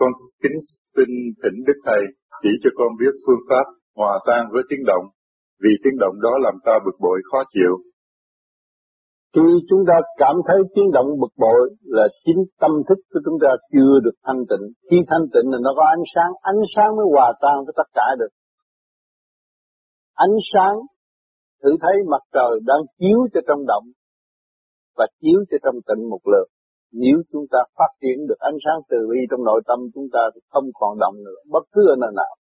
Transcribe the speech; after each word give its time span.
Con 0.00 0.10
kính 0.42 0.58
xin 0.94 1.08
thỉnh 1.42 1.56
Đức 1.66 1.78
Thầy 1.86 2.02
chỉ 2.42 2.52
cho 2.62 2.70
con 2.78 2.90
biết 3.00 3.14
phương 3.24 3.42
pháp 3.48 3.66
hòa 3.98 4.14
tan 4.26 4.42
với 4.52 4.62
tiếng 4.68 4.84
động, 4.86 5.04
vì 5.62 5.72
tiếng 5.82 5.96
động 6.02 6.16
đó 6.24 6.32
làm 6.46 6.54
ta 6.66 6.74
bực 6.84 6.96
bội 7.04 7.18
khó 7.30 7.38
chịu. 7.54 7.74
Khi 9.34 9.48
chúng 9.68 9.82
ta 9.88 9.96
cảm 10.22 10.36
thấy 10.48 10.58
tiếng 10.74 10.90
động 10.96 11.08
bực 11.20 11.34
bội 11.44 11.62
là 11.82 12.06
chính 12.24 12.40
tâm 12.60 12.72
thức 12.88 12.98
của 13.10 13.20
chúng 13.24 13.38
ta 13.42 13.50
chưa 13.72 13.94
được 14.04 14.16
thanh 14.26 14.42
tịnh. 14.50 14.64
Khi 14.90 14.96
thanh 15.10 15.26
tịnh 15.32 15.46
là 15.52 15.58
nó 15.62 15.70
có 15.76 15.84
ánh 15.96 16.04
sáng, 16.14 16.32
ánh 16.52 16.62
sáng 16.74 16.90
mới 16.96 17.06
hòa 17.14 17.28
tan 17.42 17.56
với 17.66 17.74
tất 17.76 17.88
cả 17.98 18.06
được. 18.20 18.32
Ánh 20.14 20.36
sáng 20.52 20.76
thử 21.62 21.70
thấy 21.82 21.94
mặt 22.12 22.22
trời 22.36 22.52
đang 22.70 22.82
chiếu 22.98 23.18
cho 23.34 23.40
trong 23.48 23.62
động 23.66 23.84
và 24.96 25.06
chiếu 25.20 25.38
cho 25.50 25.56
trong 25.64 25.78
tịnh 25.88 26.10
một 26.10 26.22
lượt. 26.32 26.48
Nếu 27.02 27.16
chúng 27.32 27.46
ta 27.52 27.60
phát 27.78 27.90
triển 28.00 28.16
được 28.28 28.40
ánh 28.50 28.58
sáng 28.64 28.78
từ 28.90 28.98
bi 29.10 29.20
trong 29.30 29.42
nội 29.48 29.60
tâm 29.68 29.78
chúng 29.94 30.08
ta 30.14 30.22
thì 30.34 30.40
không 30.52 30.66
còn 30.80 30.92
động 31.02 31.16
nữa, 31.26 31.40
bất 31.54 31.64
cứ 31.72 31.82
ở 31.94 31.96
nơi 32.02 32.12
nào. 32.20 32.32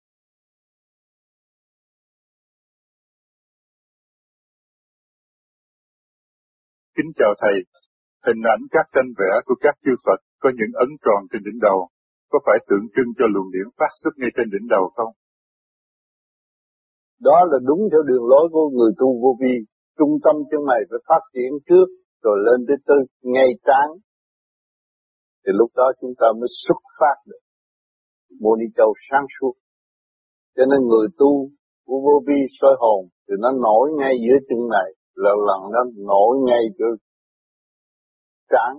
Kính 6.95 7.11
chào 7.19 7.31
Thầy, 7.41 7.55
hình 8.27 8.41
ảnh 8.53 8.61
các 8.73 8.85
tranh 8.93 9.09
vẽ 9.19 9.31
của 9.45 9.57
các 9.65 9.75
chư 9.83 9.93
Phật 10.05 10.19
có 10.41 10.49
những 10.57 10.73
ấn 10.85 10.89
tròn 11.05 11.19
trên 11.29 11.41
đỉnh 11.47 11.59
đầu, 11.67 11.79
có 12.31 12.39
phải 12.45 12.57
tượng 12.67 12.85
trưng 12.95 13.11
cho 13.17 13.25
luồng 13.33 13.49
điển 13.53 13.67
phát 13.79 13.91
xuất 14.01 14.13
ngay 14.17 14.31
trên 14.35 14.47
đỉnh 14.53 14.67
đầu 14.75 14.83
không? 14.95 15.13
Đó 17.27 17.37
là 17.51 17.57
đúng 17.69 17.81
theo 17.91 18.01
đường 18.09 18.25
lối 18.31 18.45
của 18.51 18.69
người 18.77 18.91
tu 18.99 19.07
vô 19.21 19.31
vi. 19.41 19.55
Trung 19.97 20.13
tâm 20.23 20.35
chân 20.49 20.61
mày 20.69 20.81
phải 20.89 20.99
phát 21.09 21.23
triển 21.33 21.51
trước, 21.67 21.87
rồi 22.23 22.37
lên 22.45 22.59
tới 22.67 22.77
tư, 22.87 22.97
ngay 23.33 23.49
tráng. 23.67 23.91
Thì 25.47 25.51
lúc 25.59 25.71
đó 25.75 25.91
chúng 26.01 26.13
ta 26.19 26.27
mới 26.39 26.49
xuất 26.67 26.81
phát 26.99 27.17
được. 27.25 27.43
Mô 28.41 28.55
Ni 28.55 28.65
Châu 28.77 28.93
sáng 29.11 29.25
suốt. 29.39 29.53
Cho 30.55 30.63
nên 30.71 30.79
người 30.87 31.07
tu 31.17 31.49
của 31.85 31.99
vô 32.05 32.15
vi 32.27 32.39
soi 32.61 32.75
hồn 32.79 33.07
thì 33.27 33.33
nó 33.39 33.51
nổi 33.51 33.89
ngay 33.99 34.13
giữa 34.23 34.37
chân 34.49 34.59
này 34.69 34.89
lần 35.15 35.37
lần 35.47 35.71
nó 35.73 35.81
nổi 36.11 36.37
ngay 36.47 36.63
chỗ 36.77 36.85
trán 38.51 38.73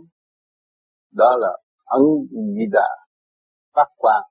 đó 1.15 1.31
là 1.39 1.53
ấn 1.85 2.03
di 2.31 2.67
đà 2.73 2.91
phát 3.75 3.89
quang 3.97 4.27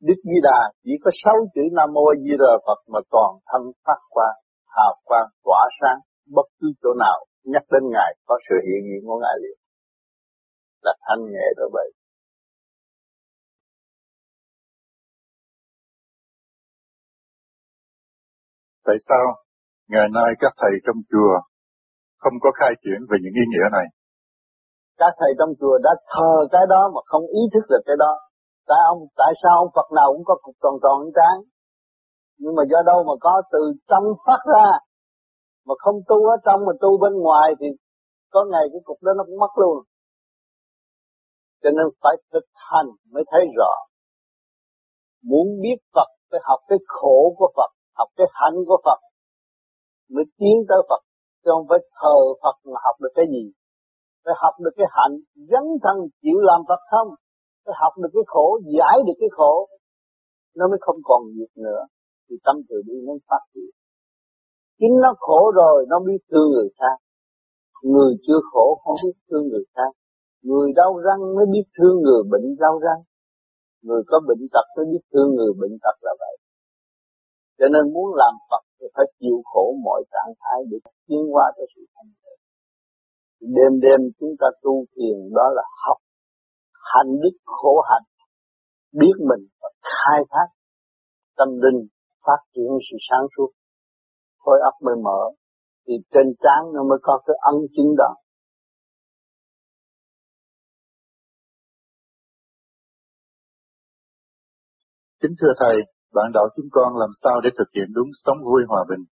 đức 0.00 0.18
di 0.24 0.38
đà 0.42 0.60
chỉ 0.84 0.92
có 1.04 1.10
sáu 1.24 1.36
chữ 1.54 1.62
nam 1.72 1.88
mô 1.94 2.04
A 2.12 2.14
di 2.24 2.34
đà 2.42 2.52
phật 2.66 2.80
mà 2.92 3.00
toàn 3.10 3.30
thân 3.48 3.62
phát 3.84 4.00
quang, 4.14 4.36
hào 4.76 4.94
quang, 5.04 5.28
tỏa 5.44 5.62
sáng, 5.80 5.98
bất 6.36 6.46
cứ 6.58 6.66
chỗ 6.82 6.90
nào 7.04 7.18
nhắc 7.44 7.62
đến 7.72 7.82
ngài 7.94 8.10
có 8.26 8.38
sự 8.48 8.54
hiện 8.66 8.82
diện 8.88 9.02
của 9.06 9.18
ngài 9.22 9.36
liền 9.42 9.58
là 10.82 10.94
thanh 11.06 11.22
nhẹ 11.32 11.46
rồi 11.56 11.68
vậy 11.72 11.88
tại 18.84 18.96
sao 19.08 19.42
Ngày 19.92 20.08
nay 20.18 20.30
các 20.42 20.52
thầy 20.60 20.74
trong 20.86 20.98
chùa 21.10 21.34
không 22.22 22.36
có 22.44 22.50
khai 22.58 22.72
triển 22.82 23.00
về 23.10 23.16
những 23.22 23.36
ý 23.42 23.44
nghĩa 23.48 23.66
này. 23.76 23.86
Các 25.00 25.12
thầy 25.20 25.32
trong 25.38 25.52
chùa 25.60 25.76
đã 25.86 25.92
thờ 26.12 26.32
cái 26.54 26.64
đó 26.72 26.82
mà 26.94 27.00
không 27.10 27.24
ý 27.40 27.42
thức 27.52 27.64
được 27.72 27.82
cái 27.88 27.96
đó. 28.04 28.12
Tại 28.68 28.80
ông 28.92 29.00
tại 29.20 29.32
sao 29.42 29.54
ông 29.62 29.70
Phật 29.76 29.88
nào 29.98 30.08
cũng 30.12 30.24
có 30.24 30.34
cục 30.42 30.56
tròn 30.62 30.74
tròn 30.82 30.98
trán? 31.16 31.36
Nhưng 32.42 32.54
mà 32.58 32.62
do 32.70 32.80
đâu 32.90 32.98
mà 33.08 33.14
có 33.20 33.42
từ 33.52 33.62
trong 33.90 34.04
phát 34.26 34.40
ra 34.54 34.68
mà 35.66 35.74
không 35.78 35.96
tu 36.08 36.18
ở 36.34 36.36
trong 36.46 36.60
mà 36.66 36.72
tu 36.80 36.90
bên 37.02 37.14
ngoài 37.24 37.48
thì 37.60 37.66
có 38.30 38.40
ngày 38.52 38.64
cái 38.72 38.80
cục 38.84 38.98
đó 39.02 39.12
nó 39.16 39.24
cũng 39.24 39.38
mất 39.44 39.52
luôn. 39.62 39.76
Cho 41.62 41.70
nên 41.76 41.86
phải 42.02 42.16
thực 42.32 42.46
hành 42.54 42.88
mới 43.12 43.24
thấy 43.30 43.42
rõ. 43.56 43.72
Muốn 45.24 45.46
biết 45.62 45.78
Phật 45.94 46.08
phải 46.30 46.40
học 46.44 46.60
cái 46.68 46.78
khổ 46.86 47.34
của 47.38 47.50
Phật, 47.56 47.70
học 47.98 48.08
cái 48.16 48.26
hạnh 48.32 48.58
của 48.66 48.78
Phật 48.84 48.98
mới 50.14 50.24
tiến 50.38 50.56
tới 50.68 50.80
Phật. 50.88 51.02
Chứ 51.42 51.50
không 51.54 51.66
phải 51.70 51.80
thờ 51.98 52.16
Phật 52.42 52.56
mà 52.72 52.78
học 52.86 52.96
được 53.02 53.12
cái 53.14 53.26
gì. 53.34 53.44
Phải 54.24 54.34
học 54.42 54.54
được 54.64 54.74
cái 54.76 54.86
hạnh 54.96 55.14
dấn 55.50 55.64
thân 55.82 55.96
chịu 56.22 56.38
làm 56.48 56.60
Phật 56.68 56.82
không? 56.90 57.08
Phải 57.64 57.74
học 57.82 57.92
được 58.02 58.12
cái 58.16 58.24
khổ 58.26 58.46
giải 58.76 58.96
được 59.06 59.18
cái 59.20 59.28
khổ. 59.36 59.68
Nó 60.56 60.68
mới 60.68 60.78
không 60.80 60.96
còn 61.04 61.22
nghiệp 61.32 61.52
nữa. 61.56 61.82
Thì 62.30 62.36
tâm 62.44 62.56
từ 62.68 62.76
bi 62.86 62.94
nó 63.06 63.12
phát 63.28 63.42
triển. 63.54 63.70
Chính 64.78 64.94
nó 65.02 65.14
khổ 65.18 65.52
rồi 65.54 65.86
nó 65.88 66.00
biết 66.06 66.20
thương 66.30 66.48
người 66.50 66.68
khác. 66.78 66.96
Người 67.82 68.12
chưa 68.26 68.40
khổ 68.52 68.80
không 68.84 68.96
biết 69.04 69.16
thương 69.30 69.48
người 69.48 69.64
khác 69.74 69.92
người 70.42 70.68
đau 70.76 70.92
răng 71.06 71.20
mới 71.36 71.46
biết 71.52 71.66
thương 71.76 71.96
người 72.02 72.22
bệnh 72.32 72.56
đau 72.58 72.78
răng 72.78 73.00
người 73.82 74.02
có 74.06 74.20
bệnh 74.28 74.42
tật 74.52 74.66
mới 74.76 74.86
biết 74.92 75.04
thương 75.12 75.28
người 75.34 75.52
bệnh 75.60 75.74
tật 75.82 75.96
là 76.06 76.12
vậy 76.22 76.34
cho 77.58 77.66
nên 77.74 77.92
muốn 77.94 78.08
làm 78.22 78.34
Phật 78.50 78.64
thì 78.80 78.86
phải 78.94 79.06
chịu 79.20 79.38
khổ 79.44 79.64
mọi 79.84 80.00
trạng 80.12 80.32
thái 80.40 80.58
để 80.70 80.78
tiến 81.06 81.22
qua 81.32 81.44
cho 81.56 81.64
sự 81.74 81.82
thành 81.94 82.10
tựu. 82.22 82.38
Đêm 83.56 83.72
đêm 83.84 84.00
chúng 84.18 84.34
ta 84.40 84.46
tu 84.62 84.84
thiền 84.92 85.16
đó 85.34 85.46
là 85.56 85.62
học 85.86 85.98
hành 86.92 87.10
đức 87.22 87.36
khổ 87.44 87.74
hạnh, 87.90 88.08
biết 89.00 89.16
mình 89.28 89.42
và 89.62 89.68
khai 89.82 90.20
thác 90.30 90.48
tâm 91.36 91.48
linh 91.48 91.86
phát 92.26 92.40
triển 92.54 92.70
sự 92.90 92.96
sáng 93.10 93.26
suốt, 93.36 93.50
khối 94.38 94.58
óc 94.64 94.74
mới 94.82 94.96
mở, 95.02 95.20
thì 95.86 95.94
trên 96.12 96.26
trán 96.42 96.60
nó 96.74 96.82
mới 96.90 96.98
có 97.02 97.20
cái 97.26 97.36
ân 97.52 97.56
chứng 97.76 97.94
đó. 97.98 98.14
Kính 105.22 105.34
thưa 105.40 105.52
Thầy, 105.60 105.76
bạn 106.14 106.28
đạo 106.34 106.46
chúng 106.56 106.70
con 106.76 106.90
làm 107.02 107.12
sao 107.22 107.36
để 107.44 107.50
thực 107.58 107.70
hiện 107.76 107.88
đúng 107.96 108.10
sống 108.24 108.38
vui 108.48 108.62
hòa 108.68 108.82
bình? 108.90 109.02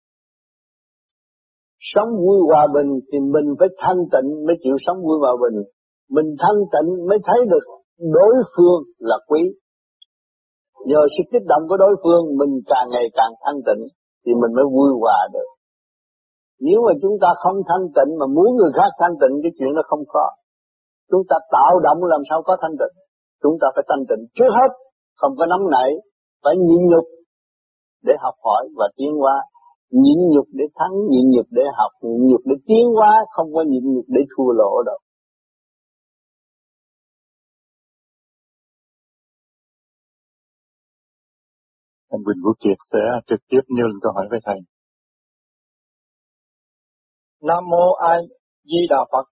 Sống 1.93 2.11
vui 2.25 2.39
hòa 2.51 2.65
bình 2.77 2.91
thì 3.09 3.19
mình 3.35 3.49
phải 3.59 3.69
thanh 3.83 4.01
tịnh 4.13 4.29
mới 4.47 4.57
chịu 4.63 4.77
sống 4.87 4.99
vui 5.07 5.19
hòa 5.23 5.35
bình. 5.45 5.57
Mình 6.17 6.29
thanh 6.43 6.61
tịnh 6.73 6.89
mới 7.09 7.19
thấy 7.27 7.41
được 7.53 7.65
đối 8.17 8.35
phương 8.53 8.81
là 8.99 9.17
quý. 9.29 9.43
Nhờ 10.89 11.03
sự 11.15 11.23
kích 11.33 11.47
động 11.53 11.63
của 11.69 11.77
đối 11.85 11.95
phương 12.03 12.23
mình 12.41 12.53
càng 12.73 12.87
ngày 12.95 13.07
càng 13.19 13.33
thanh 13.45 13.61
tịnh 13.67 13.83
thì 14.23 14.33
mình 14.41 14.53
mới 14.59 14.67
vui 14.75 14.91
hòa 15.01 15.21
được. 15.35 15.51
Nếu 16.67 16.79
mà 16.87 16.93
chúng 17.03 17.17
ta 17.23 17.29
không 17.43 17.59
thanh 17.69 17.87
tịnh 17.97 18.11
mà 18.21 18.27
muốn 18.37 18.49
người 18.57 18.73
khác 18.79 18.91
thanh 19.01 19.15
tịnh 19.21 19.35
cái 19.43 19.53
chuyện 19.57 19.73
đó 19.77 19.83
không 19.91 20.05
có. 20.15 20.27
Chúng 21.11 21.25
ta 21.31 21.37
tạo 21.55 21.73
động 21.87 22.01
làm 22.13 22.23
sao 22.29 22.43
có 22.43 22.57
thanh 22.63 22.77
tịnh. 22.81 22.95
Chúng 23.43 23.57
ta 23.61 23.67
phải 23.75 23.85
thanh 23.89 24.05
tịnh 24.09 24.23
trước 24.37 24.51
hết, 24.59 24.71
không 25.21 25.33
có 25.39 25.47
nóng 25.47 25.71
nảy, 25.71 25.91
phải 26.43 26.55
nhịn 26.57 26.83
nhục 26.91 27.07
để 28.03 28.15
học 28.21 28.35
hỏi 28.45 28.69
và 28.77 28.87
tiến 28.97 29.13
hóa. 29.21 29.37
Nhịn 29.91 30.19
nhục 30.33 30.47
để 30.53 30.65
thắng 30.75 30.95
nhịn 31.11 31.31
nhục 31.35 31.47
để 31.51 31.63
học 31.79 31.93
nhịn 32.03 32.23
nhục 32.31 32.41
để 32.45 32.57
tiến 32.67 32.85
hóa 32.97 33.13
không 33.31 33.49
có 33.55 33.63
nhịn 33.71 33.85
nhục 33.95 34.05
để 34.09 34.21
thua 34.37 34.53
lỗ 34.53 34.83
đâu. 34.87 34.99
Anh 42.09 42.21
Quỳnh 42.25 42.43
Vũ 42.45 42.53
Kiệt 42.61 42.79
sẽ 42.93 42.99
trực 43.27 43.41
tiếp 43.49 43.61
nêu 43.77 43.87
lên 43.87 43.99
câu 44.03 44.13
hỏi 44.13 44.27
với 44.31 44.41
Thầy. 44.45 44.59
Nam 47.43 47.65
Mô 47.71 47.93
A 47.93 48.15
Di 48.65 48.81
Đà 48.91 49.05
Phật. 49.13 49.27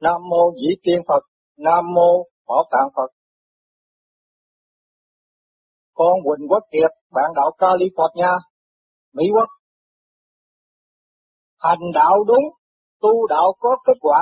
Nam 0.00 0.20
Mô 0.30 0.52
Dĩ 0.54 0.68
Tiên 0.82 1.00
Phật. 1.08 1.22
Nam 1.56 1.84
Mô 1.94 2.24
Bảo 2.48 2.62
Tạng 2.70 2.88
Phật 2.96 3.19
con 6.00 6.16
Quỳnh 6.26 6.48
Quốc 6.50 6.64
Kiệt, 6.72 6.92
bạn 7.14 7.30
đạo 7.36 7.50
California, 7.62 8.32
Mỹ 9.16 9.24
Quốc. 9.34 9.48
Hành 11.58 11.84
đạo 11.94 12.24
đúng, 12.26 12.44
tu 13.02 13.26
đạo 13.26 13.52
có 13.60 13.76
kết 13.86 13.98
quả. 14.00 14.20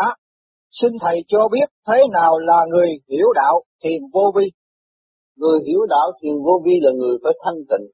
Xin 0.80 0.92
Thầy 1.00 1.16
cho 1.28 1.48
biết 1.52 1.68
thế 1.88 1.98
nào 2.12 2.38
là 2.38 2.58
người 2.70 2.88
hiểu 3.10 3.28
đạo 3.34 3.62
thiền 3.82 4.00
vô 4.14 4.32
vi? 4.36 4.46
Người 5.36 5.58
hiểu 5.66 5.80
đạo 5.88 6.08
thiền 6.22 6.36
vô 6.44 6.54
vi 6.64 6.74
là 6.80 6.90
người 7.00 7.16
phải 7.22 7.32
thanh 7.44 7.60
tịnh, 7.70 7.86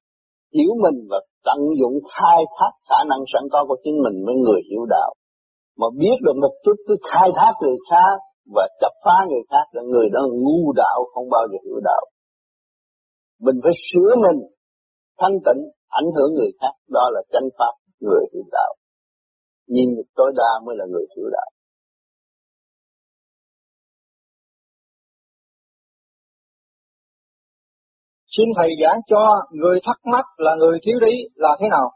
hiểu 0.55 0.71
mình 0.85 0.99
và 1.11 1.19
tận 1.45 1.61
dụng 1.81 1.97
khai 2.13 2.41
thác 2.57 2.73
khả 2.89 3.01
năng 3.11 3.23
sẵn 3.33 3.43
có 3.53 3.65
của 3.69 3.77
chính 3.85 3.97
mình 4.05 4.17
với 4.27 4.35
người 4.35 4.61
hiểu 4.71 4.85
đạo. 4.89 5.15
Mà 5.79 5.87
biết 5.99 6.17
được 6.25 6.37
một 6.43 6.55
chút 6.65 6.77
cứ 6.89 6.97
khai 7.11 7.29
thác 7.37 7.53
người 7.63 7.77
khác 7.91 8.17
và 8.55 8.69
chập 8.81 8.93
phá 9.05 9.17
người 9.29 9.45
khác 9.51 9.67
là 9.73 9.83
người 9.83 10.09
đó 10.13 10.21
ngu 10.43 10.73
đạo 10.73 10.99
không 11.15 11.29
bao 11.31 11.43
giờ 11.51 11.59
hiểu 11.65 11.81
đạo 11.85 12.05
mình 13.47 13.59
phải 13.65 13.75
sửa 13.89 14.11
mình 14.25 14.39
thanh 15.21 15.37
tịnh 15.47 15.63
ảnh 15.89 16.09
hưởng 16.15 16.31
người 16.35 16.53
khác 16.61 16.75
đó 16.97 17.05
là 17.15 17.21
chánh 17.33 17.49
pháp 17.59 17.75
người 18.01 18.25
hiểu 18.33 18.45
đạo 18.53 18.75
nhìn 19.67 19.89
nhục 19.97 20.07
tối 20.15 20.33
đa 20.37 20.51
mới 20.65 20.77
là 20.79 20.85
người 20.93 21.07
hiểu 21.17 21.29
đạo 21.33 21.51
Xin 28.37 28.49
Thầy 28.57 28.71
giảng 28.83 29.01
cho 29.11 29.23
người 29.51 29.79
thắc 29.87 29.99
mắc 30.13 30.25
là 30.37 30.53
người 30.59 30.79
thiếu 30.85 30.99
trí 31.01 31.29
là 31.35 31.49
thế 31.61 31.67
nào? 31.71 31.91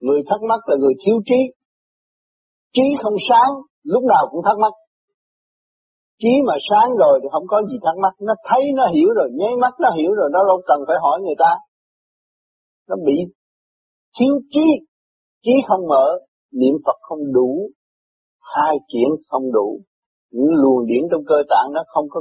Người 0.00 0.20
thắc 0.28 0.40
mắc 0.48 0.60
là 0.68 0.76
người 0.80 0.94
thiếu 1.06 1.16
trí. 1.24 1.40
Trí 2.72 2.82
không 3.02 3.14
sáng, 3.28 3.52
lúc 3.82 4.02
nào 4.02 4.28
cũng 4.30 4.40
thắc 4.44 4.58
mắc 4.58 4.72
trí 6.22 6.32
mà 6.46 6.54
sáng 6.70 6.90
rồi 7.02 7.20
thì 7.22 7.28
không 7.32 7.46
có 7.46 7.62
gì 7.68 7.76
thắc 7.84 7.96
mắc, 8.02 8.14
nó 8.20 8.34
thấy 8.48 8.62
nó 8.74 8.84
hiểu 8.94 9.08
rồi, 9.18 9.28
nháy 9.38 9.52
mắt 9.60 9.74
nó 9.80 9.88
hiểu 9.98 10.12
rồi, 10.18 10.28
nó 10.32 10.40
đâu 10.48 10.58
cần 10.66 10.78
phải 10.86 10.96
hỏi 11.02 11.20
người 11.20 11.38
ta. 11.38 11.52
Nó 12.88 12.96
bị 13.06 13.16
thiếu 14.18 14.34
trí, 14.50 14.66
trí 15.44 15.52
không 15.68 15.88
mở, 15.88 16.06
niệm 16.52 16.74
Phật 16.86 16.98
không 17.00 17.32
đủ, 17.32 17.70
hai 18.54 18.76
chuyển 18.88 19.08
không 19.28 19.52
đủ, 19.52 19.80
những 20.30 20.50
luồng 20.62 20.86
điển 20.86 21.02
trong 21.10 21.22
cơ 21.28 21.36
tạng 21.50 21.68
nó 21.74 21.82
không 21.86 22.06
có 22.10 22.20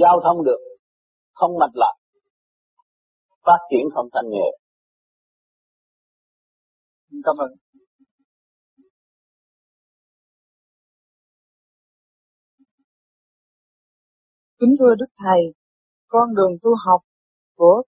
giao 0.00 0.20
thông 0.24 0.44
được, 0.44 0.60
không 1.34 1.58
mạch 1.60 1.74
lạc, 1.74 1.94
phát 3.46 3.60
triển 3.70 3.84
không 3.94 4.08
thành 4.12 4.28
nghề 4.30 4.48
Cảm 7.24 7.36
ơn. 7.36 7.65
Kính 14.60 14.74
thưa 14.78 14.94
Đức 14.98 15.12
Thầy, 15.24 15.40
con 16.08 16.34
đường 16.34 16.58
tu 16.62 16.70
học 16.86 17.00
của 17.56 17.82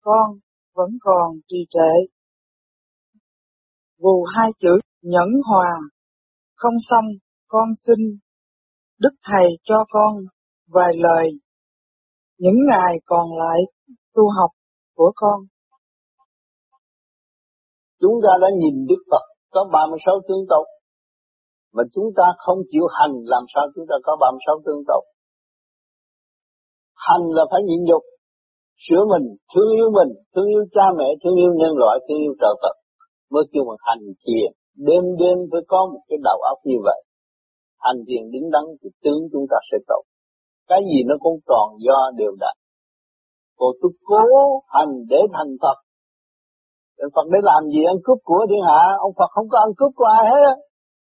con 0.00 0.38
vẫn 0.74 0.90
còn 1.00 1.36
trì 1.48 1.56
trệ. 1.70 1.92
Vù 3.98 4.24
hai 4.24 4.50
chữ 4.60 4.78
nhẫn 5.02 5.28
hòa, 5.48 5.70
không 6.54 6.74
xong 6.90 7.04
con 7.48 7.68
xin 7.86 8.18
Đức 8.98 9.14
Thầy 9.22 9.48
cho 9.62 9.74
con 9.90 10.16
vài 10.68 10.92
lời 10.96 11.30
những 12.38 12.58
ngày 12.68 12.94
còn 13.06 13.38
lại 13.38 13.60
tu 14.14 14.22
học 14.38 14.50
của 14.94 15.12
con. 15.14 15.40
Chúng 18.00 18.14
ta 18.22 18.30
đã 18.42 18.48
nhìn 18.58 18.86
Đức 18.88 19.02
Phật 19.10 19.24
có 19.50 19.68
36 19.72 20.14
tướng 20.28 20.44
tốt, 20.48 20.64
mà 21.72 21.82
chúng 21.94 22.06
ta 22.16 22.24
không 22.38 22.58
chịu 22.70 22.86
hành 22.98 23.12
làm 23.24 23.42
sao 23.54 23.64
chúng 23.74 23.86
ta 23.88 23.94
có 24.02 24.16
36 24.20 24.56
tướng 24.66 24.82
tốt. 24.86 25.02
Hành 27.06 27.24
là 27.36 27.44
phải 27.50 27.60
nhịn 27.68 27.80
nhục, 27.88 28.02
sửa 28.84 29.02
mình, 29.12 29.26
thương 29.50 29.70
yêu 29.78 29.88
mình, 29.98 30.10
thương 30.32 30.48
yêu 30.54 30.64
cha 30.74 30.86
mẹ, 30.98 31.08
thương 31.20 31.36
yêu 31.42 31.52
nhân 31.60 31.72
loại, 31.80 31.94
thương 32.04 32.20
yêu 32.26 32.34
trời 32.40 32.54
Phật 32.62 32.74
mới 33.32 33.44
kêu 33.52 33.64
bằng 33.68 33.82
hành 33.88 34.04
thiền. 34.22 34.50
Đêm 34.86 35.04
đêm 35.20 35.36
phải 35.50 35.62
có 35.72 35.80
một 35.92 36.02
cái 36.08 36.18
đầu 36.28 36.38
óc 36.52 36.58
như 36.64 36.78
vậy. 36.86 37.00
Hành 37.84 37.98
thiền 38.06 38.22
đứng 38.32 38.46
đắn 38.54 38.64
thì 38.80 38.88
tướng 39.02 39.22
chúng 39.32 39.46
ta 39.50 39.58
sẽ 39.70 39.76
tốt. 39.88 40.02
Cái 40.68 40.80
gì 40.90 40.98
nó 41.08 41.14
cũng 41.24 41.38
tròn 41.48 41.68
do 41.86 41.98
đều 42.16 42.32
đặn. 42.40 42.56
Còn 43.58 43.70
tôi 43.80 43.92
cố 44.08 44.24
hành 44.74 44.92
để 45.08 45.20
thành 45.34 45.52
Phật. 45.62 45.78
Phật 47.14 47.26
để 47.32 47.38
làm 47.42 47.62
gì 47.72 47.80
ăn 47.92 47.96
cướp 48.04 48.18
của 48.24 48.46
thiên 48.50 48.62
hạ, 48.68 48.82
ông 48.98 49.12
Phật 49.18 49.30
không 49.34 49.48
có 49.52 49.58
ăn 49.58 49.70
cướp 49.76 49.92
của 49.96 50.08
ai 50.18 50.24
hết. 50.32 50.54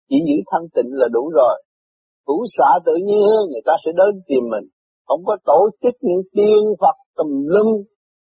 Chỉ 0.10 0.18
giữ 0.28 0.38
thanh 0.52 0.68
tịnh 0.76 0.90
là 1.00 1.08
đủ 1.16 1.24
rồi. 1.38 1.56
Hữu 2.28 2.42
xã 2.58 2.70
tự 2.86 2.96
nhiên 3.08 3.36
người 3.50 3.64
ta 3.66 3.74
sẽ 3.86 3.92
đến 4.00 4.22
tìm 4.28 4.44
mình 4.54 4.66
không 5.10 5.22
có 5.26 5.38
tổ 5.46 5.70
chức 5.82 5.94
những 6.02 6.24
tiên 6.36 6.62
Phật 6.82 6.98
tùm 7.18 7.28
lum 7.54 7.70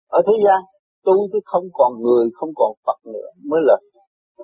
ở 0.07 0.19
thế 0.27 0.33
gian. 0.45 0.61
Tu 1.05 1.13
chứ 1.31 1.39
không 1.45 1.63
còn 1.73 1.91
người 2.01 2.25
không 2.33 2.49
còn 2.55 2.71
Phật 2.85 2.99
nữa 3.13 3.29
mới 3.49 3.61
là 3.63 3.77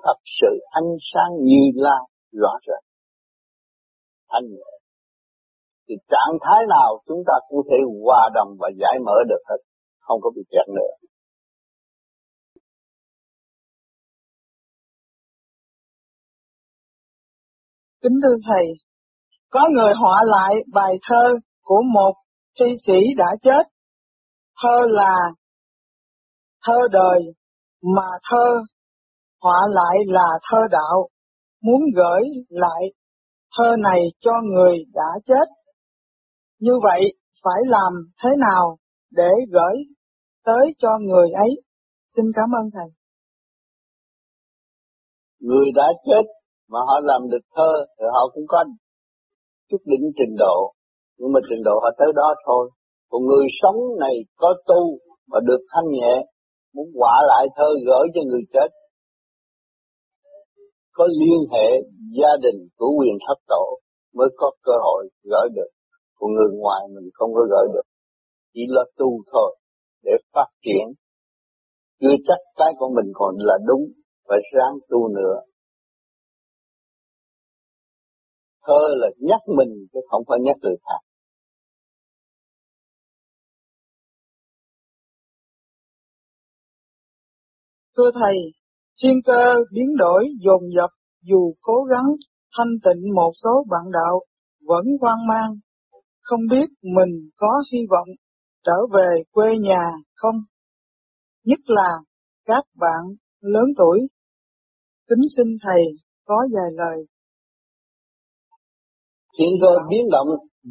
thật 0.04 0.18
sự 0.40 0.52
ánh 0.70 0.90
sáng 1.12 1.30
như 1.40 1.62
la 1.74 1.98
rõ 2.32 2.52
ràng. 2.66 2.84
Anh 4.26 4.44
thì 5.88 5.94
trạng 6.08 6.34
thái 6.40 6.66
nào 6.68 6.90
chúng 7.06 7.22
ta 7.26 7.34
cũng 7.48 7.60
thể 7.70 7.76
hòa 8.04 8.30
đồng 8.34 8.56
và 8.60 8.68
giải 8.80 8.98
mở 9.06 9.16
được 9.28 9.42
hết 9.48 9.60
không 10.00 10.20
có 10.22 10.30
bị 10.36 10.42
kẹt 10.50 10.68
nữa. 10.68 10.92
Kính 18.02 18.20
thưa 18.22 18.36
Thầy, 18.48 18.66
có 19.50 19.68
người 19.72 19.92
họa 20.00 20.22
lại 20.24 20.54
bài 20.72 20.94
thơ 21.08 21.24
của 21.62 21.82
một 21.94 22.21
thi 22.60 22.66
sĩ 22.86 22.98
đã 23.16 23.26
chết. 23.42 23.62
Thơ 24.62 24.78
là 24.88 25.16
thơ 26.66 26.78
đời, 26.92 27.20
mà 27.82 28.08
thơ 28.30 28.46
họa 29.42 29.58
lại 29.68 29.96
là 30.06 30.28
thơ 30.50 30.58
đạo, 30.70 31.08
muốn 31.62 31.80
gửi 31.96 32.22
lại 32.48 32.82
thơ 33.58 33.76
này 33.78 34.00
cho 34.20 34.32
người 34.42 34.76
đã 34.92 35.20
chết. 35.26 35.48
Như 36.58 36.72
vậy, 36.82 37.00
phải 37.42 37.60
làm 37.66 37.92
thế 38.22 38.30
nào 38.38 38.76
để 39.10 39.30
gửi 39.52 39.76
tới 40.44 40.74
cho 40.78 40.88
người 41.00 41.30
ấy? 41.30 41.62
Xin 42.16 42.24
cảm 42.34 42.50
ơn 42.60 42.70
Thầy. 42.74 42.88
Người 45.40 45.66
đã 45.74 45.86
chết 46.06 46.22
mà 46.68 46.78
họ 46.86 47.00
làm 47.02 47.20
được 47.30 47.44
thơ 47.54 47.72
thì 47.98 48.04
họ 48.12 48.30
cũng 48.34 48.44
có 48.48 48.64
chút 49.70 49.78
đỉnh 49.84 50.10
trình 50.16 50.36
độ 50.38 50.74
nhưng 51.22 51.32
mà 51.34 51.40
trình 51.48 51.62
độ 51.64 51.74
họ 51.82 51.90
tới 51.98 52.10
đó 52.14 52.28
thôi. 52.46 52.70
Còn 53.10 53.20
người 53.26 53.46
sống 53.62 53.78
này 54.00 54.14
có 54.36 54.54
tu 54.66 54.82
và 55.30 55.40
được 55.48 55.62
thanh 55.72 55.88
nhẹ, 55.90 56.14
muốn 56.74 56.86
quả 56.94 57.14
lại 57.30 57.46
thơ 57.56 57.68
gửi 57.86 58.06
cho 58.14 58.20
người 58.28 58.44
chết, 58.52 58.68
có 60.92 61.04
liên 61.20 61.40
hệ 61.52 61.68
gia 62.18 62.32
đình 62.42 62.68
của 62.76 62.90
quyền 62.98 63.14
thất 63.26 63.38
tổ 63.48 63.78
mới 64.14 64.28
có 64.36 64.50
cơ 64.62 64.72
hội 64.84 65.08
gửi 65.24 65.48
được. 65.54 65.70
Còn 66.18 66.32
người 66.32 66.50
ngoài 66.60 66.80
mình 66.94 67.10
không 67.12 67.34
có 67.34 67.40
gửi 67.50 67.66
được. 67.74 67.86
Chỉ 68.54 68.60
là 68.68 68.84
tu 68.98 69.08
thôi 69.32 69.56
để 70.04 70.12
phát 70.32 70.48
triển. 70.64 70.86
Chưa 72.00 72.16
chắc 72.26 72.40
cái 72.56 72.72
của 72.78 72.88
mình 72.96 73.12
còn 73.14 73.34
là 73.38 73.54
đúng, 73.66 73.84
phải 74.28 74.38
ráng 74.52 74.78
tu 74.88 75.08
nữa. 75.08 75.36
Thơ 78.66 78.80
là 78.88 79.08
nhắc 79.18 79.40
mình 79.56 79.86
chứ 79.92 80.00
không 80.10 80.22
phải 80.28 80.38
nhắc 80.42 80.56
người 80.62 80.76
khác. 80.84 81.11
Thưa 87.96 88.10
Thầy, 88.14 88.36
thiên 89.02 89.20
cơ 89.24 89.42
biến 89.72 89.96
đổi 89.96 90.24
dồn 90.44 90.62
dập 90.76 90.90
dù 91.22 91.54
cố 91.60 91.84
gắng 91.90 92.06
thanh 92.58 92.72
tịnh 92.84 93.14
một 93.14 93.32
số 93.44 93.64
bạn 93.70 93.92
đạo 93.92 94.20
vẫn 94.66 94.84
hoang 95.00 95.26
mang, 95.28 95.50
không 96.20 96.40
biết 96.50 96.66
mình 96.82 97.30
có 97.36 97.62
hy 97.72 97.78
vọng 97.90 98.08
trở 98.64 98.86
về 98.92 99.08
quê 99.32 99.58
nhà 99.58 99.90
không? 100.14 100.34
Nhất 101.44 101.58
là 101.66 101.90
các 102.44 102.64
bạn 102.80 103.02
lớn 103.40 103.64
tuổi. 103.78 103.98
Kính 105.08 105.24
xin 105.36 105.46
Thầy 105.62 105.82
có 106.24 106.36
vài 106.54 106.70
lời. 106.72 107.06
Thiên 109.38 109.50
cơ 109.60 109.68
biến 109.90 110.06
động, 110.10 110.28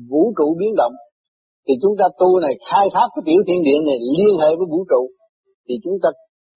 vũ 0.10 0.34
trụ 0.38 0.56
biến 0.60 0.74
động, 0.78 0.94
thì 1.68 1.74
chúng 1.82 1.96
ta 2.00 2.06
tu 2.20 2.40
này 2.40 2.54
khai 2.72 2.88
thác 2.94 3.08
cái 3.16 3.24
tiểu 3.26 3.44
thiên 3.48 3.64
địa 3.64 3.80
này 3.86 3.98
liên 4.18 4.34
hệ 4.42 4.48
với 4.58 4.68
vũ 4.70 4.86
trụ, 4.90 5.08
thì 5.68 5.76
chúng 5.84 5.98
ta 6.04 6.10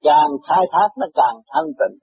càng 0.04 0.30
khai 0.48 0.64
thác 0.72 0.90
nó 1.00 1.08
càng 1.14 1.36
thanh 1.52 1.70
tịnh, 1.80 1.98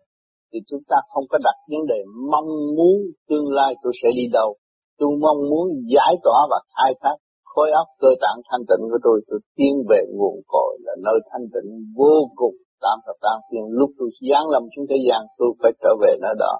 thì 0.53 0.59
chúng 0.69 0.83
ta 0.89 0.97
không 1.09 1.25
có 1.31 1.39
đặt 1.47 1.57
vấn 1.71 1.87
đề 1.93 2.01
mong 2.33 2.51
muốn 2.77 2.97
tương 3.29 3.49
lai 3.59 3.75
tôi 3.83 3.93
sẽ 4.03 4.09
đi 4.17 4.27
đâu. 4.33 4.55
Tôi 4.99 5.11
mong 5.25 5.41
muốn 5.51 5.67
giải 5.95 6.15
tỏa 6.25 6.39
và 6.51 6.59
khai 6.75 6.93
thác 7.01 7.17
khối 7.53 7.69
óc, 7.83 7.89
cơ 8.03 8.11
tạng 8.23 8.39
thanh 8.49 8.65
tịnh 8.69 8.85
của 8.91 9.01
tôi. 9.07 9.17
Tôi 9.29 9.41
tiến 9.57 9.75
về 9.91 10.01
nguồn 10.17 10.37
cội 10.53 10.73
là 10.87 10.95
nơi 11.07 11.19
thanh 11.31 11.47
tịnh 11.55 11.71
vô 11.99 12.15
cùng. 12.41 12.57
Tam 12.85 12.99
thập 13.07 13.17
tam 13.25 13.39
thiên, 13.49 13.65
lúc 13.79 13.91
tôi 13.99 14.09
giáng 14.29 14.47
lâm 14.53 14.63
xuống 14.73 14.87
thế 14.91 14.99
gian, 15.07 15.21
tôi 15.39 15.49
phải 15.61 15.73
trở 15.83 15.93
về 16.03 16.13
nơi 16.23 16.35
đó. 16.39 16.55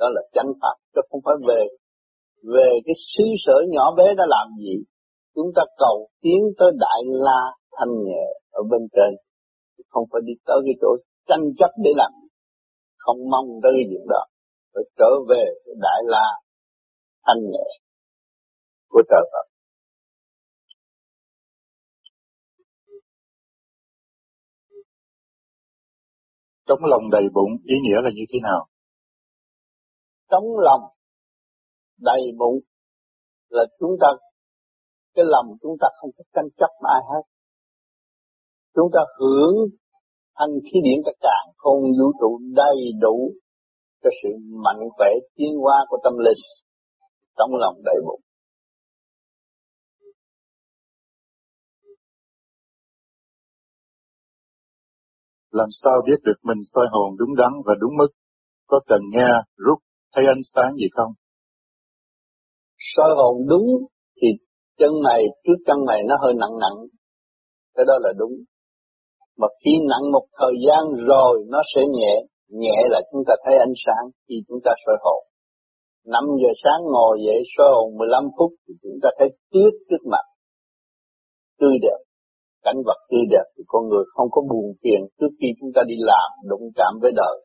Đó 0.00 0.06
là 0.14 0.22
chánh 0.34 0.50
pháp, 0.60 0.76
chứ 0.94 1.00
không 1.10 1.20
phải 1.24 1.36
về 1.48 1.62
về 2.54 2.68
cái 2.86 2.94
xứ 3.12 3.24
sở 3.44 3.56
nhỏ 3.74 3.94
bé 3.98 4.06
đã 4.18 4.24
làm 4.28 4.46
gì. 4.58 4.76
Chúng 5.34 5.50
ta 5.56 5.62
cầu 5.78 6.08
tiến 6.22 6.40
tới 6.58 6.70
đại 6.84 7.00
la 7.26 7.42
thanh 7.76 7.92
nhẹ 8.06 8.24
ở 8.52 8.62
bên 8.70 8.82
trên 8.94 9.10
không 9.88 10.04
phải 10.12 10.20
đi 10.24 10.32
tới 10.46 10.58
cái 10.64 10.74
chỗ 10.80 10.88
tranh 11.28 11.44
chấp 11.58 11.70
để 11.84 11.90
làm. 11.96 12.12
Không 12.96 13.30
mong 13.30 13.46
tới 13.62 13.72
cái 13.76 13.84
chuyện 13.90 14.06
đó. 14.08 14.22
Phải 14.74 14.84
trở 14.98 15.10
về 15.28 15.42
đại 15.80 16.00
la 16.04 16.26
thanh 17.26 17.40
nhẹ 17.52 17.66
của 18.88 19.02
trời 19.10 19.22
Phật. 19.32 19.46
Trống 26.66 26.84
lòng 26.84 27.10
đầy 27.10 27.22
bụng 27.34 27.50
ý 27.64 27.74
nghĩa 27.82 28.00
là 28.04 28.10
như 28.14 28.24
thế 28.32 28.38
nào? 28.42 28.66
Trống 30.30 30.44
lòng 30.58 30.80
đầy 31.98 32.22
bụng 32.38 32.60
là 33.48 33.64
chúng 33.78 33.96
ta 34.00 34.08
cái 35.14 35.24
lòng 35.28 35.46
chúng 35.62 35.76
ta 35.80 35.88
không 36.00 36.10
có 36.16 36.24
tranh 36.34 36.48
chấp 36.56 36.70
ai 36.80 37.00
hết 37.10 37.33
chúng 38.74 38.88
ta 38.94 39.00
hưởng 39.18 39.56
thanh 40.38 40.54
khí 40.64 40.78
điển 40.84 40.98
cả 41.04 41.12
càng 41.20 41.46
không 41.56 41.82
vũ 41.82 42.12
trụ 42.20 42.40
đầy 42.54 42.76
đủ 43.00 43.32
cho 44.02 44.10
sự 44.22 44.28
mạnh 44.64 44.88
khỏe 44.96 45.08
tiến 45.36 45.52
hóa 45.62 45.76
của 45.88 45.98
tâm 46.04 46.12
linh 46.18 46.42
trong 47.36 47.50
lòng 47.54 47.76
đầy 47.84 47.96
bụng. 48.06 48.20
Làm 55.50 55.68
sao 55.82 55.92
biết 56.06 56.20
được 56.24 56.38
mình 56.42 56.58
soi 56.74 56.86
hồn 56.92 57.16
đúng 57.18 57.36
đắn 57.36 57.52
và 57.66 57.74
đúng 57.80 57.96
mức? 57.96 58.08
Có 58.66 58.80
cần 58.86 59.00
nghe, 59.12 59.28
rút, 59.56 59.78
thấy 60.14 60.24
ánh 60.34 60.42
sáng 60.54 60.74
gì 60.76 60.86
không? 60.92 61.12
Soi 62.78 63.10
hồn 63.16 63.46
đúng 63.48 63.66
thì 64.16 64.28
chân 64.78 64.90
mày 65.04 65.22
trước 65.44 65.58
chân 65.66 65.76
mày 65.86 66.02
nó 66.08 66.16
hơi 66.22 66.34
nặng 66.34 66.58
nặng 66.60 66.86
cái 67.74 67.84
đó 67.88 67.94
là 68.00 68.12
đúng 68.18 68.32
mà 69.38 69.48
khi 69.60 69.72
nặng 69.90 70.12
một 70.12 70.26
thời 70.38 70.54
gian 70.66 70.82
rồi, 71.06 71.44
nó 71.52 71.60
sẽ 71.74 71.80
nhẹ 71.98 72.14
nhẹ 72.62 72.76
là 72.92 73.00
chúng 73.10 73.22
ta 73.26 73.34
thấy 73.44 73.54
ánh 73.66 73.76
sáng 73.84 74.04
khi 74.28 74.34
chúng 74.48 74.60
ta 74.64 74.72
soi 74.86 74.96
hồn. 75.04 75.22
5 76.06 76.24
giờ 76.40 76.50
sáng 76.62 76.80
ngồi 76.92 77.14
dậy 77.26 77.40
soi 77.56 77.68
hồn 77.74 77.88
15 77.98 78.24
phút 78.36 78.50
thì 78.64 78.74
chúng 78.82 78.98
ta 79.02 79.08
thấy 79.18 79.28
tuyết 79.52 79.72
trước 79.88 80.02
mặt. 80.12 80.24
Tươi 81.60 81.76
đẹp. 81.82 82.00
Cảnh 82.64 82.78
vật 82.86 83.00
tươi 83.10 83.24
đẹp 83.30 83.46
thì 83.54 83.62
con 83.66 83.88
người 83.88 84.04
không 84.14 84.28
có 84.30 84.40
buồn 84.50 84.66
phiền 84.82 85.00
trước 85.18 85.32
khi 85.38 85.48
chúng 85.60 85.70
ta 85.74 85.82
đi 85.86 85.94
làm, 85.98 86.28
đụng 86.50 86.64
chạm 86.76 86.92
với 87.02 87.12
đời. 87.16 87.36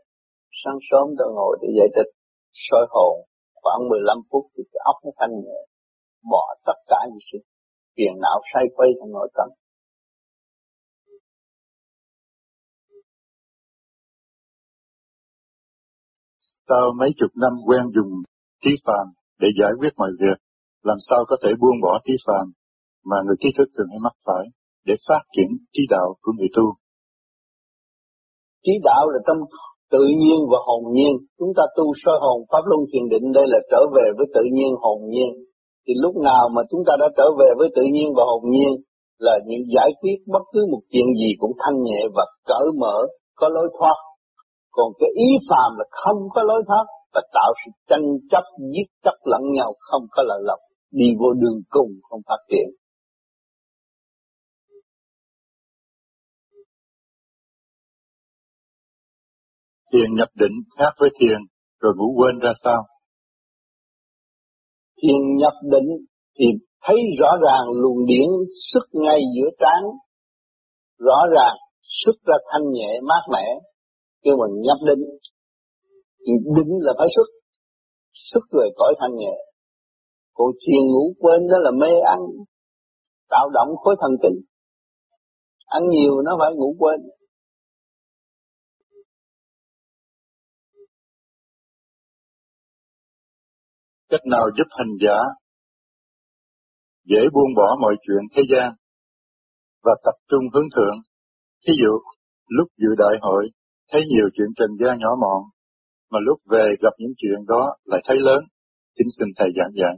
Sáng 0.63 0.79
sớm 0.89 1.05
ta 1.19 1.25
ngồi 1.35 1.57
để 1.61 1.67
giải 1.77 1.89
thích, 1.95 2.09
soi 2.53 2.85
hồn 2.89 3.15
khoảng 3.61 3.81
15 3.89 4.17
phút 4.31 4.43
thì 4.53 4.63
cái 4.71 4.81
óc 4.91 4.95
nó 5.05 5.11
thanh 5.19 5.33
nhẹ, 5.45 5.59
bỏ 6.31 6.45
tất 6.65 6.77
cả 6.87 6.99
những 7.09 7.23
sự 7.31 7.37
phiền 7.97 8.13
não 8.23 8.39
say 8.53 8.63
quay 8.75 8.89
trong 8.99 9.11
nội 9.11 9.29
tâm. 9.37 9.47
Sau 16.69 16.83
mấy 16.99 17.09
chục 17.19 17.31
năm 17.43 17.53
quen 17.67 17.83
dùng 17.95 18.11
trí 18.63 18.71
phàm 18.85 19.05
để 19.41 19.47
giải 19.59 19.71
quyết 19.79 19.93
mọi 19.97 20.11
việc, 20.21 20.37
làm 20.83 20.97
sao 21.07 21.19
có 21.27 21.35
thể 21.43 21.49
buông 21.61 21.77
bỏ 21.83 21.93
trí 22.05 22.13
phàm 22.25 22.45
mà 23.09 23.17
người 23.25 23.37
trí 23.39 23.49
thức 23.57 23.67
thường 23.75 23.89
hay 23.91 23.99
mắc 24.05 24.15
phải 24.25 24.43
để 24.87 24.95
phát 25.07 25.23
triển 25.35 25.49
trí 25.73 25.83
đạo 25.89 26.07
của 26.21 26.31
người 26.37 26.51
tu. 26.55 26.65
Trí 28.65 28.73
đạo 28.83 29.03
là 29.13 29.19
trong 29.27 29.39
tự 29.93 30.03
nhiên 30.21 30.39
và 30.51 30.59
hồn 30.67 30.83
nhiên. 30.95 31.13
Chúng 31.39 31.51
ta 31.57 31.63
tu 31.77 31.85
soi 32.03 32.17
hồn 32.23 32.39
pháp 32.51 32.63
luân 32.69 32.81
thiền 32.89 33.05
định 33.13 33.31
đây 33.37 33.45
là 33.47 33.59
trở 33.71 33.81
về 33.95 34.05
với 34.17 34.27
tự 34.35 34.43
nhiên 34.55 34.71
hồn 34.83 34.99
nhiên. 35.11 35.29
Thì 35.87 35.93
lúc 36.03 36.15
nào 36.29 36.49
mà 36.55 36.61
chúng 36.69 36.83
ta 36.87 36.93
đã 36.99 37.07
trở 37.17 37.27
về 37.39 37.49
với 37.57 37.69
tự 37.75 37.83
nhiên 37.93 38.07
và 38.17 38.23
hồn 38.29 38.43
nhiên 38.53 38.71
là 39.19 39.39
những 39.45 39.63
giải 39.75 39.89
quyết 40.01 40.17
bất 40.27 40.43
cứ 40.53 40.61
một 40.71 40.81
chuyện 40.91 41.07
gì 41.21 41.29
cũng 41.39 41.51
thanh 41.59 41.83
nhẹ 41.83 42.01
và 42.15 42.25
cởi 42.45 42.67
mở, 42.79 42.97
có 43.35 43.49
lối 43.49 43.69
thoát. 43.79 43.97
Còn 44.71 44.87
cái 44.99 45.09
ý 45.15 45.29
phàm 45.49 45.77
là 45.79 45.85
không 45.91 46.19
có 46.33 46.43
lối 46.43 46.63
thoát 46.67 46.85
và 47.13 47.21
tạo 47.33 47.53
sự 47.65 47.71
tranh 47.89 48.05
chấp, 48.31 48.43
giết 48.73 48.87
chấp 49.03 49.17
lẫn 49.23 49.41
nhau 49.53 49.73
không 49.79 50.03
có 50.11 50.23
lợi 50.27 50.41
lộc, 50.43 50.59
đi 50.91 51.05
vô 51.19 51.33
đường 51.33 51.61
cùng 51.69 51.91
không 52.09 52.21
phát 52.27 52.41
triển. 52.49 52.67
Thiền 59.93 60.15
nhập 60.15 60.27
định 60.35 60.55
khác 60.77 60.91
với 60.99 61.09
thiền, 61.19 61.37
rồi 61.79 61.93
ngủ 61.97 62.13
quên 62.17 62.39
ra 62.39 62.51
sao? 62.63 62.83
Thiền 65.01 65.35
nhập 65.37 65.53
định 65.63 65.89
thì 66.39 66.45
thấy 66.83 66.95
rõ 67.19 67.27
ràng 67.45 67.65
luồng 67.81 68.05
điển 68.05 68.29
xuất 68.71 68.85
ngay 68.93 69.19
giữa 69.35 69.49
trán, 69.59 69.81
rõ 70.99 71.19
ràng 71.35 71.55
xuất 72.03 72.15
ra 72.25 72.35
thanh 72.51 72.71
nhẹ 72.71 72.99
mát 73.07 73.21
mẻ, 73.31 73.45
nhưng 74.23 74.37
mà 74.39 74.45
nhập 74.65 74.77
định. 74.87 75.03
Thì 76.19 76.33
định 76.55 76.71
là 76.81 76.93
phải 76.97 77.07
xuất, 77.15 77.27
xuất 78.13 78.41
rồi 78.51 78.69
cõi 78.75 78.93
thanh 78.99 79.15
nhẹ. 79.15 79.35
Còn 80.33 80.47
thiền 80.61 80.83
ngủ 80.91 81.13
quên 81.19 81.47
đó 81.47 81.57
là 81.59 81.71
mê 81.71 81.91
ăn, 82.05 82.19
tạo 83.29 83.49
động 83.53 83.67
khối 83.77 83.95
thần 84.01 84.11
kinh. 84.21 84.41
Ăn 85.65 85.83
nhiều 85.89 86.21
nó 86.21 86.37
phải 86.39 86.55
ngủ 86.55 86.75
quên, 86.79 86.99
cách 94.09 94.25
nào 94.25 94.45
giúp 94.57 94.67
hành 94.69 94.93
giả 95.03 95.17
dễ 97.05 97.21
buông 97.33 97.53
bỏ 97.55 97.77
mọi 97.81 97.95
chuyện 98.01 98.23
thế 98.35 98.41
gian 98.51 98.71
và 99.83 99.95
tập 100.03 100.15
trung 100.29 100.43
hướng 100.53 100.69
thượng. 100.75 100.97
Thí 101.67 101.73
dụ, 101.81 101.93
lúc 102.47 102.67
dự 102.77 102.87
đại 102.97 103.15
hội, 103.21 103.43
thấy 103.91 104.01
nhiều 104.11 104.27
chuyện 104.35 104.49
trần 104.57 104.71
gian 104.79 104.93
nhỏ 104.99 105.11
mọn, 105.23 105.41
mà 106.11 106.19
lúc 106.27 106.37
về 106.53 106.65
gặp 106.83 106.93
những 106.97 107.13
chuyện 107.17 107.39
đó 107.47 107.61
lại 107.85 108.01
thấy 108.07 108.17
lớn, 108.27 108.41
kính 108.97 109.07
xin 109.17 109.27
Thầy 109.37 109.49
giảng 109.57 109.73
dạy. 109.81 109.95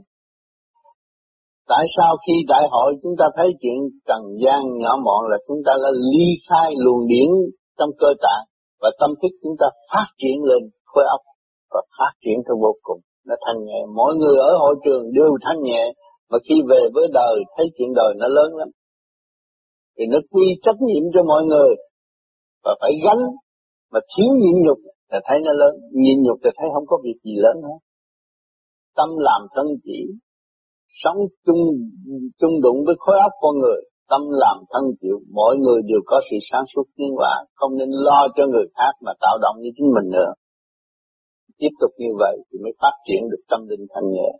Tại 1.68 1.84
sao 1.96 2.16
khi 2.26 2.32
đại 2.48 2.64
hội 2.70 2.94
chúng 3.02 3.16
ta 3.18 3.26
thấy 3.36 3.48
chuyện 3.60 3.78
trần 4.08 4.22
gian 4.42 4.60
nhỏ 4.82 4.92
mọn 5.04 5.22
là 5.30 5.38
chúng 5.48 5.60
ta 5.66 5.72
đã 5.82 5.90
ly 6.10 6.26
khai 6.48 6.68
luồng 6.84 7.06
điển 7.08 7.28
trong 7.78 7.90
cơ 7.98 8.10
tạng 8.24 8.44
và 8.80 8.90
tâm 9.00 9.10
thức 9.22 9.32
chúng 9.42 9.56
ta 9.60 9.66
phát 9.92 10.08
triển 10.20 10.36
lên 10.50 10.62
khối 10.84 11.04
óc 11.16 11.20
và 11.70 11.80
phát 11.98 12.12
triển 12.24 12.36
theo 12.46 12.56
vô 12.62 12.72
cùng. 12.82 13.00
Nó 13.26 13.34
thanh 13.46 13.64
nhẹ. 13.64 13.80
Mỗi 13.94 14.14
người 14.16 14.36
ở 14.38 14.50
hội 14.58 14.74
trường 14.84 15.04
đều 15.14 15.36
thanh 15.44 15.62
nhẹ 15.62 15.82
mà 16.30 16.38
khi 16.48 16.54
về 16.68 16.80
với 16.94 17.06
đời 17.12 17.36
thấy 17.56 17.66
chuyện 17.76 17.90
đời 17.94 18.14
nó 18.16 18.28
lớn 18.28 18.56
lắm. 18.56 18.68
Thì 19.98 20.04
nó 20.12 20.18
quy 20.30 20.46
trách 20.62 20.80
nhiệm 20.80 21.02
cho 21.14 21.22
mọi 21.22 21.44
người 21.44 21.70
và 22.64 22.74
phải 22.80 22.92
gánh 23.04 23.22
mà 23.92 24.00
thiếu 24.10 24.30
nhịn 24.42 24.56
nhục 24.64 24.78
là 25.10 25.20
thấy 25.26 25.38
nó 25.44 25.52
lớn, 25.52 25.74
nhịn 26.02 26.22
nhục 26.22 26.38
là 26.44 26.50
thấy 26.58 26.68
không 26.74 26.86
có 26.86 26.96
việc 27.04 27.18
gì 27.24 27.34
lớn 27.44 27.56
hết 27.62 27.78
tâm 28.96 29.08
làm 29.18 29.40
thân 29.54 29.66
chỉ, 29.84 30.00
sống 31.02 31.16
chung 31.46 31.62
chung 32.40 32.60
đụng 32.62 32.78
với 32.86 32.94
khối 32.98 33.18
óc 33.18 33.32
con 33.40 33.58
người, 33.58 33.80
tâm 34.10 34.20
làm 34.30 34.56
thân 34.72 34.84
chịu, 35.00 35.16
mọi 35.32 35.56
người 35.56 35.80
đều 35.88 36.00
có 36.06 36.20
sự 36.30 36.36
sáng 36.50 36.64
suốt 36.74 36.82
tiến 36.96 37.10
hóa, 37.16 37.44
không 37.54 37.76
nên 37.78 37.88
lo 37.90 38.20
cho 38.36 38.46
người 38.46 38.66
khác 38.76 38.92
mà 39.00 39.12
tạo 39.20 39.38
động 39.42 39.56
như 39.62 39.70
chính 39.76 39.86
mình 39.94 40.10
nữa 40.10 40.32
tiếp 41.62 41.74
tục 41.80 41.90
như 41.98 42.10
vậy 42.18 42.36
thì 42.48 42.58
mới 42.62 42.72
phát 42.80 42.94
triển 43.06 43.22
được 43.30 43.42
tâm 43.50 43.60
linh 43.68 43.86
thanh 43.94 44.10
nhẹ. 44.10 44.30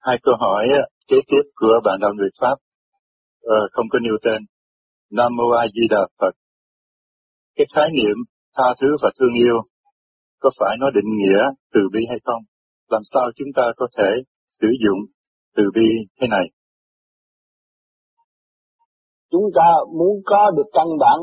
Hai 0.00 0.16
câu 0.22 0.34
hỏi 0.40 0.64
kế 1.10 1.16
tiếp 1.28 1.44
của 1.54 1.80
bạn 1.84 1.98
đạo 2.02 2.12
người 2.16 2.30
Pháp 2.40 2.56
ờ, 3.42 3.60
không 3.72 3.86
có 3.92 3.98
nêu 3.98 4.16
tên. 4.24 4.40
Nam 5.10 5.30
Mô 5.36 5.50
A 5.50 5.64
Di 5.74 5.84
Đà 5.90 6.02
Phật. 6.18 6.34
Cái 7.56 7.66
khái 7.74 7.88
niệm 7.98 8.16
tha 8.56 8.68
thứ 8.80 8.88
và 9.02 9.10
thương 9.18 9.34
yêu 9.44 9.56
có 10.40 10.50
phải 10.58 10.76
nó 10.80 10.86
định 10.90 11.10
nghĩa 11.18 11.42
từ 11.74 11.80
bi 11.92 12.00
hay 12.08 12.18
không? 12.24 12.42
Làm 12.88 13.02
sao 13.12 13.24
chúng 13.36 13.48
ta 13.56 13.62
có 13.76 13.86
thể 13.98 14.10
sử 14.60 14.68
dụng 14.84 14.98
từ 15.56 15.62
bi 15.74 15.88
thế 16.20 16.26
này? 16.30 16.46
Chúng 19.30 19.46
ta 19.54 19.68
muốn 19.98 20.14
có 20.24 20.50
được 20.56 20.68
căn 20.72 20.86
bản 21.00 21.18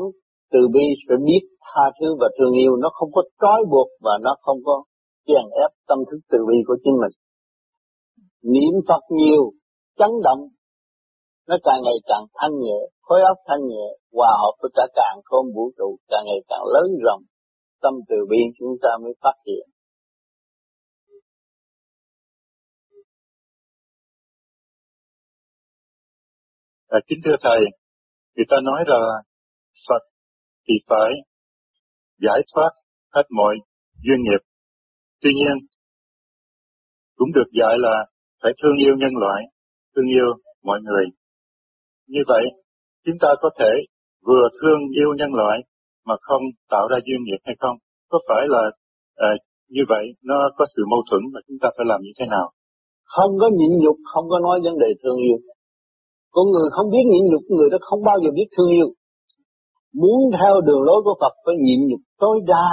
từ 0.52 0.60
bi 0.74 0.86
phải 1.08 1.16
biết 1.26 1.42
tha 1.60 1.84
thứ 2.00 2.06
và 2.20 2.28
thương 2.38 2.52
yêu 2.52 2.76
nó 2.76 2.88
không 2.92 3.12
có 3.12 3.22
trói 3.40 3.60
buộc 3.70 3.88
và 4.00 4.12
nó 4.22 4.36
không 4.40 4.58
có 4.64 4.84
chèn 5.26 5.44
ép 5.64 5.70
tâm 5.88 5.98
thức 6.10 6.18
từ 6.30 6.38
bi 6.48 6.56
của 6.66 6.76
chính 6.84 6.96
mình. 7.02 7.14
Niệm 8.42 8.74
Phật 8.88 9.02
nhiều, 9.10 9.52
chấn 9.98 10.10
động, 10.24 10.42
nó 11.48 11.56
càng 11.64 11.80
ngày 11.84 11.98
càng 12.06 12.24
thanh 12.34 12.54
nhẹ, 12.64 12.78
khối 13.00 13.20
óc 13.22 13.36
thanh 13.48 13.62
nhẹ, 13.70 13.86
hòa 14.12 14.30
hợp 14.40 14.54
với 14.62 14.70
cả 14.74 14.86
càng 14.94 15.18
không 15.24 15.46
vũ 15.54 15.70
trụ, 15.78 15.96
càng 16.08 16.24
ngày 16.26 16.40
càng 16.48 16.64
lớn 16.74 16.88
rộng, 17.04 17.22
tâm 17.82 17.94
từ 18.08 18.16
bi 18.30 18.38
chúng 18.58 18.74
ta 18.82 18.88
mới 19.02 19.12
phát 19.22 19.36
triển. 19.46 19.66
À, 26.88 26.98
kính 27.08 27.18
thưa 27.24 27.36
Thầy, 27.42 27.60
Người 28.38 28.46
ta 28.50 28.56
nói 28.62 28.84
là 28.86 29.00
Phật 29.88 30.02
thì 30.68 30.74
phải 30.88 31.10
giải 32.18 32.40
thoát 32.54 32.70
hết 33.14 33.22
mọi 33.30 33.54
duyên 34.04 34.20
nghiệp. 34.22 34.42
Tuy 35.20 35.30
nhiên, 35.34 35.66
cũng 37.16 37.28
được 37.34 37.50
dạy 37.60 37.74
là 37.78 38.06
phải 38.42 38.52
thương 38.62 38.76
yêu 38.84 38.94
nhân 38.98 39.12
loại, 39.20 39.42
thương 39.98 40.10
yêu 40.16 40.30
mọi 40.64 40.78
người. 40.86 41.04
Như 42.08 42.22
vậy, 42.32 42.44
chúng 43.04 43.18
ta 43.20 43.28
có 43.42 43.50
thể 43.58 43.72
vừa 44.26 44.44
thương 44.60 44.80
yêu 44.98 45.10
nhân 45.18 45.32
loại 45.34 45.58
mà 46.06 46.14
không 46.20 46.42
tạo 46.70 46.88
ra 46.88 46.98
duyên 47.06 47.20
nghiệp 47.24 47.40
hay 47.44 47.56
không? 47.60 47.76
Có 48.10 48.18
phải 48.28 48.42
là 48.54 48.62
uh, 49.26 49.40
như 49.68 49.82
vậy 49.88 50.04
nó 50.24 50.36
có 50.56 50.64
sự 50.76 50.82
mâu 50.90 51.02
thuẫn 51.10 51.22
mà 51.32 51.40
chúng 51.46 51.58
ta 51.62 51.68
phải 51.76 51.86
làm 51.90 52.00
như 52.02 52.12
thế 52.18 52.26
nào? 52.34 52.46
Không 53.04 53.32
có 53.40 53.48
nhịn 53.58 53.72
nhục, 53.82 53.96
không 54.12 54.26
có 54.28 54.38
nói 54.38 54.60
vấn 54.64 54.78
đề 54.78 54.90
thương 55.02 55.16
yêu. 55.16 55.38
Con 56.30 56.46
người 56.50 56.68
không 56.74 56.90
biết 56.90 57.04
nhịn 57.12 57.24
nhục, 57.30 57.42
người 57.56 57.68
đó 57.72 57.78
không 57.80 58.02
bao 58.08 58.16
giờ 58.22 58.30
biết 58.38 58.48
thương 58.56 58.70
yêu. 58.78 58.88
Muốn 60.00 60.18
theo 60.38 60.60
đường 60.60 60.82
lối 60.88 61.00
của 61.04 61.16
Phật 61.20 61.34
phải 61.44 61.54
nhịn 61.64 61.80
nhục 61.88 62.00
tối 62.18 62.40
đa. 62.46 62.68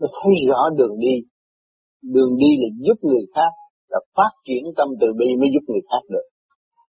Nó 0.00 0.06
thấy 0.16 0.32
rõ 0.48 0.60
đường 0.78 0.96
đi. 1.00 1.14
Đường 2.14 2.32
đi 2.42 2.50
là 2.60 2.68
giúp 2.84 2.98
người 3.08 3.24
khác, 3.34 3.52
là 3.98 4.02
phát 4.16 4.32
triển 4.46 4.62
tâm 4.76 4.88
từ 5.00 5.06
bi 5.18 5.28
mới 5.40 5.48
giúp 5.52 5.64
người 5.68 5.84
khác 5.90 6.02
được. 6.14 6.26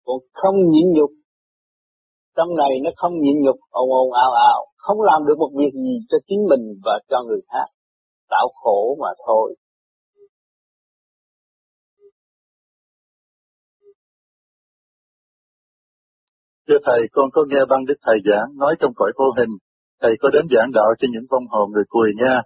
Còn 0.05 0.19
không 0.33 0.57
nhịn 0.73 0.87
nhục, 0.97 1.11
trong 2.37 2.51
này 2.57 2.73
nó 2.85 2.91
không 2.97 3.13
nhịn 3.23 3.37
nhục, 3.45 3.57
ồn 3.71 3.89
ồn 3.91 4.13
ào 4.13 4.33
ào, 4.53 4.61
không 4.77 5.01
làm 5.01 5.21
được 5.27 5.39
một 5.39 5.51
việc 5.59 5.73
gì 5.75 5.95
cho 6.09 6.19
chính 6.29 6.41
mình 6.51 6.65
và 6.85 6.99
cho 7.09 7.19
người 7.27 7.41
khác. 7.53 7.69
Tạo 8.31 8.47
khổ 8.55 8.97
mà 9.01 9.09
thôi. 9.27 9.57
Thưa 16.69 16.79
Thầy, 16.87 17.01
con 17.13 17.31
có 17.33 17.45
nghe 17.49 17.61
băng 17.69 17.85
Đức 17.85 17.95
Thầy 18.07 18.19
giảng, 18.29 18.59
nói 18.59 18.75
trong 18.81 18.93
cõi 18.97 19.13
vô 19.19 19.25
hình, 19.39 19.53
Thầy 20.03 20.13
có 20.21 20.29
đến 20.33 20.45
giảng 20.51 20.71
đạo 20.75 20.91
cho 20.99 21.09
những 21.13 21.27
vong 21.31 21.47
hồn 21.49 21.71
người 21.73 21.85
cùi 21.89 22.09
nha. 22.17 22.41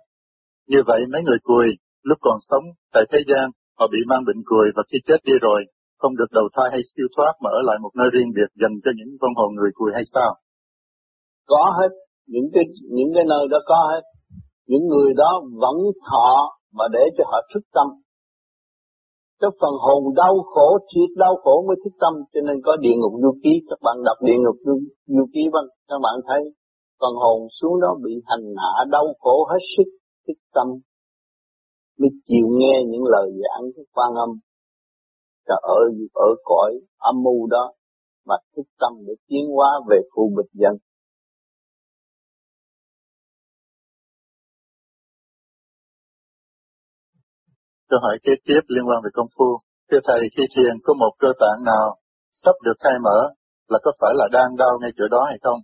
Như 0.67 0.83
vậy 0.87 1.00
mấy 1.12 1.23
người 1.23 1.38
cùi, 1.43 1.67
lúc 2.02 2.19
còn 2.21 2.38
sống 2.50 2.64
tại 2.93 3.02
thế 3.12 3.19
gian, 3.29 3.50
họ 3.81 3.87
bị 3.95 4.01
mang 4.11 4.23
bệnh 4.29 4.41
cười 4.51 4.67
và 4.77 4.83
khi 4.91 4.99
chết 5.09 5.21
đi 5.29 5.35
rồi, 5.47 5.61
không 6.01 6.15
được 6.21 6.31
đầu 6.39 6.47
thai 6.55 6.69
hay 6.75 6.83
siêu 6.91 7.09
thoát 7.15 7.33
mà 7.43 7.49
ở 7.59 7.61
lại 7.69 7.79
một 7.85 7.93
nơi 7.99 8.09
riêng 8.15 8.31
biệt 8.37 8.51
dành 8.63 8.77
cho 8.85 8.91
những 8.99 9.13
con 9.21 9.33
hồn 9.39 9.51
người 9.55 9.71
cùi 9.79 9.91
hay 9.97 10.05
sao? 10.15 10.31
Có 11.53 11.63
hết, 11.79 11.93
những 12.33 12.49
cái 12.55 12.65
những 12.97 13.11
cái 13.15 13.25
nơi 13.33 13.45
đó 13.53 13.59
có 13.71 13.79
hết. 13.93 14.05
Những 14.71 14.85
người 14.93 15.11
đó 15.23 15.31
vẫn 15.63 15.77
thọ 16.09 16.31
mà 16.77 16.85
để 16.95 17.05
cho 17.17 17.25
họ 17.31 17.39
thức 17.55 17.65
tâm. 17.77 17.87
Cái 19.41 19.51
phần 19.61 19.75
hồn 19.85 20.03
đau 20.23 20.35
khổ, 20.53 20.69
thiệt 20.91 21.11
đau 21.17 21.35
khổ 21.43 21.55
mới 21.69 21.77
thức 21.85 21.95
tâm, 22.03 22.13
cho 22.33 22.41
nên 22.47 22.57
có 22.67 22.77
địa 22.85 22.97
ngục 22.99 23.15
du 23.23 23.33
ký, 23.43 23.53
các 23.69 23.79
bạn 23.87 23.97
đọc 24.09 24.19
địa 24.27 24.39
ngục 24.45 24.57
du, 24.67 24.75
du 25.07 25.25
ký 25.35 25.43
văn, 25.53 25.65
các 25.89 25.99
bạn 26.05 26.17
thấy 26.29 26.43
phần 27.01 27.15
hồn 27.23 27.39
xuống 27.61 27.81
đó 27.81 27.91
bị 28.05 28.13
hành 28.27 28.45
hạ 28.63 28.85
đau 28.91 29.07
khổ 29.21 29.37
hết 29.51 29.63
sức 29.77 29.89
thức 30.27 30.39
tâm 30.55 30.67
mới 32.00 32.11
chịu 32.26 32.47
nghe 32.59 32.76
những 32.90 33.04
lời 33.14 33.28
giảng 33.40 33.64
của 33.75 33.85
quan 33.95 34.11
âm 34.14 34.30
là 35.49 35.57
ở 35.62 35.80
ở 36.14 36.28
cõi 36.45 36.73
âm 36.99 37.14
mưu 37.23 37.47
đó 37.47 37.73
mà 38.26 38.37
thức 38.57 38.66
tâm 38.80 38.92
để 39.07 39.14
tiến 39.28 39.45
hóa 39.54 39.71
về 39.90 39.99
khu 40.11 40.25
bịch 40.37 40.52
dân 40.52 40.75
Câu 47.90 48.00
hỏi 48.02 48.16
kế 48.23 48.33
tiếp 48.47 48.62
liên 48.75 48.85
quan 48.88 48.99
về 49.04 49.11
công 49.12 49.30
phu. 49.38 49.59
Thưa 49.90 50.00
Thầy, 50.04 50.21
khi 50.37 50.45
thiền 50.57 50.75
có 50.85 50.95
một 50.95 51.12
cơ 51.19 51.28
tạng 51.40 51.64
nào 51.64 51.87
sắp 52.42 52.54
được 52.64 52.76
khai 52.80 52.97
mở 53.04 53.19
là 53.69 53.78
có 53.85 53.90
phải 54.00 54.12
là 54.14 54.26
đang 54.33 54.57
đau 54.57 54.73
ngay 54.80 54.90
chỗ 54.97 55.04
đó 55.11 55.23
hay 55.28 55.38
không? 55.42 55.59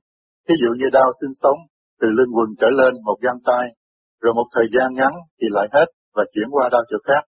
Ví 0.48 0.54
dụ 0.60 0.68
như 0.78 0.86
đau 0.92 1.08
sinh 1.20 1.34
sống, 1.42 1.58
từ 2.00 2.08
lưng 2.16 2.32
quần 2.36 2.48
trở 2.60 2.66
lên 2.80 2.92
một 3.04 3.18
găng 3.20 3.40
tay, 3.44 3.64
rồi 4.22 4.34
một 4.34 4.48
thời 4.54 4.66
gian 4.74 4.94
ngắn 4.94 5.12
thì 5.40 5.46
lại 5.50 5.66
hết 5.72 5.88
và 6.16 6.25
chuyển 6.32 6.49
qua 6.54 6.64
đau 6.75 6.82
chỗ 6.90 6.99
khác. 7.08 7.23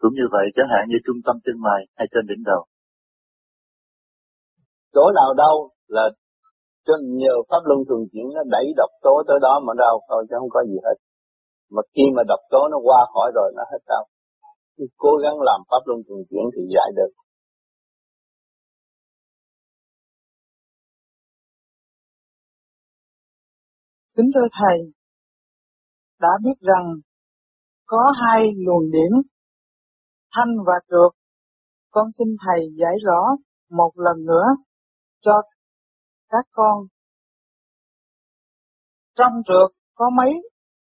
Cũng 0.00 0.14
như 0.18 0.26
vậy 0.34 0.46
chẳng 0.56 0.70
hạn 0.72 0.82
như 0.88 0.98
trung 1.06 1.20
tâm 1.26 1.36
chân 1.44 1.56
mày 1.66 1.80
hay 1.98 2.06
trên 2.12 2.24
đỉnh 2.30 2.42
đầu. 2.50 2.62
Chỗ 4.94 5.04
nào 5.18 5.30
đau 5.42 5.54
là 5.96 6.04
cho 6.86 6.94
nhờ 7.20 7.34
pháp 7.48 7.62
luân 7.68 7.80
thường 7.88 8.04
chuyển 8.12 8.26
nó 8.36 8.42
đẩy 8.54 8.66
độc 8.76 8.92
tố 9.04 9.14
tới 9.28 9.38
đó 9.46 9.60
mà 9.66 9.72
đau 9.84 9.94
thôi 10.08 10.26
chứ 10.28 10.34
không 10.40 10.52
có 10.56 10.60
gì 10.70 10.76
hết. 10.86 10.96
Mà 11.74 11.82
khi 11.94 12.04
mà 12.16 12.22
độc 12.28 12.42
tố 12.50 12.60
nó 12.72 12.78
qua 12.86 13.00
khỏi 13.12 13.28
rồi 13.34 13.48
nó 13.56 13.62
hết 13.72 13.82
đau 13.86 14.04
cố 14.96 15.16
gắng 15.22 15.40
làm 15.40 15.60
pháp 15.70 15.82
luân 15.86 16.00
thường 16.08 16.22
chuyển 16.30 16.44
thì 16.56 16.62
giải 16.74 16.90
được. 16.96 17.12
Kính 24.16 24.30
thưa 24.34 24.48
Thầy, 24.52 24.92
đã 26.20 26.28
biết 26.44 26.58
rằng 26.60 26.84
có 27.88 28.12
hai 28.22 28.40
luồng 28.56 28.90
điển, 28.90 29.12
thanh 30.32 30.48
và 30.66 30.72
trượt. 30.88 31.12
Con 31.90 32.06
xin 32.18 32.28
Thầy 32.44 32.68
giải 32.80 32.94
rõ 33.06 33.20
một 33.70 33.92
lần 33.94 34.26
nữa 34.26 34.46
cho 35.20 35.42
các 36.28 36.44
con. 36.52 36.86
Trong 39.16 39.32
trượt 39.46 39.76
có 39.94 40.10
mấy 40.10 40.32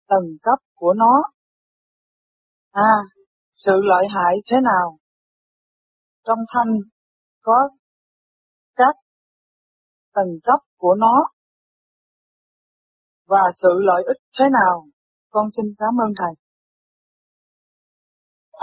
tầng 0.08 0.36
cấp 0.42 0.58
của 0.74 0.94
nó? 0.96 1.22
A. 2.70 2.92
Sự 3.52 3.72
lợi 3.82 4.04
hại 4.14 4.36
thế 4.50 4.56
nào? 4.62 4.98
Trong 6.24 6.38
thanh 6.54 6.78
có 7.42 7.68
các 8.76 8.94
tầng 10.14 10.38
cấp 10.44 10.60
của 10.76 10.94
nó 10.94 11.14
và 13.26 13.42
sự 13.62 13.68
lợi 13.78 14.02
ích 14.06 14.22
thế 14.38 14.44
nào? 14.52 14.86
Con 15.30 15.46
xin 15.56 15.64
cảm 15.78 15.94
ơn 16.06 16.12
Thầy. 16.18 16.41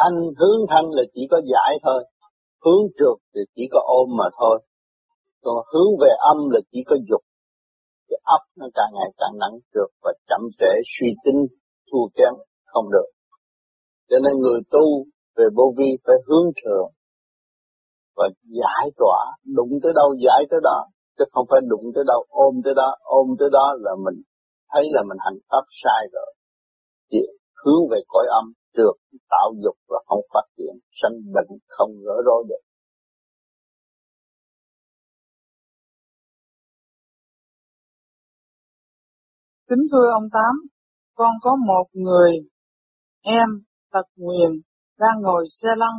Anh 0.06 0.16
hướng 0.40 0.62
thanh 0.72 0.88
là 0.98 1.04
chỉ 1.14 1.22
có 1.32 1.38
giải 1.54 1.72
thôi, 1.86 2.00
hướng 2.64 2.84
trượt 2.98 3.18
thì 3.34 3.42
chỉ 3.56 3.64
có 3.74 3.80
ôm 4.00 4.08
mà 4.20 4.28
thôi. 4.40 4.56
Còn 5.44 5.58
hướng 5.72 5.92
về 6.02 6.12
âm 6.32 6.38
là 6.54 6.60
chỉ 6.72 6.80
có 6.90 6.96
dục. 7.10 7.24
Cái 8.10 8.20
ấp 8.38 8.44
nó 8.60 8.68
càng 8.78 8.92
ngày 8.94 9.10
càng 9.18 9.34
nặng 9.42 9.58
trượt 9.74 9.90
và 10.04 10.12
chậm 10.30 10.42
trễ 10.60 10.72
suy 10.94 11.08
tính 11.24 11.40
thua 11.92 12.06
kém 12.18 12.34
không 12.66 12.88
được. 12.92 13.10
Cho 14.10 14.18
nên 14.24 14.34
người 14.40 14.60
tu 14.72 14.86
về 15.38 15.46
vô 15.56 15.74
vi 15.78 15.90
phải 16.06 16.16
hướng 16.28 16.48
thượng 16.60 16.92
và 18.18 18.30
giải 18.62 18.86
tỏa, 18.98 19.20
đụng 19.56 19.74
tới 19.84 19.92
đâu 19.96 20.10
giải 20.26 20.42
tới 20.50 20.60
đó, 20.64 20.86
chứ 21.18 21.26
không 21.32 21.46
phải 21.50 21.60
đụng 21.68 21.86
tới 21.96 22.04
đâu 22.08 22.26
ôm 22.30 22.54
tới 22.64 22.74
đó, 22.76 22.96
ôm 23.02 23.28
tới 23.40 23.50
đó 23.52 23.66
là 23.80 23.92
mình 24.06 24.22
thấy 24.72 24.84
là 24.92 25.02
mình 25.10 25.18
hành 25.20 25.40
pháp 25.50 25.66
sai 25.84 26.02
rồi. 26.14 26.34
Chỉ 27.12 27.20
hướng 27.62 27.84
về 27.92 28.00
cõi 28.08 28.26
âm 28.40 28.46
được 28.74 28.94
tạo 29.30 29.54
dục 29.64 29.76
và 29.88 29.98
không 30.06 30.22
phát 30.34 30.46
triển, 30.58 30.74
sanh 31.02 31.34
bệnh 31.34 31.58
không 31.68 31.92
rỡ 32.06 32.14
rối 32.26 32.44
được. 32.50 32.62
Kính 39.70 39.86
thưa 39.92 40.10
ông 40.14 40.30
Tám, 40.34 40.54
con 41.16 41.32
có 41.42 41.56
một 41.68 41.86
người 41.94 42.32
em 43.22 43.50
tật 43.92 44.06
nguyền 44.16 44.52
đang 45.00 45.22
ngồi 45.22 45.46
xe 45.62 45.70
lăn, 45.78 45.94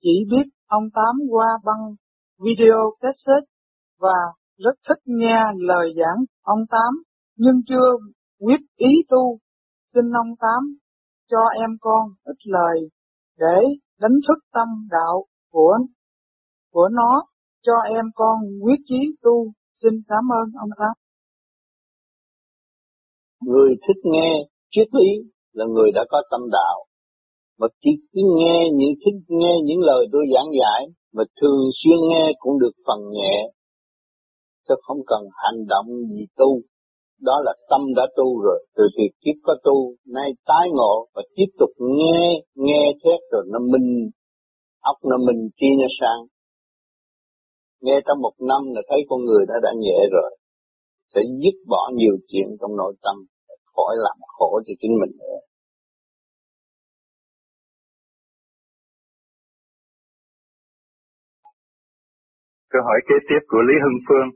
chỉ 0.00 0.10
biết 0.30 0.50
ông 0.66 0.84
Tám 0.94 1.14
qua 1.30 1.46
băng 1.64 1.94
video 2.38 2.92
cassette 3.00 3.50
và 4.00 4.18
rất 4.58 4.74
thích 4.88 5.02
nghe 5.04 5.44
lời 5.56 5.94
giảng 5.96 6.24
ông 6.42 6.60
Tám, 6.70 7.02
nhưng 7.36 7.54
chưa 7.68 8.08
quyết 8.38 8.60
ý 8.76 8.88
tu. 9.08 9.38
Xin 9.94 10.04
ông 10.22 10.36
Tám 10.40 10.76
cho 11.30 11.38
em 11.60 11.70
con 11.80 12.02
ít 12.24 12.36
lời 12.44 12.78
để 13.38 13.56
đánh 14.00 14.18
thức 14.28 14.38
tâm 14.52 14.68
đạo 14.90 15.24
của 15.50 15.78
của 16.72 16.88
nó, 16.92 17.22
cho 17.62 17.72
em 17.88 18.04
con 18.14 18.36
quyết 18.62 18.80
chí 18.84 19.00
tu. 19.22 19.52
Xin 19.82 19.92
cảm 20.08 20.24
ơn 20.40 20.46
ông 20.60 20.70
Tám. 20.78 20.94
Người 23.42 23.76
thích 23.88 24.00
nghe 24.04 24.30
triết 24.70 24.88
lý 24.92 25.30
là 25.52 25.64
người 25.64 25.90
đã 25.94 26.04
có 26.08 26.22
tâm 26.30 26.40
đạo 26.52 26.84
mà 27.58 27.66
chỉ 27.82 27.90
cứ 28.12 28.20
nghe 28.38 28.58
những, 28.74 28.94
thích 29.04 29.18
nghe 29.28 29.54
những 29.64 29.80
lời 29.80 30.06
tôi 30.12 30.24
giảng 30.34 30.50
giải 30.60 30.86
mà 31.12 31.22
thường 31.40 31.60
xuyên 31.82 31.98
nghe 32.10 32.32
cũng 32.38 32.58
được 32.58 32.72
phần 32.86 33.00
nhẹ 33.10 33.52
chứ 34.68 34.74
không 34.82 34.98
cần 35.06 35.22
hành 35.32 35.66
động 35.68 35.86
gì 35.86 36.26
tu 36.36 36.60
đó 37.20 37.40
là 37.44 37.52
tâm 37.70 37.80
đã 37.96 38.02
tu 38.16 38.40
rồi 38.40 38.66
từ 38.76 38.84
từ 38.96 39.04
kiếp 39.20 39.36
có 39.42 39.54
tu, 39.64 39.94
nay 40.06 40.30
tái 40.46 40.68
ngộ 40.72 41.06
và 41.14 41.22
tiếp 41.36 41.50
tục 41.58 41.70
nghe 41.78 42.40
nghe 42.54 42.92
thét 43.04 43.20
rồi 43.32 43.44
nó 43.52 43.58
minh, 43.58 44.10
óc 44.80 44.96
nó 45.10 45.16
minh 45.26 45.48
chi 45.56 45.66
nó 45.80 45.86
sang 46.00 46.26
nghe 47.80 47.96
trong 48.06 48.18
một 48.20 48.34
năm 48.50 48.62
là 48.74 48.82
thấy 48.88 49.00
con 49.08 49.20
người 49.24 49.44
đã 49.48 49.54
đã 49.62 49.70
nhẹ 49.84 49.98
rồi 50.12 50.30
sẽ 51.14 51.20
dứt 51.42 51.56
bỏ 51.66 51.90
nhiều 51.94 52.16
chuyện 52.28 52.48
trong 52.60 52.76
nội 52.76 52.94
tâm 53.02 53.16
khỏi 53.74 53.92
làm 53.96 54.16
khổ 54.26 54.60
cho 54.66 54.74
chính 54.80 54.94
mình 55.00 55.12
nữa 55.18 55.38
Câu 62.70 62.82
hỏi 62.88 63.00
kế 63.08 63.16
tiếp 63.28 63.42
của 63.48 63.62
Lý 63.68 63.74
Hưng 63.84 64.00
Phương. 64.08 64.28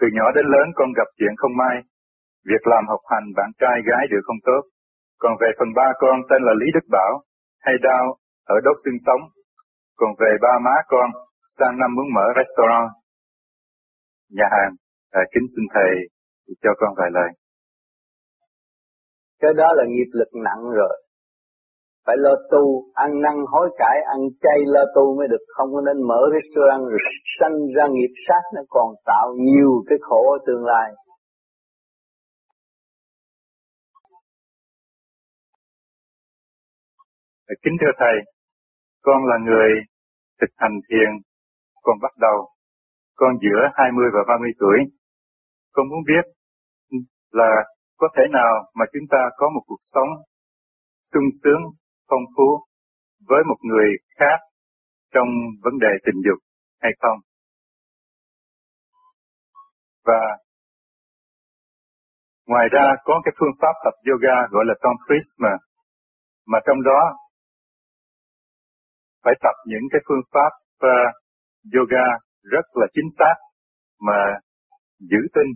Từ 0.00 0.06
nhỏ 0.16 0.26
đến 0.36 0.44
lớn 0.54 0.66
con 0.74 0.88
gặp 0.98 1.08
chuyện 1.18 1.34
không 1.36 1.54
may. 1.62 1.76
Việc 2.50 2.64
làm 2.72 2.84
học 2.92 3.02
hành 3.12 3.26
bạn 3.36 3.50
trai 3.60 3.76
gái 3.88 4.04
đều 4.12 4.20
không 4.26 4.40
tốt. 4.48 4.62
Còn 5.22 5.32
về 5.40 5.48
phần 5.58 5.70
ba 5.78 5.88
con 6.02 6.16
tên 6.28 6.40
là 6.46 6.52
Lý 6.60 6.68
Đức 6.74 6.86
Bảo, 6.96 7.12
hay 7.66 7.74
đau, 7.82 8.04
ở 8.54 8.56
đốt 8.64 8.76
xương 8.84 8.98
sống. 9.06 9.22
Còn 9.96 10.10
về 10.20 10.32
ba 10.44 10.54
má 10.64 10.76
con, 10.92 11.08
sang 11.56 11.78
năm 11.80 11.90
muốn 11.96 12.08
mở 12.14 12.26
restaurant, 12.38 12.88
nhà 14.30 14.48
hàng, 14.56 14.72
à, 15.10 15.22
kính 15.32 15.46
xin 15.56 15.64
thầy 15.74 15.90
cho 16.62 16.70
con 16.80 16.90
vài 16.98 17.10
lời. 17.12 17.30
Cái 19.40 19.52
đó 19.56 19.68
là 19.74 19.84
nghiệp 19.88 20.10
lực 20.12 20.30
nặng 20.44 20.62
rồi 20.78 20.94
phải 22.08 22.16
lo 22.24 22.34
tu 22.52 22.64
ăn 22.94 23.10
năn 23.24 23.36
hối 23.52 23.68
cải 23.78 23.96
ăn 24.14 24.20
chay 24.42 24.58
lo 24.74 24.84
tu 24.94 25.16
mới 25.18 25.28
được 25.28 25.44
không 25.56 25.68
có 25.74 25.80
nên 25.86 25.98
mở 26.08 26.20
restaurant 26.36 26.82
rồi 26.90 26.98
sanh 27.38 27.56
ra 27.76 27.86
nghiệp 27.90 28.14
sát 28.28 28.42
nó 28.54 28.62
còn 28.68 28.88
tạo 29.06 29.26
nhiều 29.46 29.72
cái 29.88 29.98
khổ 30.00 30.20
ở 30.36 30.38
tương 30.46 30.64
lai 30.64 30.88
Kính 37.48 37.76
thưa 37.80 37.92
Thầy, 37.98 38.16
con 39.02 39.24
là 39.24 39.36
người 39.46 39.70
thực 40.40 40.50
hành 40.56 40.76
thiền, 40.88 41.10
con 41.82 41.96
bắt 42.02 42.12
đầu, 42.20 42.48
con 43.14 43.38
giữa 43.42 43.62
20 43.74 44.06
và 44.14 44.20
30 44.28 44.50
tuổi. 44.58 44.78
Con 45.72 45.88
muốn 45.88 46.02
biết 46.06 46.24
là 47.30 47.50
có 47.96 48.08
thể 48.16 48.22
nào 48.32 48.52
mà 48.74 48.84
chúng 48.92 49.06
ta 49.10 49.18
có 49.36 49.50
một 49.54 49.62
cuộc 49.66 49.82
sống 49.82 50.08
sung 51.12 51.28
sướng 51.42 51.62
phong 52.08 52.26
phú 52.36 52.48
với 53.28 53.42
một 53.48 53.56
người 53.62 53.88
khác 54.18 54.38
trong 55.14 55.28
vấn 55.62 55.78
đề 55.78 55.92
tình 56.06 56.22
dục 56.26 56.38
hay 56.80 56.92
không. 56.98 57.18
Và 60.04 60.20
ngoài 62.46 62.68
ra 62.72 62.86
có 63.04 63.20
cái 63.24 63.32
phương 63.40 63.58
pháp 63.60 63.72
tập 63.84 63.94
yoga 64.08 64.36
gọi 64.50 64.64
là 64.68 64.74
Tantrisma 64.82 65.56
mà 66.46 66.58
trong 66.66 66.82
đó 66.82 67.00
phải 69.24 69.34
tập 69.44 69.56
những 69.66 69.86
cái 69.92 70.00
phương 70.08 70.24
pháp 70.32 70.52
uh, 70.86 71.10
yoga 71.74 72.06
rất 72.42 72.66
là 72.74 72.86
chính 72.94 73.08
xác 73.18 73.34
mà 74.00 74.18
giữ 74.98 75.20
tinh. 75.34 75.50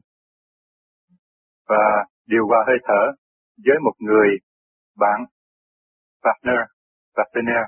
Và 1.68 2.05
điều 2.27 2.46
hòa 2.46 2.64
hơi 2.66 2.79
thở 2.88 3.03
với 3.66 3.79
một 3.85 3.96
người 3.98 4.29
bạn 4.98 5.25
partner 6.25 6.61
partner 7.16 7.64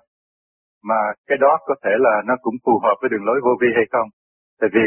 mà 0.83 1.01
cái 1.27 1.39
đó 1.41 1.59
có 1.67 1.75
thể 1.85 1.91
là 1.99 2.23
nó 2.27 2.35
cũng 2.43 2.55
phù 2.65 2.81
hợp 2.83 2.97
với 3.01 3.11
đường 3.11 3.25
lối 3.25 3.41
vô 3.45 3.51
vi 3.61 3.69
hay 3.75 3.85
không? 3.93 4.09
Tại 4.61 4.71
vì 4.75 4.87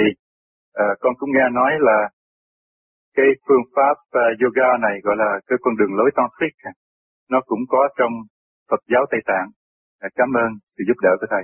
uh, 0.81 0.97
con 0.99 1.13
cũng 1.19 1.29
nghe 1.33 1.49
nói 1.51 1.71
là 1.79 2.09
cái 3.13 3.25
phương 3.47 3.65
pháp 3.75 3.95
uh, 4.19 4.39
yoga 4.41 4.69
này 4.85 4.95
gọi 5.03 5.15
là 5.17 5.39
cái 5.47 5.57
con 5.61 5.73
đường 5.79 5.93
lối 5.97 6.11
tantric 6.15 6.53
nó 7.29 7.39
cũng 7.45 7.59
có 7.69 7.89
trong 7.97 8.13
Phật 8.69 8.81
giáo 8.91 9.05
Tây 9.11 9.21
Tạng. 9.25 9.47
Dạ, 10.01 10.07
cảm 10.19 10.29
ơn 10.43 10.49
sự 10.73 10.81
giúp 10.87 10.97
đỡ 11.05 11.13
của 11.19 11.27
thầy. 11.33 11.43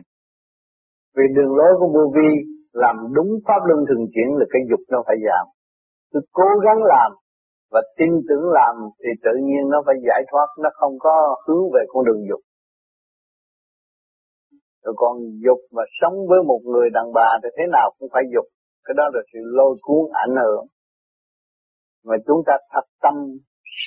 Vì 1.16 1.26
đường 1.36 1.54
lối 1.60 1.72
của 1.80 1.90
vô 1.96 2.04
vi 2.16 2.30
làm 2.84 2.96
đúng 3.16 3.32
pháp 3.48 3.62
luân 3.68 3.80
thường 3.88 4.06
chuyển 4.14 4.30
là 4.40 4.46
cái 4.54 4.62
dục 4.70 4.82
nó 4.94 5.00
phải 5.08 5.18
giảm. 5.26 5.46
Tôi 6.12 6.22
cố 6.40 6.50
gắng 6.66 6.80
làm 6.94 7.12
và 7.74 7.82
tin 7.98 8.12
tưởng 8.28 8.46
làm 8.60 8.76
thì 9.02 9.10
tự 9.26 9.34
nhiên 9.48 9.64
nó 9.74 9.80
phải 9.86 9.96
giải 10.08 10.22
thoát, 10.32 10.48
nó 10.64 10.70
không 10.80 10.96
có 11.00 11.16
hướng 11.46 11.66
về 11.74 11.84
con 11.88 12.06
đường 12.06 12.24
dục. 12.30 12.42
Rồi 14.84 14.94
còn 14.98 15.14
dục 15.46 15.60
mà 15.76 15.84
sống 16.02 16.16
với 16.30 16.40
một 16.50 16.62
người 16.72 16.90
đàn 16.94 17.08
bà 17.14 17.30
thì 17.44 17.50
thế 17.58 17.64
nào 17.72 17.88
cũng 17.98 18.10
phải 18.14 18.24
dục. 18.34 18.46
Cái 18.86 18.94
đó 18.98 19.04
là 19.14 19.22
sự 19.34 19.40
lôi 19.44 19.76
cuốn 19.82 20.04
ảnh 20.26 20.36
hưởng. 20.44 20.66
Mà 22.06 22.16
chúng 22.28 22.42
ta 22.48 22.54
thật 22.74 22.86
tâm 23.02 23.14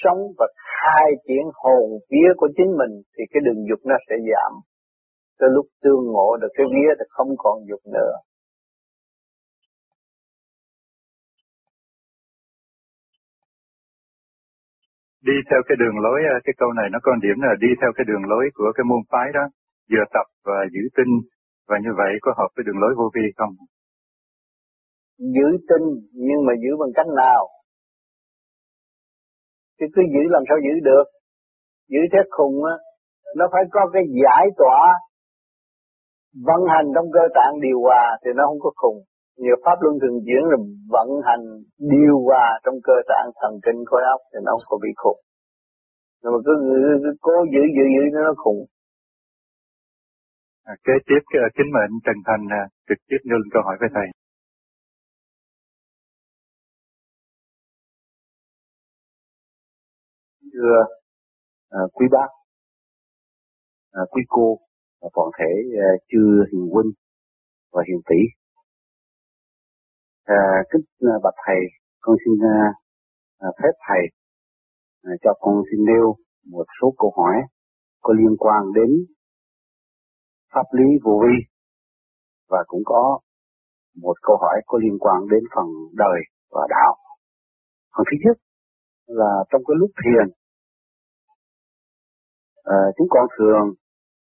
sống 0.03 0.20
và 0.38 0.46
khai 0.77 1.09
triển 1.27 1.44
hồn 1.55 1.87
vía 2.11 2.31
của 2.37 2.49
chính 2.57 2.70
mình 2.81 2.92
thì 3.14 3.22
cái 3.31 3.40
đường 3.46 3.61
dục 3.68 3.81
nó 3.85 3.96
sẽ 4.09 4.14
giảm 4.31 4.53
tới 5.38 5.49
lúc 5.57 5.66
tương 5.83 6.05
ngộ 6.12 6.37
được 6.40 6.53
cái 6.55 6.66
vía 6.72 6.90
thì 6.99 7.05
không 7.09 7.31
còn 7.38 7.57
dục 7.70 7.81
nữa 7.96 8.12
đi 15.29 15.37
theo 15.49 15.61
cái 15.68 15.77
đường 15.83 15.96
lối 16.05 16.20
à, 16.35 16.37
cái 16.44 16.55
câu 16.61 16.70
này 16.79 16.88
nó 16.94 16.99
có 17.03 17.11
điểm 17.25 17.38
là 17.46 17.55
đi 17.64 17.70
theo 17.81 17.90
cái 17.96 18.05
đường 18.11 18.25
lối 18.31 18.44
của 18.57 18.70
cái 18.77 18.85
môn 18.90 19.03
phái 19.11 19.29
đó 19.38 19.44
vừa 19.90 20.07
tập 20.14 20.27
và 20.46 20.59
giữ 20.75 20.85
tinh 20.96 21.12
và 21.68 21.77
như 21.85 21.92
vậy 22.01 22.12
có 22.25 22.31
hợp 22.38 22.51
với 22.55 22.64
đường 22.66 22.81
lối 22.83 22.92
vô 22.99 23.07
vi 23.14 23.27
không? 23.37 23.55
Giữ 25.18 25.49
tinh 25.68 25.87
nhưng 26.27 26.40
mà 26.46 26.53
giữ 26.62 26.70
bằng 26.81 26.92
cách 26.99 27.11
nào? 27.22 27.42
Chứ 29.78 29.86
cứ 29.94 30.02
giữ 30.14 30.22
làm 30.34 30.42
sao 30.48 30.58
giữ 30.66 30.74
được? 30.90 31.06
Giữ 31.92 32.02
thế 32.12 32.20
khùng 32.36 32.56
á, 32.72 32.74
nó 33.38 33.44
phải 33.52 33.62
có 33.74 33.82
cái 33.94 34.02
giải 34.22 34.46
tỏa 34.60 34.80
vận 36.46 36.60
hành 36.72 36.86
trong 36.94 37.08
cơ 37.16 37.24
tạng 37.36 37.54
điều 37.64 37.78
hòa 37.86 38.04
thì 38.22 38.30
nó 38.36 38.42
không 38.48 38.60
có 38.64 38.70
khùng. 38.80 38.98
Nhiều 39.42 39.56
pháp 39.64 39.76
luân 39.82 39.94
thường 40.00 40.18
chuyển 40.26 40.42
là 40.50 40.58
vận 40.94 41.08
hành 41.28 41.44
điều 41.94 42.16
hòa 42.26 42.46
trong 42.64 42.76
cơ 42.88 42.96
tạng 43.10 43.28
thần 43.40 43.52
kinh 43.64 43.80
khối 43.88 44.02
óc 44.14 44.20
thì 44.30 44.38
nó 44.44 44.50
không 44.52 44.68
có 44.70 44.76
bị 44.84 44.90
khùng. 45.02 45.20
Nhưng 46.20 46.32
mà 46.34 46.38
cứ, 46.46 46.54
cứ, 46.68 46.98
cứ 47.02 47.10
cố 47.26 47.36
giữ 47.52 47.62
giữ 47.76 47.84
giữ 47.94 48.02
nó 48.28 48.34
khùng. 48.44 48.60
À, 50.70 50.74
kế 50.86 50.94
tiếp 51.08 51.22
à, 51.44 51.48
kính 51.56 51.70
mệnh 51.76 51.92
Trần 52.04 52.18
Thành 52.26 52.44
à, 52.60 52.62
trực 52.88 52.98
tiếp 53.08 53.20
nêu 53.24 53.38
lên 53.38 53.48
câu 53.54 53.62
hỏi 53.66 53.76
với 53.80 53.90
thầy. 53.94 54.08
Thưa 60.56 60.78
à, 61.68 61.80
quý 61.92 62.06
bác, 62.12 62.28
à, 63.92 64.02
quý 64.10 64.22
cô 64.28 64.58
và 65.00 65.08
toàn 65.14 65.28
thể 65.38 65.50
à, 65.88 65.90
chư 66.08 66.22
hiền 66.52 66.66
huynh 66.72 66.92
và 67.72 67.82
hiền 67.88 68.00
tỷ. 68.08 68.20
À, 70.24 70.42
kính 70.70 70.82
à, 71.00 71.14
bạch 71.22 71.38
thầy, 71.46 71.60
con 72.00 72.14
xin 72.24 72.34
à, 72.56 72.58
à, 73.38 73.48
phép 73.62 73.74
thầy 73.88 74.02
à, 75.02 75.12
cho 75.22 75.30
con 75.40 75.54
xin 75.70 75.80
nêu 75.84 76.16
một 76.44 76.66
số 76.80 76.94
câu 76.98 77.12
hỏi 77.16 77.36
có 78.00 78.14
liên 78.18 78.36
quan 78.38 78.62
đến 78.74 78.90
pháp 80.54 80.66
lý 80.72 80.84
vô 81.04 81.20
vi 81.22 81.36
và 82.48 82.58
cũng 82.66 82.82
có 82.84 83.20
một 84.02 84.14
câu 84.22 84.36
hỏi 84.36 84.56
có 84.66 84.78
liên 84.78 84.98
quan 85.00 85.16
đến 85.30 85.42
phần 85.54 85.66
đời 85.92 86.20
và 86.50 86.66
đạo. 86.70 86.94
Phần 87.96 88.04
thứ 88.10 88.16
nhất 88.24 88.36
là 89.06 89.32
trong 89.50 89.62
cái 89.66 89.74
lúc 89.78 89.90
thiền, 90.04 90.45
à, 92.74 92.76
chúng 92.96 93.09
con 93.11 93.26
thường 93.38 93.74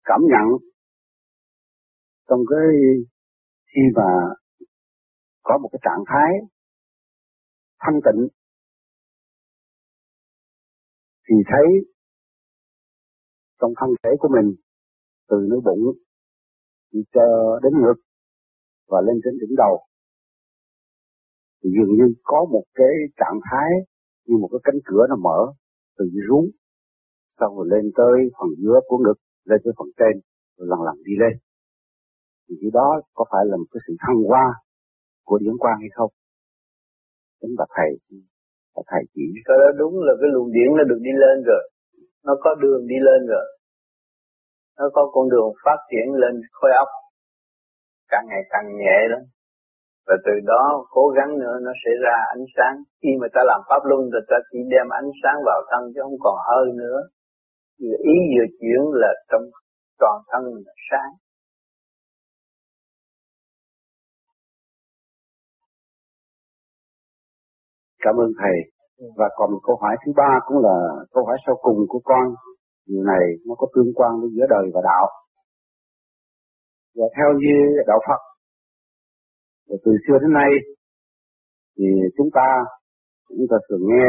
cảm 0.05 0.21
nhận 0.33 0.47
trong 2.29 2.41
cái 2.51 2.69
khi 3.71 3.83
mà 3.97 4.11
có 5.43 5.59
một 5.59 5.69
cái 5.73 5.81
trạng 5.83 6.05
thái 6.07 6.31
thanh 7.81 8.01
tịnh 8.05 8.29
thì 11.29 11.35
thấy 11.51 11.67
trong 13.61 13.73
thân 13.81 13.91
thể 14.03 14.11
của 14.19 14.29
mình 14.29 14.55
từ 15.29 15.37
nơi 15.51 15.61
bụng 15.65 15.85
đi 16.93 17.01
cho 17.13 17.27
đến 17.63 17.73
ngực 17.83 17.99
và 18.89 18.99
lên 19.07 19.17
đến 19.25 19.35
đỉnh 19.41 19.57
đầu. 19.57 19.75
Thì 21.63 21.71
dường 21.77 21.93
như 21.97 22.15
có 22.23 22.47
một 22.53 22.65
cái 22.75 22.93
trạng 23.17 23.41
thái 23.51 23.71
như 24.27 24.37
một 24.37 24.49
cái 24.53 24.61
cánh 24.65 24.81
cửa 24.85 25.07
nó 25.09 25.17
mở 25.17 25.39
từ 25.99 26.05
dưới 26.13 26.23
xuống 26.29 26.47
xong 27.37 27.57
rồi 27.57 27.67
lên 27.73 27.85
tới 27.99 28.17
phần 28.37 28.51
giữa 28.63 28.79
của 28.89 28.99
ngực, 29.05 29.19
lên 29.49 29.61
tới 29.65 29.73
phần 29.79 29.89
trên, 29.99 30.15
rồi 30.57 30.67
lần 30.71 30.81
lần 30.87 30.97
đi 31.09 31.15
lên. 31.23 31.35
Thì 32.45 32.55
cái 32.63 32.71
đó 32.79 32.89
có 33.17 33.25
phải 33.31 33.43
là 33.51 33.57
một 33.61 33.69
cái 33.73 33.81
sự 33.87 33.93
thăng 34.05 34.21
hoa 34.29 34.47
của 35.29 35.39
điển 35.43 35.55
quang 35.63 35.79
hay 35.85 35.91
không? 35.97 36.13
Chính 37.41 37.55
bà 37.59 37.67
thầy 37.77 37.91
bà 38.75 38.83
thầy 38.91 39.03
chỉ. 39.15 39.27
Cái 39.49 39.57
đó 39.63 39.69
đúng 39.83 39.95
là 40.07 40.13
cái 40.21 40.29
luồng 40.35 40.51
điển 40.57 40.71
nó 40.79 40.85
được 40.91 41.01
đi 41.09 41.13
lên 41.23 41.37
rồi. 41.51 41.63
Nó 42.27 42.35
có 42.45 42.51
đường 42.63 42.83
đi 42.93 42.99
lên 43.09 43.21
rồi. 43.33 43.47
Nó 44.79 44.87
có 44.97 45.03
con 45.15 45.25
đường 45.33 45.51
phát 45.65 45.79
triển 45.91 46.07
lên 46.23 46.35
khối 46.57 46.71
óc. 46.85 46.91
Càng 48.13 48.27
ngày 48.31 48.43
càng 48.53 48.67
nhẹ 48.81 48.99
lắm. 49.13 49.23
Và 50.07 50.17
từ 50.27 50.35
đó 50.53 50.63
cố 50.97 51.05
gắng 51.17 51.31
nữa 51.43 51.57
nó 51.67 51.73
sẽ 51.83 51.91
ra 52.05 52.17
ánh 52.35 52.45
sáng. 52.55 52.75
Khi 53.03 53.11
mà 53.21 53.27
ta 53.35 53.41
làm 53.51 53.61
pháp 53.69 53.83
luân 53.89 54.03
thì 54.13 54.21
ta 54.31 54.37
chỉ 54.51 54.59
đem 54.73 54.87
ánh 55.01 55.11
sáng 55.23 55.39
vào 55.49 55.61
thân 55.71 55.83
chứ 55.93 56.01
không 56.05 56.21
còn 56.25 56.37
hơi 56.49 56.67
nữa 56.83 56.99
ý 58.15 58.17
vừa 58.33 58.47
chuyển 58.61 58.81
là 58.93 59.09
trong 59.31 59.43
toàn 59.99 60.23
thân 60.29 60.55
mình 60.55 60.65
là 60.67 60.73
sáng. 60.91 61.13
Cảm 67.99 68.15
ơn 68.15 68.31
thầy. 68.41 68.57
Và 69.17 69.29
còn 69.37 69.51
câu 69.67 69.77
hỏi 69.77 69.97
thứ 70.07 70.13
ba 70.17 70.41
cũng 70.47 70.59
là 70.63 70.77
câu 71.13 71.25
hỏi 71.27 71.37
sau 71.47 71.57
cùng 71.63 71.79
của 71.89 72.01
con. 72.05 72.35
Điều 72.87 73.03
này 73.03 73.25
nó 73.47 73.55
có 73.55 73.67
tương 73.75 73.93
quan 73.95 74.21
với 74.21 74.31
giữa 74.35 74.47
đời 74.51 74.71
và 74.75 74.81
đạo. 74.85 75.07
Và 76.95 77.07
theo 77.17 77.29
như 77.39 77.83
đạo 77.87 78.01
Phật 78.09 78.29
và 79.69 79.77
từ 79.85 79.93
xưa 80.07 80.19
đến 80.23 80.33
nay 80.33 80.51
thì 81.79 81.85
chúng 82.17 82.29
ta 82.35 82.49
chúng 83.29 83.47
ta 83.51 83.57
thường 83.69 83.85
nghe 83.91 84.09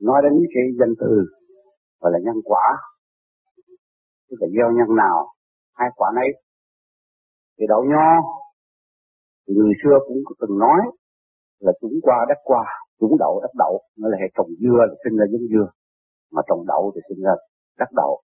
nói 0.00 0.22
đến 0.22 0.32
cái 0.54 0.64
danh 0.78 0.94
từ 1.00 1.12
gọi 2.00 2.12
là 2.12 2.18
nhân 2.24 2.38
quả 2.44 2.66
tức 4.28 4.36
là 4.40 4.48
gieo 4.54 4.68
nhân 4.76 4.96
nào 4.96 5.16
hai 5.74 5.88
quả 5.96 6.08
nấy. 6.14 6.28
Thì 7.58 7.64
đậu 7.68 7.84
nho 7.84 8.08
thì 9.42 9.54
người 9.54 9.74
xưa 9.82 9.96
cũng 10.06 10.18
từng 10.40 10.58
nói 10.58 10.80
là 11.58 11.72
chúng 11.80 11.96
qua 12.02 12.18
đất 12.28 12.40
qua 12.44 12.64
chúng 13.00 13.16
đậu 13.18 13.40
đất 13.42 13.52
đậu. 13.58 13.74
Nó 13.98 14.08
là 14.08 14.16
hệ 14.20 14.28
trồng 14.36 14.50
dưa 14.62 14.78
là 14.88 14.94
sinh 15.04 15.18
ra 15.18 15.24
giống 15.32 15.46
dưa 15.52 15.66
mà 16.32 16.42
trồng 16.48 16.66
đậu 16.66 16.92
thì 16.94 17.00
sinh 17.08 17.24
ra 17.24 17.32
đất 17.78 17.90
đậu. 17.92 18.22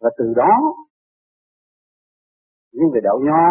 Và 0.00 0.10
từ 0.18 0.24
đó 0.36 0.52
riêng 2.72 2.90
về 2.94 3.00
đạo 3.04 3.18
nho 3.26 3.42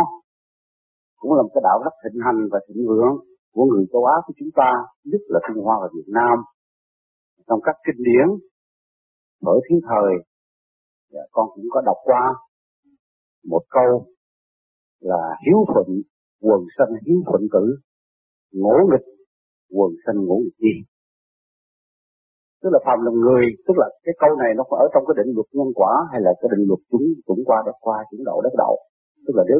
cũng 1.19 1.33
là 1.33 1.41
một 1.41 1.51
cái 1.53 1.61
đạo 1.63 1.77
rất 1.85 1.95
thịnh 2.03 2.19
hành 2.25 2.39
và 2.51 2.59
thịnh 2.67 2.81
vượng 2.87 3.15
của 3.53 3.65
người 3.65 3.85
châu 3.91 4.03
Á 4.05 4.15
của 4.25 4.33
chúng 4.39 4.51
ta, 4.55 4.69
nhất 5.03 5.21
là 5.27 5.39
Trung 5.47 5.63
Hoa 5.65 5.75
và 5.81 5.87
Việt 5.95 6.09
Nam. 6.17 6.37
Trong 7.47 7.59
các 7.63 7.75
kinh 7.85 8.03
điển 8.07 8.27
bởi 9.41 9.59
thiên 9.65 9.79
thời, 9.89 10.11
Dạ, 11.13 11.23
con 11.31 11.45
cũng 11.55 11.65
có 11.69 11.81
đọc 11.85 11.97
qua 12.03 12.23
một 13.51 13.63
câu 13.69 14.05
là 14.99 15.21
hiếu 15.45 15.59
thuận 15.73 15.87
quần 16.41 16.61
sanh 16.77 16.91
hiếu 17.05 17.19
thuận 17.27 17.41
tử, 17.53 17.65
ngỗ 18.51 18.77
nghịch 18.89 19.07
quần 19.77 19.91
sanh 20.05 20.17
ngỗ 20.25 20.35
nghịch 20.43 20.59
gì. 20.65 20.75
Tức 22.61 22.69
là 22.73 22.79
phàm 22.85 22.99
là 23.05 23.11
người, 23.11 23.45
tức 23.67 23.75
là 23.77 23.87
cái 24.03 24.15
câu 24.19 24.35
này 24.35 24.51
nó 24.57 24.63
ở 24.83 24.85
trong 24.93 25.03
cái 25.07 25.15
định 25.19 25.35
luật 25.35 25.47
nhân 25.51 25.69
quả 25.75 25.93
hay 26.11 26.21
là 26.25 26.31
cái 26.41 26.49
định 26.53 26.65
luật 26.69 26.81
chúng 26.91 27.05
cũng 27.25 27.41
qua 27.45 27.63
đất 27.65 27.77
qua 27.85 27.97
chuyển 28.09 28.21
đậu 28.25 28.41
đất 28.41 28.53
đậu 28.57 28.75
tức 29.25 29.33
là 29.37 29.43
nếu 29.49 29.59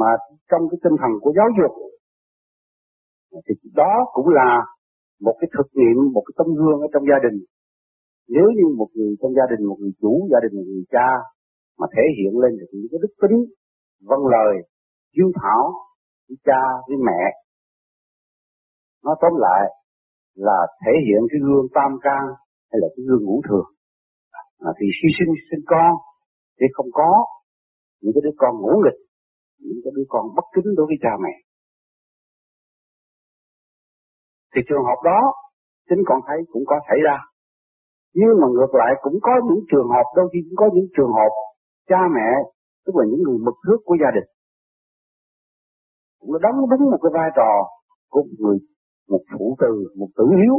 mà 0.00 0.10
trong 0.50 0.62
cái 0.70 0.78
tinh 0.84 0.96
thần 1.00 1.12
của 1.22 1.32
giáo 1.36 1.48
dục 1.58 1.72
thì 3.46 3.54
đó 3.74 3.92
cũng 4.12 4.28
là 4.28 4.50
một 5.20 5.36
cái 5.40 5.48
thực 5.56 5.68
nghiệm 5.76 5.96
một 6.14 6.22
cái 6.26 6.34
tấm 6.38 6.48
gương 6.58 6.78
ở 6.86 6.88
trong 6.92 7.04
gia 7.10 7.18
đình 7.26 7.36
nếu 8.28 8.46
như 8.56 8.66
một 8.76 8.88
người 8.94 9.16
trong 9.20 9.32
gia 9.38 9.46
đình 9.50 9.66
một 9.68 9.76
người 9.80 9.92
chủ 10.00 10.28
gia 10.32 10.38
đình 10.42 10.52
một 10.58 10.66
người 10.70 10.84
cha 10.94 11.08
mà 11.78 11.86
thể 11.96 12.02
hiện 12.18 12.32
lên 12.42 12.52
được 12.58 12.70
những 12.72 12.88
cái 12.90 12.98
đức 13.02 13.12
tính 13.22 13.38
vâng 14.08 14.24
lời 14.34 14.52
hiếu 15.16 15.28
thảo 15.42 15.72
với 16.28 16.36
cha 16.44 16.62
với 16.88 16.96
mẹ 17.06 17.22
nó 19.04 19.14
tóm 19.22 19.32
lại 19.46 19.62
là 20.34 20.58
thể 20.82 20.92
hiện 21.06 21.20
cái 21.30 21.40
gương 21.46 21.66
tam 21.74 21.90
can 22.02 22.24
hay 22.70 22.78
là 22.82 22.88
cái 22.94 23.02
gương 23.08 23.24
ngũ 23.24 23.40
thường. 23.48 23.68
À, 24.58 24.70
thì 24.78 24.86
khi 24.96 25.08
sinh 25.18 25.32
sinh 25.50 25.64
con 25.66 25.92
thì 26.60 26.66
không 26.72 26.90
có 26.92 27.10
những 28.00 28.12
cái 28.14 28.22
đứa 28.24 28.36
con 28.36 28.52
ngủ 28.60 28.72
nghịch 28.84 29.00
những 29.58 29.80
cái 29.84 29.92
đứa 29.96 30.06
con 30.08 30.24
bất 30.36 30.46
kính 30.54 30.68
đối 30.76 30.86
với 30.86 30.96
cha 31.04 31.12
mẹ. 31.24 31.34
Thì 34.54 34.60
trường 34.68 34.84
hợp 34.88 35.00
đó 35.04 35.20
chính 35.88 36.02
con 36.06 36.20
thấy 36.26 36.38
cũng 36.52 36.64
có 36.66 36.76
xảy 36.88 36.98
ra 37.06 37.16
nhưng 38.18 38.34
mà 38.40 38.46
ngược 38.54 38.72
lại 38.80 38.92
cũng 39.04 39.18
có 39.26 39.32
những 39.48 39.62
trường 39.70 39.88
hợp 39.94 40.06
đôi 40.16 40.26
khi 40.32 40.38
cũng 40.46 40.56
có 40.62 40.66
những 40.74 40.88
trường 40.96 41.12
hợp 41.18 41.32
cha 41.90 42.00
mẹ 42.16 42.30
tức 42.84 42.92
là 42.96 43.04
những 43.10 43.22
người 43.22 43.38
mực 43.46 43.56
nước 43.68 43.80
của 43.84 43.96
gia 44.02 44.10
đình 44.16 44.28
cũng 46.18 46.42
đóng 46.42 46.56
đúng 46.70 46.90
một 46.90 47.00
cái 47.02 47.12
vai 47.14 47.30
trò 47.38 47.52
của 48.10 48.22
một 48.22 48.36
người 48.38 48.58
một 49.08 49.22
phụ 49.30 49.56
từ 49.60 49.70
một 49.98 50.08
tử 50.16 50.24
hiếu. 50.40 50.56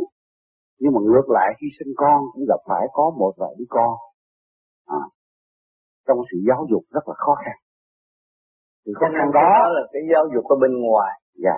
Nhưng 0.79 0.93
mà 0.93 0.99
ngược 1.03 1.27
lại 1.29 1.49
khi 1.57 1.67
sinh 1.79 1.93
con 1.97 2.17
cũng 2.33 2.45
gặp 2.47 2.61
phải 2.69 2.87
có 2.93 3.11
một 3.19 3.33
vài 3.37 3.53
đứa 3.57 3.65
con 3.69 3.93
à, 4.85 5.03
trong 6.07 6.17
sự 6.31 6.37
giáo 6.47 6.65
dục 6.71 6.83
rất 6.89 7.07
là 7.07 7.15
khó 7.17 7.35
khăn. 7.35 7.57
Thì 8.85 8.91
khó 8.99 9.07
khăn 9.17 9.27
đó 9.33 9.51
là 9.75 9.81
cái 9.93 10.01
giáo 10.13 10.23
dục 10.33 10.45
ở 10.45 10.55
bên 10.61 10.71
ngoài. 10.81 11.11
Dạ. 11.43 11.57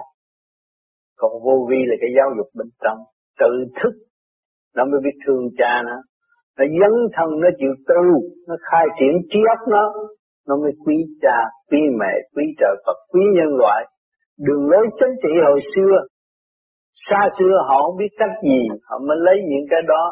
Còn 1.18 1.32
vô 1.44 1.68
vi 1.70 1.80
là 1.90 1.96
cái 2.02 2.10
giáo 2.18 2.30
dục 2.38 2.48
bên 2.54 2.68
trong. 2.84 2.98
Tự 3.40 3.52
thức 3.80 3.94
nó 4.78 4.86
mới 4.92 5.00
biết 5.06 5.18
thương 5.24 5.44
cha 5.60 5.74
nó. 5.90 5.98
Nó 6.58 6.66
dấn 6.80 6.94
thân, 7.16 7.30
nó 7.44 7.50
chịu 7.60 7.74
tu 7.88 8.04
nó 8.48 8.56
khai 8.68 8.86
triển 9.00 9.14
trí 9.30 9.40
óc 9.56 9.62
nó. 9.76 9.84
Nó 10.48 10.56
mới 10.64 10.72
quý 10.86 10.96
cha, 11.22 11.38
quý 11.70 11.82
mẹ, 12.00 12.14
quý 12.36 12.44
trời 12.60 12.76
Phật, 12.86 12.98
quý 13.14 13.22
nhân 13.36 13.52
loại. 13.62 13.82
Đường 14.46 14.70
lối 14.72 14.86
chính 15.00 15.16
trị 15.24 15.34
hồi 15.48 15.60
xưa, 15.76 15.96
xa 17.08 17.22
xưa 17.40 17.54
họ 17.68 17.78
không 17.84 17.98
biết 17.98 18.12
cách 18.20 18.36
gì. 18.44 18.62
Họ 18.84 19.00
mới 19.08 19.18
lấy 19.20 19.36
những 19.50 19.66
cái 19.70 19.82
đó 19.82 20.04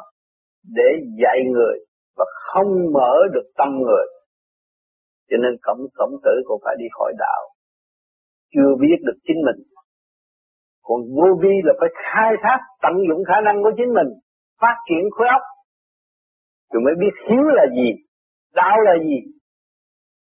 để 0.78 0.90
dạy 1.24 1.38
người 1.54 1.76
và 2.18 2.26
không 2.48 2.72
mở 2.94 3.14
được 3.34 3.48
tâm 3.58 3.70
người. 3.86 4.06
Cho 5.30 5.38
nên 5.44 5.54
cổng 5.64 5.82
cổng 5.98 6.14
tử 6.24 6.32
còn 6.46 6.58
phải 6.64 6.76
đi 6.80 6.86
khỏi 6.92 7.14
đạo. 7.20 7.42
Chưa 8.54 8.72
biết 8.82 8.98
được 9.06 9.18
chính 9.28 9.38
mình. 9.46 9.60
Còn 10.84 11.00
vô 11.16 11.28
vi 11.42 11.56
là 11.64 11.74
phải 11.80 11.90
khai 12.04 12.34
thác, 12.44 12.60
tận 12.84 12.94
dụng 13.10 13.24
khả 13.28 13.42
năng 13.46 13.64
của 13.64 13.72
chính 13.78 13.94
mình 13.94 14.10
phát 14.62 14.76
triển 14.90 15.04
khối 15.12 15.28
óc. 15.38 15.42
Rồi 16.72 16.82
mới 16.86 16.94
biết 17.02 17.14
hiếu 17.30 17.46
là 17.60 17.66
gì, 17.78 17.90
đạo 18.54 18.78
là 18.88 18.94
gì. 19.08 19.20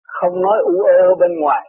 Không 0.03 0.41
nói 0.41 0.57
u 0.63 0.75
ơ 0.83 1.15
bên 1.19 1.39
ngoài. 1.39 1.63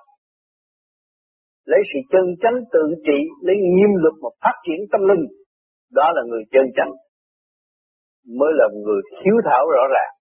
Lấy 1.64 1.80
sự 1.90 1.98
chân 2.12 2.24
chánh 2.42 2.58
tự 2.72 2.84
trị, 3.06 3.18
lấy 3.46 3.56
nghiêm 3.56 3.92
luật 4.02 4.14
mà 4.22 4.30
phát 4.42 4.56
triển 4.66 4.80
tâm 4.92 5.00
linh. 5.08 5.24
Đó 5.92 6.06
là 6.14 6.22
người 6.28 6.44
chân 6.52 6.66
chánh. 6.76 6.92
Mới 8.38 8.52
là 8.54 8.66
người 8.84 9.00
hiếu 9.24 9.36
thảo 9.44 9.64
rõ 9.76 9.84
ràng. 9.94 10.12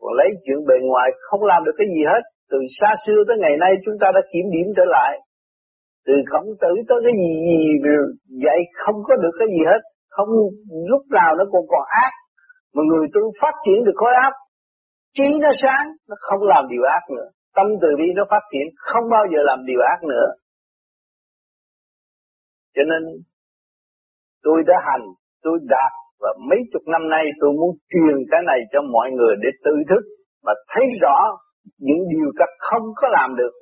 Còn 0.00 0.12
lấy 0.12 0.28
chuyện 0.44 0.58
bề 0.68 0.74
ngoài 0.82 1.10
không 1.20 1.42
làm 1.44 1.64
được 1.64 1.72
cái 1.78 1.86
gì 1.94 2.02
hết. 2.12 2.22
Từ 2.50 2.58
xa 2.80 2.90
xưa 3.06 3.20
tới 3.28 3.36
ngày 3.40 3.56
nay 3.60 3.72
chúng 3.84 3.94
ta 4.00 4.08
đã 4.14 4.20
kiểm 4.32 4.46
điểm 4.54 4.66
trở 4.76 4.84
lại. 4.86 5.12
Từ 6.06 6.14
khổng 6.30 6.48
tử 6.62 6.72
tới 6.88 6.98
cái 7.04 7.12
gì 7.20 7.30
gì 7.46 7.60
vậy 8.44 8.60
không 8.82 8.98
có 9.06 9.16
được 9.16 9.34
cái 9.38 9.48
gì 9.48 9.62
hết 9.70 9.82
không 10.08 10.28
lúc 10.90 11.02
nào 11.18 11.30
nó 11.38 11.44
còn 11.52 11.62
còn 11.68 11.84
ác. 12.04 12.12
Mà 12.74 12.82
người 12.90 13.06
tu 13.14 13.22
phát 13.40 13.54
triển 13.64 13.84
được 13.84 13.96
khối 13.96 14.14
áp 14.22 14.32
trí 15.16 15.28
nó 15.44 15.50
sáng, 15.62 15.86
nó 16.08 16.16
không 16.20 16.42
làm 16.42 16.64
điều 16.72 16.82
ác 16.82 17.04
nữa. 17.16 17.28
Tâm 17.56 17.66
từ 17.82 17.88
bi 17.98 18.08
nó 18.16 18.24
phát 18.30 18.44
triển, 18.52 18.66
không 18.76 19.04
bao 19.10 19.24
giờ 19.32 19.40
làm 19.50 19.58
điều 19.66 19.80
ác 19.94 20.00
nữa. 20.12 20.26
Cho 22.74 22.82
nên, 22.90 23.02
tôi 24.42 24.62
đã 24.66 24.74
hành, 24.88 25.06
tôi 25.42 25.58
đạt, 25.62 25.92
và 26.20 26.30
mấy 26.48 26.58
chục 26.72 26.82
năm 26.86 27.08
nay 27.08 27.24
tôi 27.40 27.50
muốn 27.58 27.70
truyền 27.90 28.16
cái 28.30 28.40
này 28.46 28.60
cho 28.72 28.80
mọi 28.82 29.10
người 29.10 29.34
để 29.42 29.48
tự 29.64 29.74
thức 29.90 30.02
và 30.42 30.54
thấy 30.72 30.86
rõ 31.02 31.16
những 31.78 32.02
điều 32.12 32.28
các 32.38 32.48
không 32.58 32.86
có 32.96 33.08
làm 33.10 33.36
được, 33.36 33.54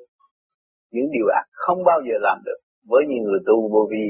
những 0.93 1.09
điều 1.13 1.27
ác 1.35 1.47
không 1.53 1.85
bao 1.85 1.99
giờ 2.07 2.15
làm 2.21 2.39
được. 2.45 2.59
Với 2.91 3.03
những 3.09 3.23
người 3.25 3.41
tu 3.47 3.57
vô 3.73 3.89
vi, 3.91 4.07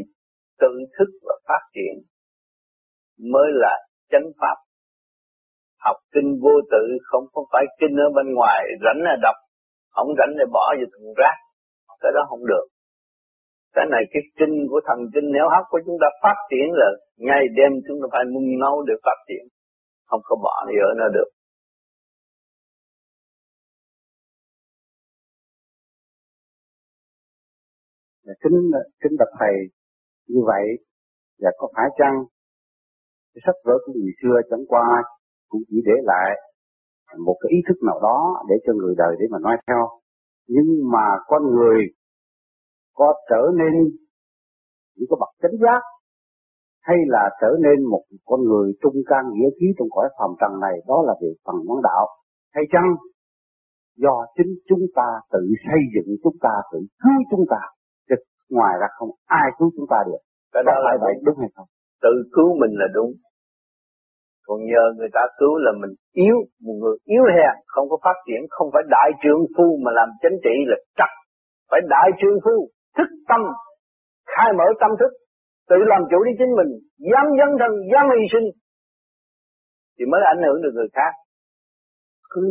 tự 0.60 0.72
thức 0.98 1.10
và 1.22 1.34
phát 1.48 1.62
triển 1.74 1.94
mới 3.32 3.48
là 3.62 3.74
chánh 4.10 4.28
pháp. 4.40 4.56
Học 5.84 5.96
kinh 6.14 6.38
vô 6.42 6.54
tự 6.70 6.84
không 7.04 7.24
có 7.32 7.44
phải 7.52 7.64
kinh 7.80 7.94
ở 8.06 8.08
bên 8.16 8.34
ngoài, 8.34 8.64
rảnh 8.84 9.00
là 9.06 9.16
đọc, 9.22 9.36
không 9.90 10.08
rảnh 10.18 10.32
thì 10.38 10.44
bỏ 10.52 10.74
vô 10.78 10.86
thùng 10.92 11.14
rác. 11.16 11.36
Cái 12.00 12.12
đó 12.14 12.20
không 12.28 12.46
được. 12.46 12.66
Cái 13.74 13.84
này 13.90 14.02
cái 14.12 14.22
kinh 14.38 14.54
của 14.70 14.80
thần 14.86 14.98
kinh, 15.14 15.26
nếu 15.34 15.46
hấp 15.54 15.64
của 15.70 15.80
chúng 15.86 15.98
ta 16.00 16.06
phát 16.22 16.38
triển 16.50 16.66
là 16.80 16.88
ngày 17.16 17.42
đêm 17.56 17.72
chúng 17.86 17.98
ta 18.02 18.06
phải 18.12 18.24
nung 18.24 18.48
nấu 18.62 18.82
để 18.88 18.94
phát 19.04 19.18
triển. 19.28 19.44
Không 20.06 20.20
có 20.24 20.36
bỏ 20.44 20.64
đi 20.68 20.74
ở 20.88 20.90
nó 21.00 21.08
được. 21.16 21.28
Kính 28.42 28.58
kính 29.00 29.12
bạch 29.18 29.34
thầy, 29.38 29.54
như 30.28 30.40
vậy 30.46 30.64
và 31.42 31.50
có 31.58 31.68
phải 31.76 31.86
chăng 31.98 32.14
cái 33.36 33.42
sách 33.46 33.60
vở 33.66 33.74
của 33.84 33.92
người 33.92 34.14
xưa 34.20 34.36
chẳng 34.50 34.64
qua 34.68 34.86
cũng 35.48 35.62
chỉ 35.68 35.78
để 35.88 35.96
lại 36.10 36.28
một 37.26 37.36
cái 37.40 37.50
ý 37.56 37.58
thức 37.68 37.78
nào 37.88 37.98
đó 38.02 38.18
để 38.48 38.56
cho 38.66 38.72
người 38.72 38.94
đời 38.98 39.12
để 39.20 39.26
mà 39.30 39.38
nói 39.38 39.56
theo. 39.66 39.82
Nhưng 40.48 40.68
mà 40.92 41.06
con 41.26 41.42
người 41.54 41.78
có 42.94 43.14
trở 43.30 43.42
nên 43.60 43.72
những 44.96 45.08
cái 45.10 45.18
bậc 45.20 45.32
chánh 45.42 45.56
giác 45.62 45.82
hay 46.88 46.96
là 47.06 47.24
trở 47.40 47.50
nên 47.64 47.84
một 47.92 48.04
con 48.24 48.40
người 48.48 48.72
trung 48.82 48.98
can 49.10 49.24
nghĩa 49.32 49.50
khí 49.60 49.66
trong 49.78 49.88
cõi 49.90 50.08
phàm 50.18 50.30
trần 50.40 50.60
này 50.60 50.76
đó 50.88 51.04
là 51.06 51.14
về 51.22 51.30
phần 51.44 51.56
món 51.66 51.82
đạo. 51.82 52.04
Hay 52.54 52.64
chăng 52.72 52.88
do 53.96 54.14
chính 54.36 54.52
chúng 54.68 54.84
ta 54.96 55.08
tự 55.32 55.42
xây 55.66 55.80
dựng 55.94 56.16
chúng 56.22 56.36
ta 56.40 56.54
tự 56.72 56.78
cứu 57.02 57.18
chúng 57.30 57.44
ta 57.50 57.60
chứ 58.08 58.14
ngoài 58.50 58.74
ra 58.80 58.86
không 58.98 59.10
ai 59.26 59.48
cứu 59.58 59.70
chúng 59.76 59.86
ta 59.90 59.96
được? 60.06 60.22
Cái 60.52 60.62
đó 60.66 60.72
là 60.84 60.92
vậy 61.00 61.14
đúng 61.24 61.38
hay 61.38 61.48
không? 61.54 61.66
tự 62.02 62.14
cứu 62.36 62.48
mình 62.60 62.72
là 62.80 62.86
đúng 62.94 63.10
còn 64.46 64.58
nhờ 64.70 64.84
người 64.96 65.10
ta 65.16 65.22
cứu 65.38 65.52
là 65.64 65.72
mình 65.80 65.92
yếu, 66.24 66.36
một 66.64 66.76
người 66.80 66.96
yếu 67.14 67.24
hèn 67.36 67.54
không 67.72 67.86
có 67.90 67.96
phát 68.04 68.16
triển, 68.26 68.40
không 68.50 68.68
phải 68.72 68.82
đại 68.96 69.10
trượng 69.22 69.42
phu 69.56 69.68
mà 69.84 69.90
làm 69.98 70.08
chính 70.22 70.36
trị 70.44 70.56
là 70.70 70.76
chắc 70.98 71.10
phải 71.70 71.80
đại 71.94 72.08
trượng 72.20 72.38
phu, 72.44 72.56
thức 72.96 73.10
tâm, 73.28 73.40
khai 74.32 74.48
mở 74.58 74.64
tâm 74.80 74.90
thức, 75.00 75.12
tự 75.70 75.76
làm 75.92 76.02
chủ 76.10 76.18
đi 76.24 76.32
chính 76.38 76.52
mình, 76.58 76.70
dám 77.12 77.26
dấn 77.38 77.50
thân, 77.60 77.72
dám 77.92 78.06
hy 78.14 78.24
sinh, 78.32 78.48
thì 79.98 80.04
mới 80.10 80.20
ảnh 80.34 80.42
hưởng 80.46 80.62
được 80.62 80.74
người 80.74 80.90
khác. 80.92 81.12
Cứ 82.30 82.42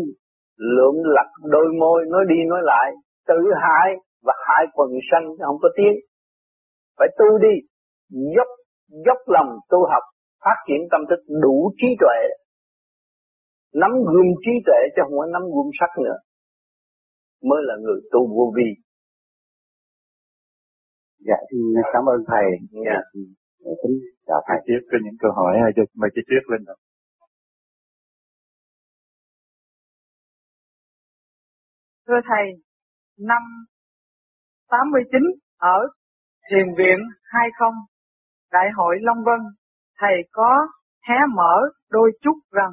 lượm 0.58 0.96
lặt 1.16 1.30
đôi 1.44 1.68
môi, 1.80 2.06
nói 2.08 2.24
đi 2.30 2.36
nói 2.48 2.62
lại, 2.64 2.92
tự 3.28 3.40
hại 3.64 3.90
và 4.24 4.34
hại 4.48 4.66
quần 4.74 4.90
sanh 5.12 5.26
không 5.46 5.58
có 5.62 5.70
tiếng. 5.78 5.96
Phải 6.98 7.08
tu 7.18 7.38
đi, 7.38 7.54
dốc 8.36 8.48
dốc 9.06 9.18
lòng 9.28 9.50
tu 9.70 9.80
học 9.92 10.04
phát 10.46 10.58
triển 10.68 10.82
tâm 10.92 11.02
thức 11.10 11.22
đủ 11.44 11.58
trí 11.80 11.88
tuệ 12.02 12.20
nắm 13.82 13.92
gươm 13.92 14.28
trí 14.44 14.54
tuệ 14.66 14.80
chứ 14.96 15.02
không 15.04 15.18
phải 15.20 15.30
nắm 15.34 15.44
gươm 15.54 15.68
sắc 15.80 15.92
nữa 16.06 16.18
mới 17.50 17.60
là 17.64 17.76
người 17.84 18.00
tu 18.12 18.22
vô 18.36 18.54
vi. 18.58 18.70
Dạ 21.20 21.40
cảm 21.94 22.04
ơn 22.14 22.20
thầy. 22.28 22.46
Dạ. 22.86 23.00
Kính 23.82 23.98
chào 24.28 24.42
thầy. 24.48 24.58
Tiếp 24.66 24.80
có 24.92 24.98
những 25.04 25.18
câu 25.20 25.32
hỏi 25.32 25.56
cho 25.76 25.84
mời 25.96 26.10
chị 26.16 26.22
Tuyết 26.28 26.44
lên 26.52 26.64
rồi 26.68 26.78
Thưa 32.08 32.22
Thầy, 32.30 32.46
năm 33.20 33.42
89 34.70 35.22
ở 35.58 35.78
Thiền 36.50 36.68
viện 36.78 37.00
20, 37.24 37.70
Đại 38.52 38.66
hội 38.76 38.96
Long 39.02 39.24
Vân, 39.26 39.40
Thầy 40.00 40.16
có 40.32 40.68
hé 41.10 41.16
mở 41.36 41.56
đôi 41.92 42.12
chút 42.22 42.38
rằng 42.52 42.72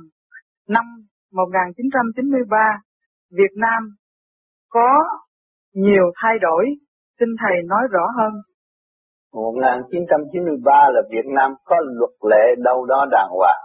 năm 0.69 0.85
1993, 1.33 2.57
Việt 3.31 3.53
Nam 3.57 3.83
có 4.71 4.89
nhiều 5.75 6.13
thay 6.23 6.39
đổi, 6.41 6.65
xin 7.21 7.29
Thầy 7.41 7.57
nói 7.67 7.83
rõ 7.91 8.07
hơn. 8.19 8.33
1993 9.33 10.73
là 10.95 11.03
Việt 11.11 11.27
Nam 11.37 11.55
có 11.65 11.77
luật 11.99 12.15
lệ 12.31 12.55
đâu 12.59 12.87
đó 12.87 13.07
đàng 13.11 13.31
hoàng. 13.31 13.63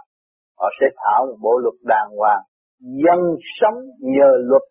Họ 0.58 0.68
sẽ 0.80 0.86
thảo 0.96 1.26
một 1.26 1.36
bộ 1.42 1.58
luật 1.58 1.74
đàng 1.82 2.08
hoàng. 2.18 2.42
Dân 2.80 3.18
sống 3.60 3.74
nhờ 4.00 4.30
luật, 4.50 4.62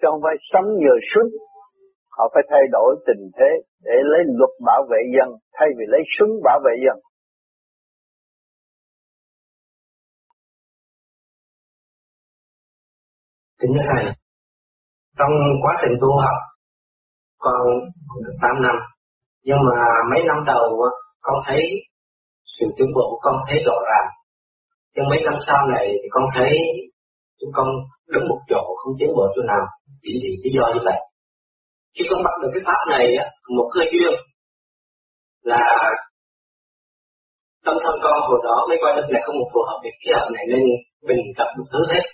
chứ 0.00 0.08
không 0.10 0.20
phải 0.22 0.36
sống 0.52 0.66
nhờ 0.78 0.94
súng. 1.14 1.30
Họ 2.10 2.30
phải 2.34 2.42
thay 2.50 2.62
đổi 2.72 2.96
tình 3.06 3.30
thế 3.36 3.50
để 3.84 3.96
lấy 4.02 4.20
luật 4.38 4.50
bảo 4.64 4.82
vệ 4.90 4.98
dân, 5.16 5.28
thay 5.52 5.68
vì 5.78 5.84
lấy 5.88 6.02
súng 6.18 6.30
bảo 6.44 6.60
vệ 6.64 6.72
dân. 6.86 6.98
Kính 13.62 13.74
thưa 13.76 13.86
Thầy, 13.92 14.04
trong 15.18 15.34
quá 15.62 15.72
trình 15.80 15.94
tu 16.00 16.10
học, 16.24 16.38
con 17.38 17.60
được 18.24 18.36
8 18.42 18.62
năm, 18.62 18.76
nhưng 19.46 19.60
mà 19.68 19.78
mấy 20.10 20.20
năm 20.28 20.38
đầu 20.46 20.64
con 21.20 21.36
thấy 21.46 21.60
sự 22.56 22.66
tiến 22.76 22.88
bộ 22.96 23.18
con 23.22 23.34
thấy 23.48 23.58
rõ 23.66 23.76
ràng. 23.90 24.08
Nhưng 24.94 25.08
mấy 25.10 25.20
năm 25.24 25.36
sau 25.46 25.60
này 25.74 25.86
thì 26.02 26.08
con 26.10 26.24
thấy 26.34 26.50
chúng 27.40 27.50
con 27.56 27.66
đứng 28.12 28.28
một 28.28 28.40
chỗ 28.50 28.62
không 28.80 28.94
tiến 28.98 29.10
bộ 29.16 29.24
chỗ 29.34 29.42
nào, 29.52 29.64
chỉ 30.02 30.12
vì 30.22 30.30
lý 30.42 30.50
do 30.56 30.64
như 30.74 30.80
vậy. 30.84 31.00
Khi 31.94 32.04
con 32.10 32.20
bắt 32.24 32.34
được 32.42 32.50
cái 32.54 32.62
pháp 32.66 32.82
này, 32.94 33.06
một 33.56 33.68
cơ 33.74 33.82
duyên 33.92 34.14
là 35.42 35.64
tâm 37.64 37.76
thân 37.82 37.94
con 38.04 38.16
hồi 38.28 38.40
đó 38.44 38.66
mới 38.68 38.78
coi 38.82 38.92
đất 38.96 39.06
này 39.12 39.22
không 39.24 39.38
một 39.40 39.48
phù 39.52 39.60
hợp 39.68 39.78
với 39.82 39.92
khí 40.00 40.10
hợp 40.16 40.28
này 40.36 40.44
nên 40.52 40.62
mình 41.08 41.20
gặp 41.38 41.48
một 41.58 41.66
thứ 41.72 41.80
hết 41.94 42.04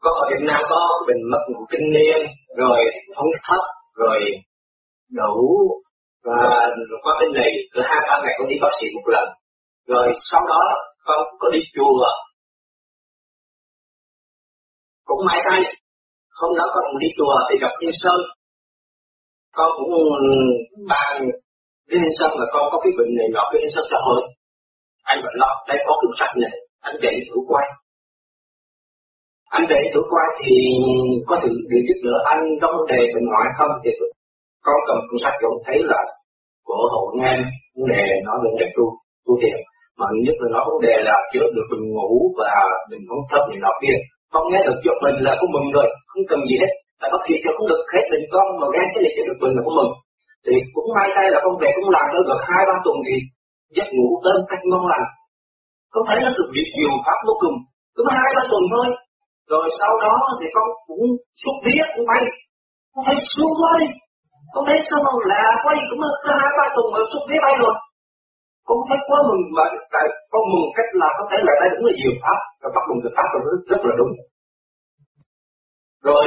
có 0.00 0.10
ở 0.22 0.24
Việt 0.30 0.44
Nam 0.48 0.60
có 0.70 0.80
bình 1.08 1.22
mật 1.32 1.42
ngủ 1.48 1.60
kinh 1.70 1.86
niên, 1.96 2.20
rồi 2.56 2.80
phóng 3.16 3.30
thấp, 3.46 3.62
rồi 3.94 4.18
đủ, 5.18 5.36
và 6.24 6.40
qua 7.02 7.12
bên 7.20 7.30
này 7.40 7.50
cứ 7.72 7.80
hai 7.84 8.00
ba 8.08 8.16
ngày 8.22 8.34
con 8.38 8.48
đi 8.48 8.56
bác 8.62 8.72
sĩ 8.80 8.86
một 8.94 9.06
lần. 9.14 9.28
Rồi 9.86 10.06
sau 10.30 10.40
đó 10.48 10.62
con 11.04 11.18
có 11.38 11.48
đi 11.52 11.60
chùa. 11.74 12.06
Cũng 15.04 15.26
may 15.26 15.40
thay, 15.50 15.62
hôm 16.40 16.50
đó 16.58 16.64
con 16.74 16.84
đi 16.98 17.08
chùa 17.16 17.34
thì 17.50 17.58
gặp 17.60 17.72
thiên 17.80 17.94
Sơn. 18.02 18.20
Con 19.56 19.70
cũng 19.76 19.92
bàn 20.88 21.12
thiên 21.90 22.08
Sơn 22.18 22.30
là 22.40 22.46
con 22.52 22.64
có 22.72 22.78
cái 22.82 22.92
bệnh 22.98 23.12
này 23.18 23.28
nọ 23.34 23.42
với 23.52 23.60
thiên 23.62 23.74
Sơn 23.74 23.84
cho 23.90 23.98
hơi 24.06 24.22
anh 25.02 25.20
vẫn 25.24 25.34
lo 25.42 25.50
đây 25.68 25.78
có 25.86 25.92
cái 26.00 26.08
sách 26.20 26.34
này, 26.42 26.54
anh 26.80 26.96
để 27.02 27.12
thử 27.28 27.36
quay 27.48 27.66
anh 29.56 29.64
để 29.72 29.80
tuổi 29.92 30.04
qua 30.12 30.24
thì 30.40 30.56
có 31.28 31.34
thể 31.40 31.48
được 31.70 31.82
giúp 31.88 31.98
đỡ 32.06 32.16
anh 32.32 32.42
trong 32.60 32.72
vấn 32.76 32.86
đề 32.92 33.00
bệnh 33.14 33.26
ngoại 33.28 33.48
không? 33.58 33.72
Thì 33.82 33.90
con 34.66 34.78
cầm 34.88 34.98
cuốn 35.08 35.18
sách 35.24 35.36
cũng 35.40 35.62
thấy 35.66 35.78
là 35.90 36.00
của 36.66 36.82
hộ 36.92 37.02
nghe 37.18 37.32
vấn 37.76 37.86
đề 37.94 38.04
nó 38.26 38.32
về 38.42 38.50
đề 38.60 38.66
tu 38.76 38.84
tu 39.26 39.32
thiền. 39.42 39.58
Mà 39.98 40.06
nhất 40.24 40.36
là 40.42 40.48
nó 40.54 40.60
vấn 40.68 40.78
đề 40.86 40.94
là 41.08 41.16
chữa 41.32 41.46
được 41.56 41.66
bệnh 41.70 41.84
ngủ 41.94 42.10
và 42.38 42.50
bệnh 42.90 43.02
không 43.08 43.24
thấp 43.30 43.42
này 43.48 43.58
nọ 43.64 43.72
kia. 43.82 43.96
Con 44.32 44.42
nghe 44.50 44.60
được 44.66 44.78
cho 44.84 44.92
mình 45.04 45.16
là 45.26 45.32
cũng 45.40 45.50
mừng 45.56 45.68
rồi, 45.76 45.88
không 46.10 46.24
cần 46.30 46.40
gì 46.48 46.56
hết. 46.62 46.72
Là 47.00 47.06
bác 47.12 47.22
sĩ 47.26 47.34
cho 47.44 47.50
cũng 47.56 47.68
được 47.70 47.82
hết 47.92 48.04
bệnh 48.12 48.26
con, 48.34 48.46
mà 48.60 48.66
nghe 48.72 48.82
cái 48.92 49.00
này 49.04 49.12
chữa 49.14 49.26
được 49.28 49.38
mình 49.42 49.54
là 49.56 49.62
cũng 49.66 49.76
mừng. 49.78 49.92
Thì 50.44 50.54
cũng 50.74 50.88
may 50.96 51.08
tay 51.16 51.26
là 51.32 51.38
con 51.44 51.54
về 51.62 51.70
cũng 51.76 51.90
làm 51.96 52.06
được 52.14 52.24
được 52.30 52.42
hai, 52.48 52.62
ba 52.68 52.76
tuần 52.84 52.96
thì 53.06 53.16
giấc 53.76 53.88
ngủ 53.94 54.08
đến 54.24 54.36
cách 54.50 54.62
ngon 54.70 54.84
lành. 54.92 55.06
Con 55.92 56.02
thấy 56.08 56.18
nó 56.24 56.30
được 56.36 56.48
việc 56.56 56.68
nhiều 56.76 56.92
pháp 57.04 57.18
vô 57.26 57.34
cùng. 57.42 57.56
Cứ 57.94 58.02
hai, 58.18 58.30
ba 58.36 58.42
tuần 58.50 58.64
thôi 58.74 58.86
rồi 59.52 59.66
sau 59.78 59.92
đó 60.04 60.14
thì 60.38 60.46
con 60.56 60.68
cũng 60.86 61.04
xuất 61.40 61.56
biết 61.64 61.86
cũng 61.94 62.06
bay 62.10 62.22
con 62.92 63.02
thấy 63.06 63.16
xuống 63.34 63.54
đi, 63.80 63.88
con 64.52 64.62
thấy 64.68 64.78
sao 64.88 65.00
mà 65.06 65.12
lạ 65.30 65.44
quay 65.64 65.76
cũng 65.88 66.00
có 66.24 66.32
hai 66.40 66.50
ba 66.58 66.66
tuần 66.74 66.86
mà 66.92 67.00
xuất 67.12 67.24
biết 67.28 67.40
bay 67.46 67.54
rồi. 67.62 67.74
Con 68.68 68.78
thấy 68.88 68.98
quá 69.08 69.18
mừng 69.28 69.44
mà 69.56 69.64
tại 69.94 70.06
con 70.32 70.42
mừng 70.52 70.68
cách 70.76 70.90
là 71.00 71.08
có 71.18 71.24
thể 71.30 71.38
là 71.46 71.52
đây 71.60 71.68
đúng 71.72 71.84
là 71.86 71.92
nhiều 71.98 72.14
pháp 72.22 72.40
và 72.60 72.68
bắt 72.74 72.84
đầu 72.88 72.96
được 73.02 73.14
pháp 73.16 73.28
rồi 73.32 73.42
rất, 73.46 73.60
rất 73.70 73.80
là 73.88 73.94
đúng. 74.00 74.12
Rồi 76.08 76.26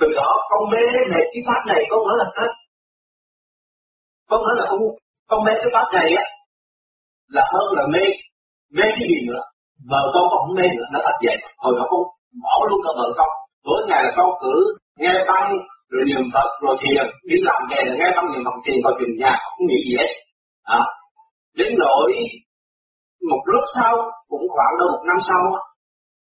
từ 0.00 0.06
đó 0.20 0.30
con 0.50 0.62
mê 0.72 0.82
này 1.12 1.22
cái 1.32 1.42
pháp 1.48 1.62
này 1.70 1.80
con 1.90 2.00
nói 2.06 2.16
là 2.20 2.26
hết. 2.38 2.52
Con 4.30 4.40
nói 4.46 4.54
là 4.58 4.64
con 4.70 4.80
con 5.30 5.40
mê 5.46 5.52
cái 5.60 5.70
pháp 5.74 5.88
này 5.98 6.08
á 6.22 6.24
là 7.34 7.42
hơn 7.52 7.68
là 7.78 7.84
mê 7.94 8.04
mê 8.76 8.86
cái 8.96 9.06
gì 9.10 9.18
nữa. 9.28 9.42
Mà 9.90 9.98
con 10.14 10.24
còn 10.30 10.40
không 10.42 10.56
mê 10.58 10.66
nữa 10.78 10.88
nó 10.92 10.98
thật 11.06 11.16
vậy. 11.26 11.36
Hồi 11.62 11.72
đó 11.78 11.84
con 11.90 12.02
bỏ 12.44 12.54
luôn 12.68 12.80
cả 12.84 12.92
vợ 12.98 13.08
con 13.18 13.32
tối 13.66 13.80
ngày 13.88 14.00
là 14.06 14.10
con 14.16 14.30
cử 14.42 14.56
nghe 15.00 15.14
băng 15.30 15.48
rồi 15.90 16.02
niệm 16.08 16.24
phật 16.34 16.48
rồi 16.62 16.76
thiền. 16.82 17.04
Đi 17.28 17.36
làm 17.48 17.60
về 17.70 17.80
là 17.88 17.94
nghe 17.98 18.08
băng 18.16 18.26
niệm 18.32 18.42
phật 18.46 18.56
thiền 18.64 18.78
vào 18.84 18.92
trường 18.98 19.14
nhà 19.20 19.32
không 19.44 19.64
nghĩ 19.66 19.78
gì 19.86 19.94
hết. 20.00 20.10
À, 20.78 20.80
đến 21.58 21.70
nỗi 21.82 22.10
một 23.30 23.42
lúc 23.52 23.64
sau 23.76 23.92
cũng 24.30 24.44
khoảng 24.54 24.74
đâu 24.78 24.88
một 24.94 25.02
năm 25.10 25.18
sau 25.28 25.42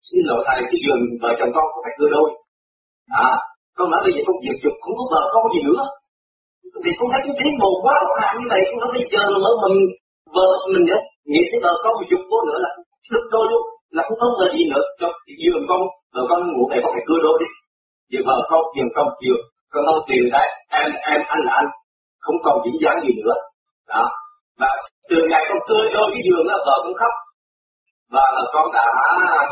xin 0.08 0.22
lỗi 0.28 0.40
thầy 0.46 0.58
cái 0.70 0.78
giường 0.84 1.02
vợ 1.22 1.30
chồng 1.38 1.52
con 1.56 1.66
có 1.72 1.78
phải 1.84 1.94
cưa 1.98 2.10
đôi. 2.16 2.28
À 3.24 3.30
con 3.76 3.86
nói 3.90 4.00
bây 4.04 4.12
giờ 4.14 4.20
con 4.26 4.36
việc 4.44 4.56
chụp 4.62 4.74
không 4.82 4.96
có 4.98 5.04
vợ 5.12 5.22
con 5.34 5.44
gì 5.54 5.60
nữa. 5.68 5.82
Thì 6.84 6.90
con 6.98 7.08
thấy 7.12 7.20
cái 7.26 7.34
tiến 7.38 7.52
bộ 7.62 7.70
quá 7.84 7.94
rõ 8.06 8.12
ràng 8.20 8.34
như 8.38 8.46
vậy 8.52 8.62
con 8.68 8.78
nói 8.82 8.90
bây 8.96 9.04
giờ 9.12 9.22
mà 9.44 9.50
mình 9.64 9.76
vợ 10.36 10.48
mình 10.72 10.84
nữa. 10.88 11.00
Nghĩ 11.30 11.42
tới 11.50 11.58
vợ 11.64 11.72
con 11.82 11.92
một 11.98 12.06
chục 12.10 12.22
cô 12.30 12.38
nữa 12.48 12.58
là 12.64 12.70
lúc 13.14 13.24
đôi 13.34 13.46
luôn 13.50 13.64
là 13.96 14.02
không 14.06 14.18
không 14.20 14.34
là 14.40 14.46
gì 14.54 14.62
nữa. 14.72 14.84
Cho 15.00 15.08
giường 15.42 15.64
con 15.70 15.80
rồi 16.14 16.26
con 16.30 16.40
ngủ 16.52 16.62
này 16.70 16.80
có 16.82 16.88
phải 16.94 17.04
cưa 17.08 17.20
đôi 17.22 17.36
đi. 17.42 17.48
Giường 18.10 18.26
vợ 18.28 18.36
không 18.50 18.64
giường 18.76 18.92
con 18.96 19.06
giường 19.22 19.42
con 19.72 19.82
không 19.86 20.02
tiền 20.08 20.24
đấy 20.34 20.48
em 20.80 20.90
em, 21.12 21.20
anh 21.34 21.42
là 21.46 21.52
anh. 21.60 21.68
Không 22.24 22.38
còn 22.44 22.56
dính 22.64 22.78
dáng 22.82 22.98
gì 23.04 23.12
nữa. 23.24 23.38
Đó. 23.88 24.04
Và 24.60 24.70
từ 25.10 25.18
ngày 25.30 25.42
con 25.48 25.58
cưa 25.68 25.82
đôi 25.94 26.08
cái 26.12 26.22
giường 26.26 26.46
đó, 26.48 26.56
vợ 26.66 26.76
cũng 26.84 26.96
khóc. 27.00 27.14
Và 28.14 28.26
là 28.36 28.42
con 28.54 28.66
đã 28.72 28.86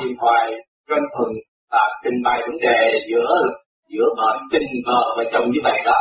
điện 0.01 0.15
thoại 0.21 0.43
trên 0.89 1.03
thuận 1.15 1.31
và 1.73 1.85
trình 2.03 2.19
bày 2.25 2.39
vấn 2.47 2.57
đề 2.67 2.81
giữa 3.11 3.29
giữa 3.93 4.09
vợ, 4.17 4.39
tình 4.53 4.69
vợ 4.87 5.03
và 5.17 5.25
chồng 5.33 5.51
như 5.53 5.61
vậy 5.65 5.79
đó. 5.85 5.99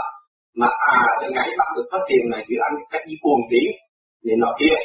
Mà 0.60 0.68
à 0.68 1.02
từ 1.22 1.28
ngày 1.32 1.50
bắt 1.58 1.68
được 1.76 1.88
phát 1.92 2.04
tiền 2.08 2.24
này 2.32 2.44
thì 2.48 2.56
anh 2.68 2.76
cách 2.92 3.02
đi 3.08 3.16
cuồng 3.22 3.42
tiếng 3.52 3.72
này 4.26 4.36
nọ 4.40 4.52
kia 4.60 4.76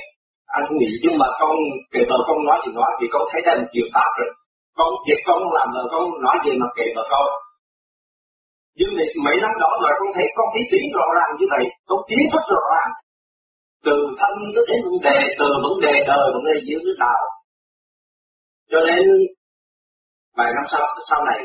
anh 0.57 0.67
nghĩ, 0.79 0.91
nhưng 1.03 1.17
mà 1.21 1.29
con, 1.41 1.57
kể 1.93 2.01
vợ 2.11 2.19
con 2.29 2.39
nói 2.49 2.59
thì 2.63 2.71
nói 2.79 2.91
thì 2.99 3.07
con 3.15 3.23
thấy 3.31 3.41
đây 3.47 3.55
là 3.59 3.65
nhiều 3.73 3.89
pháp 3.95 4.11
rồi. 4.19 4.31
Con 4.79 4.91
việc 5.07 5.21
con 5.29 5.41
làm 5.57 5.69
là 5.77 5.83
con 5.93 6.05
nói 6.25 6.37
gì 6.45 6.53
mà 6.61 6.69
kể 6.77 6.87
vợ 6.97 7.05
con. 7.13 7.29
Nhưng 8.79 8.91
mà 8.97 9.05
mấy 9.25 9.37
năm 9.45 9.53
đó 9.63 9.71
mà 9.83 9.91
con 9.99 10.11
thấy 10.17 10.27
con 10.37 10.47
thấy 10.53 10.63
tiếng 10.71 10.89
rõ 10.99 11.07
ràng 11.19 11.31
như 11.39 11.47
vậy, 11.55 11.65
con 11.89 12.01
tiến 12.09 12.23
rất 12.33 12.45
rõ 12.55 12.65
ràng. 12.75 12.93
Từ 13.87 13.97
thân 14.21 14.35
cho 14.55 14.63
đến 14.69 14.79
vấn 14.87 14.99
đề, 15.09 15.19
từ 15.41 15.49
vấn 15.65 15.77
đề 15.87 15.95
đời, 16.11 16.25
vấn 16.35 16.45
đề 16.49 16.57
dưới 16.67 16.81
nước 16.85 16.99
nào 17.07 17.23
cho 18.71 18.81
nên, 18.89 19.05
vài 20.37 20.51
năm 20.57 20.65
sau 20.73 20.83
sau 21.11 21.21
này, 21.31 21.41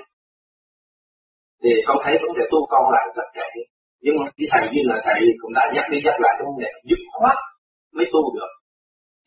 thì 1.63 1.69
con 1.87 1.97
thấy 2.03 2.13
vấn 2.23 2.31
đề 2.37 2.43
tu 2.51 2.59
con 2.69 2.83
lại 2.95 3.05
rất 3.15 3.27
trẻ 3.35 3.47
nhưng 4.03 4.15
mà 4.19 4.25
cái 4.37 4.47
thầy 4.51 4.63
như 4.73 4.81
là 4.89 4.97
thầy 5.05 5.19
cũng 5.41 5.53
đã 5.57 5.63
nhắc 5.75 5.85
đi 5.91 5.97
nhắc 6.05 6.17
lại 6.23 6.33
cái 6.37 6.45
vấn 6.49 6.57
đề, 6.63 6.71
dứt 6.89 7.01
khoát 7.15 7.37
mới 7.95 8.05
tu 8.13 8.21
được 8.35 8.51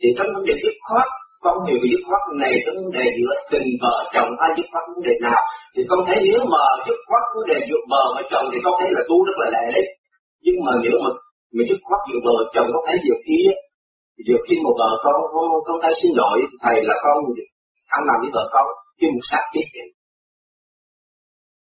thì 0.00 0.08
trong 0.16 0.28
vấn 0.34 0.44
đề 0.48 0.54
dứt 0.64 0.76
khoát 0.87 1.08
con 1.44 1.56
hiểu 1.66 1.80
dứt 1.92 2.02
khoát 2.08 2.22
này 2.42 2.52
trong 2.64 2.76
vấn 2.80 2.90
đề 2.98 3.04
giữa 3.16 3.32
tình 3.52 3.68
vợ 3.82 3.96
chồng 4.14 4.30
hay 4.40 4.50
dứt 4.56 4.66
khoát 4.72 4.84
vấn 4.92 5.00
đề 5.08 5.14
nào. 5.26 5.40
Thì 5.74 5.80
con 5.90 6.00
thấy 6.06 6.18
nếu 6.28 6.40
mà 6.52 6.62
dứt 6.87 6.98
khoát 7.08 7.24
vấn 7.34 7.44
đề 7.50 7.58
giữa 7.68 7.80
vợ 7.92 8.04
và 8.14 8.22
chồng 8.32 8.46
thì 8.52 8.58
con 8.64 8.74
thấy 8.78 8.88
là 8.96 9.02
tu 9.08 9.16
rất 9.26 9.37
là 9.40 9.46
lẹ 9.54 9.64
đấy. 9.76 9.87
Nhưng 10.44 10.58
mà 10.66 10.72
nếu 10.84 10.96
mà 11.04 11.11
mình 11.54 11.66
dứt 11.70 11.80
khoát 11.87 12.00
giữa 12.08 12.20
vợ 12.26 12.37
chồng 12.54 12.68
có 12.74 12.80
thấy 12.87 12.96
nhiều 13.04 13.18
khi 13.26 13.38
nhiều 14.26 14.40
khi 14.46 14.54
một 14.64 14.74
vợ 14.80 14.90
con 15.04 15.16
con, 15.32 15.46
con 15.66 15.76
thấy 15.82 15.92
xin 16.00 16.12
lỗi 16.20 16.38
thầy 16.62 16.76
là 16.88 16.94
con 17.04 17.16
ăn 17.96 18.02
làm 18.08 18.18
với 18.22 18.30
vợ 18.37 18.44
con 18.54 18.66
chứ 18.98 19.06
một 19.14 19.24
sát 19.30 19.42
chết 19.54 19.66
vậy 19.74 19.88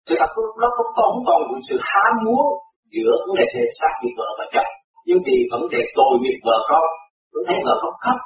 thì 0.07 0.15
thật 0.19 0.31
đó 0.61 0.69
không 0.77 0.91
còn 0.97 1.09
không 1.13 1.23
còn 1.27 1.41
sự 1.69 1.75
ham 1.91 2.13
muốn 2.25 2.45
giữa 2.93 3.11
vấn 3.25 3.35
đề 3.38 3.45
thể 3.53 3.63
xác 3.79 3.93
giữa 4.01 4.13
vợ 4.17 4.29
và 4.39 4.45
chồng. 4.53 4.71
Nhưng 5.07 5.19
thì 5.25 5.35
vấn 5.51 5.63
đề 5.73 5.81
tội 5.97 6.13
nghiệp 6.21 6.38
vợ 6.47 6.57
con 6.71 6.88
tôi 7.35 7.43
thấy 7.47 7.57
người 7.63 7.77
khóc 7.81 7.95
khóc. 8.03 8.17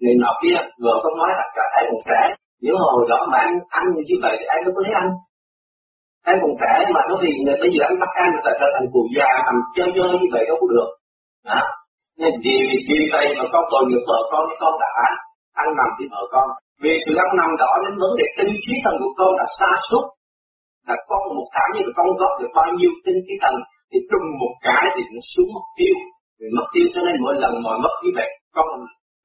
Người 0.00 0.14
nọ 0.22 0.30
kia 0.42 0.56
người 0.80 0.96
không 1.02 1.16
nói 1.20 1.30
là 1.38 1.44
cả 1.56 1.64
thấy 1.72 1.84
còn 1.90 2.02
trẻ 2.08 2.22
nếu 2.64 2.74
hồi 2.82 3.04
đó 3.12 3.18
mà 3.30 3.38
anh 3.46 3.54
ăn 3.78 3.84
như 4.08 4.16
vậy 4.24 4.34
thì 4.38 4.44
ai 4.54 4.58
đâu 4.64 4.72
có 4.76 4.82
thấy 4.86 4.94
anh 5.02 5.10
anh 6.30 6.38
còn 6.42 6.54
trẻ 6.60 6.72
mà 6.94 7.00
nó 7.08 7.14
vì 7.22 7.30
bây 7.62 7.70
giờ 7.74 7.82
anh 7.90 7.96
bắt 8.02 8.12
anh 8.24 8.32
là 8.46 8.52
trở 8.60 8.68
thành 8.74 8.86
cụ 8.92 9.02
già 9.16 9.30
làm 9.46 9.56
chơi 9.76 9.88
chơi 9.94 10.08
như 10.22 10.28
vậy 10.34 10.44
đâu 10.48 10.56
có 10.60 10.66
được. 10.74 10.88
Đó 11.48 11.60
nên 12.20 12.34
vì 12.44 12.56
vì 12.88 13.00
vậy 13.14 13.26
mà 13.38 13.44
con 13.52 13.64
tội 13.72 13.82
nghiệp 13.86 14.02
vợ 14.08 14.18
con 14.32 14.44
con 14.62 14.74
đã 14.82 14.90
ăn 15.62 15.68
nằm 15.78 15.88
với 15.96 16.06
vợ 16.12 16.22
con. 16.34 16.46
Vì 16.82 16.92
sự 17.04 17.12
ăn 17.24 17.30
nằm 17.40 17.50
đó 17.62 17.70
đến 17.84 17.94
vấn 18.02 18.12
đề 18.18 18.26
tinh 18.36 18.52
khí 18.64 18.74
thần 18.84 18.94
của 19.02 19.12
con 19.18 19.30
là 19.40 19.46
xa 19.58 19.70
suốt. 19.88 20.04
Là 20.88 20.96
con 21.08 21.22
một 21.36 21.48
tháng 21.54 21.70
như 21.74 21.82
con 21.98 22.06
góp 22.20 22.32
được 22.40 22.52
bao 22.58 22.68
nhiêu 22.78 22.90
tinh 23.04 23.18
khí 23.26 23.34
thần 23.42 23.54
thì 23.90 23.98
trùng 24.10 24.26
một 24.40 24.52
cái 24.66 24.84
thì 24.94 25.02
nó 25.14 25.20
xuống 25.32 25.50
mất 25.54 25.66
tiêu. 25.78 25.96
Rồi 26.38 26.50
mất 26.56 26.66
tiêu 26.72 26.86
cho 26.94 27.00
nên 27.06 27.16
mỗi 27.24 27.34
lần 27.42 27.52
mọi 27.66 27.76
mất 27.84 27.94
như 28.04 28.10
vậy 28.18 28.28
con 28.56 28.68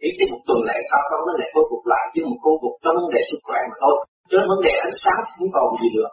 ít 0.08 0.14
cái 0.18 0.28
một 0.32 0.42
tuần 0.48 0.60
lễ 0.68 0.78
sau 0.90 1.02
con 1.10 1.20
nó 1.28 1.34
lại 1.40 1.50
khôi 1.54 1.66
phục 1.70 1.84
lại, 1.92 2.04
chứ 2.14 2.22
một 2.32 2.40
khôi 2.44 2.56
phục 2.62 2.74
trong 2.84 2.96
vấn 3.00 3.10
đề 3.14 3.22
sức 3.30 3.40
khỏe 3.48 3.60
mà 3.70 3.76
thôi. 3.84 3.96
Cho 4.30 4.36
nên 4.38 4.48
vấn 4.54 4.62
đề 4.68 4.74
ánh 4.88 4.98
sáng 5.04 5.22
không 5.36 5.52
còn 5.56 5.68
gì 5.82 5.90
nữa. 5.98 6.10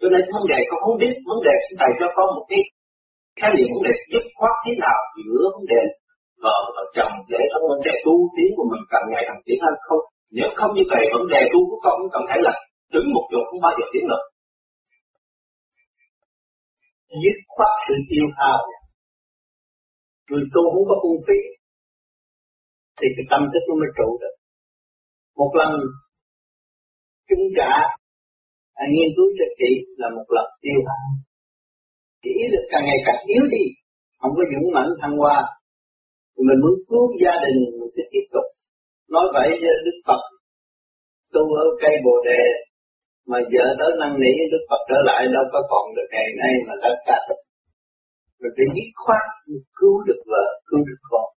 Cho 0.00 0.08
nên 0.12 0.22
vấn 0.36 0.44
đề 0.52 0.58
con 0.68 0.78
không 0.84 0.96
biết, 1.02 1.14
vấn 1.30 1.40
đề 1.46 1.54
sẽ 1.64 1.72
thầy 1.80 1.92
cho 2.00 2.08
con 2.16 2.28
một 2.36 2.46
cái 2.50 2.60
khái 3.38 3.50
niệm 3.56 3.68
vấn 3.74 3.82
đề 3.88 3.94
dứt 4.12 4.24
khoát 4.38 4.54
thế 4.64 4.72
nào 4.84 4.98
giữa 5.24 5.42
vấn 5.54 5.64
đề 5.72 5.82
vợ 6.44 6.58
và 6.76 6.82
chồng 6.96 7.14
để 7.32 7.42
trong 7.50 7.64
vấn 7.70 7.80
đề 7.86 7.94
tu 8.06 8.14
tiến 8.34 8.50
của 8.56 8.66
mình 8.70 8.82
càng 8.92 9.06
ngày 9.10 9.22
càng 9.28 9.40
tiến 9.46 9.58
hơn 9.64 9.76
không? 9.86 10.02
Nếu 10.36 10.48
không 10.58 10.72
như 10.76 10.84
vậy, 10.92 11.02
vấn 11.14 11.24
đề 11.34 11.42
tu 11.52 11.60
của 11.68 11.80
con 11.84 11.94
cũng 12.00 12.12
cần 12.14 12.22
phải 12.28 12.40
là 12.46 12.54
đứng 12.94 13.08
một 13.14 13.24
chỗ, 13.30 13.40
không 13.48 13.60
bao 13.64 13.72
giờ 13.78 13.84
tiến 13.92 14.04
được 14.10 14.22
dứt 17.22 17.36
khoát 17.54 17.72
sự 17.86 17.94
tiêu 18.10 18.26
hao. 18.38 18.58
Người 20.30 20.44
tu 20.54 20.62
không 20.72 20.86
có 20.88 20.96
phung 21.02 21.20
phí 21.26 21.38
thì 22.98 23.06
cái 23.16 23.26
tâm 23.30 23.40
thức 23.52 23.62
nó 23.68 23.74
mới 23.80 23.90
trụ 23.98 24.08
được. 24.22 24.34
Một 25.40 25.52
lần 25.60 25.70
chúng 27.28 27.44
trả 27.56 27.72
anh 28.82 28.90
nghiên 28.92 29.10
cứu 29.16 29.28
cho 29.38 29.46
kỹ 29.58 29.70
là 30.00 30.08
một 30.16 30.26
lần 30.36 30.46
tiêu 30.62 30.78
hao 30.88 31.08
chỉ 32.22 32.34
lực 32.52 32.64
càng 32.72 32.84
ngày 32.86 33.00
càng 33.06 33.20
yếu 33.32 33.44
đi, 33.54 33.64
không 34.20 34.32
có 34.36 34.42
dũng 34.52 34.68
mãnh 34.76 34.90
thăng 35.00 35.16
hoa. 35.22 35.38
Mình 36.46 36.60
muốn 36.62 36.74
cứu 36.90 37.04
gia 37.22 37.34
đình, 37.44 37.58
mình 37.78 37.92
sẽ 37.96 38.02
tiếp 38.12 38.26
tục. 38.34 38.46
Nói 39.14 39.26
vậy 39.34 39.48
với 39.60 39.74
đức 39.86 39.98
phật, 40.06 40.22
tu 41.32 41.42
ở 41.62 41.64
cây 41.82 41.94
bồ 42.04 42.14
đề, 42.28 42.42
mà 43.30 43.38
vợ 43.52 43.66
tới 43.78 43.90
năn 44.00 44.12
nỉ, 44.22 44.32
đức 44.52 44.62
phật 44.70 44.82
trở 44.90 44.98
lại 45.08 45.22
đâu 45.34 45.44
có 45.52 45.60
còn 45.72 45.84
được 45.96 46.08
ngày 46.14 46.28
nay 46.40 46.52
mà 46.66 46.74
đã 46.82 46.90
cả 47.06 47.18
mình 48.40 48.52
phải 48.56 48.68
dứt 48.76 48.90
khoát 49.04 49.26
cứu 49.78 49.96
được 50.06 50.20
vợ, 50.30 50.44
cứu 50.68 50.80
được 50.88 51.00
con 51.10 51.28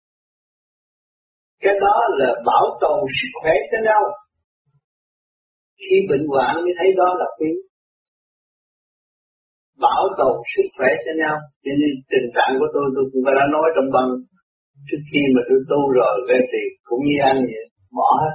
cái 1.62 1.74
đó 1.84 1.96
là 2.18 2.28
bảo 2.48 2.64
tồn 2.80 2.98
sức 3.16 3.30
khỏe 3.40 3.54
cho 3.70 3.78
nhau. 3.88 4.02
Khi 5.84 5.96
bệnh 6.10 6.24
hoạn 6.32 6.54
mới 6.64 6.74
thấy 6.78 6.88
đó 7.00 7.08
là 7.20 7.26
quý 7.38 7.50
bảo 9.84 10.02
tồn 10.18 10.34
sức 10.52 10.66
khỏe 10.76 10.90
cho 11.04 11.12
nhau. 11.22 11.36
Cho 11.64 11.72
nên 11.80 11.92
tình 12.12 12.26
trạng 12.36 12.52
của 12.58 12.70
tôi 12.74 12.86
tôi 12.94 13.04
cũng 13.10 13.24
đã 13.38 13.44
nói 13.54 13.66
trong 13.74 13.88
băng. 13.96 14.10
Trước 14.88 15.02
khi 15.10 15.22
mà 15.34 15.40
tôi 15.48 15.60
tu 15.70 15.80
rồi 15.98 16.14
về 16.28 16.38
thì 16.50 16.62
cũng 16.88 17.02
như 17.08 17.16
anh 17.30 17.40
vậy, 17.52 17.66
bỏ 17.98 18.08
hết. 18.22 18.34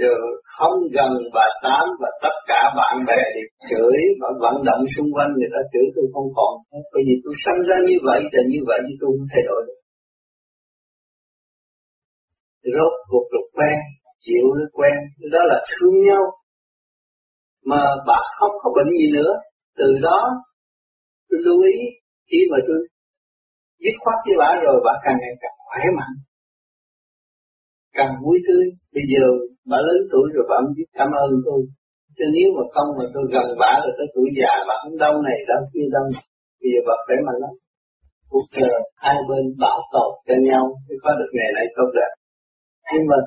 Giờ 0.00 0.14
không 0.56 0.76
gần 0.96 1.12
bà 1.36 1.46
tám 1.64 1.84
và 2.00 2.10
tất 2.24 2.36
cả 2.50 2.62
bạn 2.78 2.94
bè 3.08 3.20
thì 3.34 3.42
chửi 3.68 3.98
và 4.20 4.28
vận 4.42 4.56
động 4.68 4.82
xung 4.94 5.10
quanh 5.14 5.30
người 5.38 5.50
ta 5.54 5.60
chửi 5.72 5.86
tôi 5.94 6.06
không 6.14 6.28
còn. 6.38 6.52
Bởi 6.92 7.02
vì 7.06 7.14
tôi 7.24 7.34
sinh 7.44 7.60
ra 7.68 7.76
như 7.88 7.96
vậy 8.08 8.20
là 8.34 8.42
như 8.52 8.60
vậy 8.68 8.78
thì 8.86 8.92
tôi 9.00 9.08
không 9.16 9.28
thay 9.32 9.42
đổi 9.48 9.60
được 9.66 9.81
rốt 12.76 12.92
cuộc 13.10 13.26
được 13.32 13.46
quen, 13.56 13.76
chịu 14.24 14.44
nó 14.58 14.66
quen. 14.78 14.96
Đó 15.32 15.40
là 15.50 15.58
thương 15.70 15.96
nhau. 16.08 16.22
Mà 17.70 17.80
bà 18.08 18.20
không 18.38 18.54
có 18.62 18.68
bệnh 18.76 18.90
gì 19.00 19.08
nữa. 19.18 19.32
Từ 19.78 19.88
đó, 20.02 20.20
tôi 21.28 21.40
lưu 21.46 21.58
ý, 21.74 21.76
khi 22.30 22.38
mà 22.50 22.58
tôi 22.66 22.78
dứt 23.84 23.96
khoát 24.02 24.18
với 24.26 24.36
bà 24.42 24.50
rồi, 24.64 24.76
bà 24.86 24.94
càng 25.04 25.16
ngày 25.20 25.34
càng 25.42 25.56
khỏe 25.66 25.82
mạnh. 25.98 26.14
Càng 27.98 28.12
vui 28.22 28.38
tươi. 28.46 28.64
Bây 28.94 29.04
giờ 29.12 29.24
bà 29.70 29.78
lớn 29.86 30.00
tuổi 30.12 30.26
rồi, 30.34 30.44
bà 30.50 30.56
biết 30.76 30.88
cảm 30.98 31.10
ơn 31.22 31.30
tôi. 31.46 31.60
Chứ 32.16 32.24
nếu 32.36 32.48
mà 32.56 32.62
không 32.74 32.88
mà 32.98 33.04
tôi 33.14 33.24
gần 33.34 33.46
bà 33.62 33.72
rồi 33.82 33.92
tới 33.98 34.06
tuổi 34.14 34.28
già, 34.38 34.52
bà 34.68 34.74
không 34.82 34.96
đau 35.02 35.14
này, 35.26 35.38
đau 35.50 35.62
kia, 35.72 35.86
đau 35.94 36.04
bây 36.60 36.68
giờ 36.72 36.80
bà 36.88 36.94
khỏe 37.04 37.16
mạnh 37.26 37.40
lắm. 37.44 37.54
Cuộc 38.30 38.46
đời 38.56 38.74
hai 39.04 39.16
bên 39.28 39.44
bảo 39.62 39.78
tồn 39.92 40.10
cho 40.26 40.36
nhau. 40.48 40.64
Mới 40.86 40.98
có 41.02 41.10
được 41.18 41.30
ngày 41.36 41.50
này 41.58 41.66
tốt 41.76 41.88
đẹp 41.98 42.12
nhưng 42.92 43.06
mà 43.10 43.18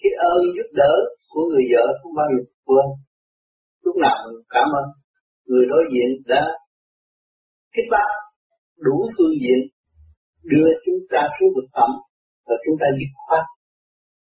cái 0.00 0.12
ơn 0.32 0.42
giúp 0.56 0.68
đỡ 0.80 0.92
của 1.30 1.42
người 1.48 1.64
vợ 1.72 1.84
không 2.02 2.12
bao 2.18 2.26
giờ 2.32 2.42
quên 2.66 2.86
lúc 3.84 3.96
nào 3.96 4.16
mình 4.24 4.42
cảm 4.48 4.68
ơn. 4.80 4.86
Người 5.46 5.64
đối 5.70 5.84
diện 5.92 6.10
đã 6.26 6.42
kích 7.74 7.88
bác, 7.90 8.08
đủ 8.78 8.96
phương 9.18 9.34
diện 9.42 9.60
đưa 10.42 10.68
chúng 10.84 11.00
ta 11.10 11.20
xuống 11.34 11.48
vực 11.54 11.68
thẳm 11.74 11.90
và 12.46 12.54
chúng 12.64 12.76
ta 12.80 12.86
dứt 12.98 13.12
khoát. 13.26 13.44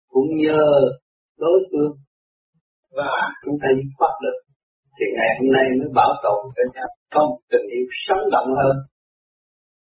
Cũng 0.08 0.30
nhờ 0.44 0.64
đối 1.38 1.60
phương 1.70 1.92
và 2.92 3.12
chúng 3.46 3.58
ta 3.62 3.68
dứt 3.78 3.90
khoát 3.98 4.12
được, 4.24 4.38
thì 4.96 5.06
ngày 5.16 5.30
hôm 5.38 5.50
nay 5.56 5.66
mới 5.80 5.90
bảo 5.96 6.12
tồn 6.24 6.40
cho 6.56 6.64
nhau 6.76 6.90
không 7.12 7.30
tình 7.52 7.68
yêu 7.76 7.86
sống 7.92 8.24
động 8.32 8.50
hơn, 8.60 8.76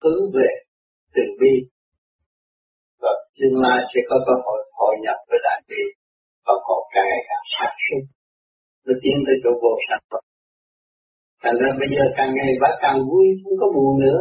hướng 0.03 0.23
về 0.35 0.49
từ 1.15 1.21
bi. 1.39 1.53
Và 3.01 3.11
tương 3.37 3.61
lai 3.63 3.83
sẽ 3.93 3.99
có 4.09 4.15
cơ 4.27 4.33
hội 4.45 4.64
hội 4.85 4.95
nhập 5.05 5.19
với 5.29 5.39
đại 5.47 5.59
bi 5.67 5.81
và 6.45 6.53
họ 6.65 6.77
càng 6.93 7.07
ngày 7.09 7.23
càng 7.29 7.45
sáng 7.53 7.77
suốt 7.85 8.03
nó 8.85 8.93
tiến 9.01 9.17
tới 9.25 9.35
chỗ 9.43 9.51
vô 9.61 9.73
sản 9.89 10.01
phẩm 10.11 10.23
thành 11.45 11.57
ra 11.61 11.69
bây 11.81 11.89
giờ 11.95 12.03
càng 12.17 12.31
ngày 12.37 12.51
bà 12.63 12.71
càng 12.83 12.97
vui, 13.09 13.27
không 13.43 13.57
có 13.61 13.67
buồn 13.75 13.93
nữa. 14.05 14.19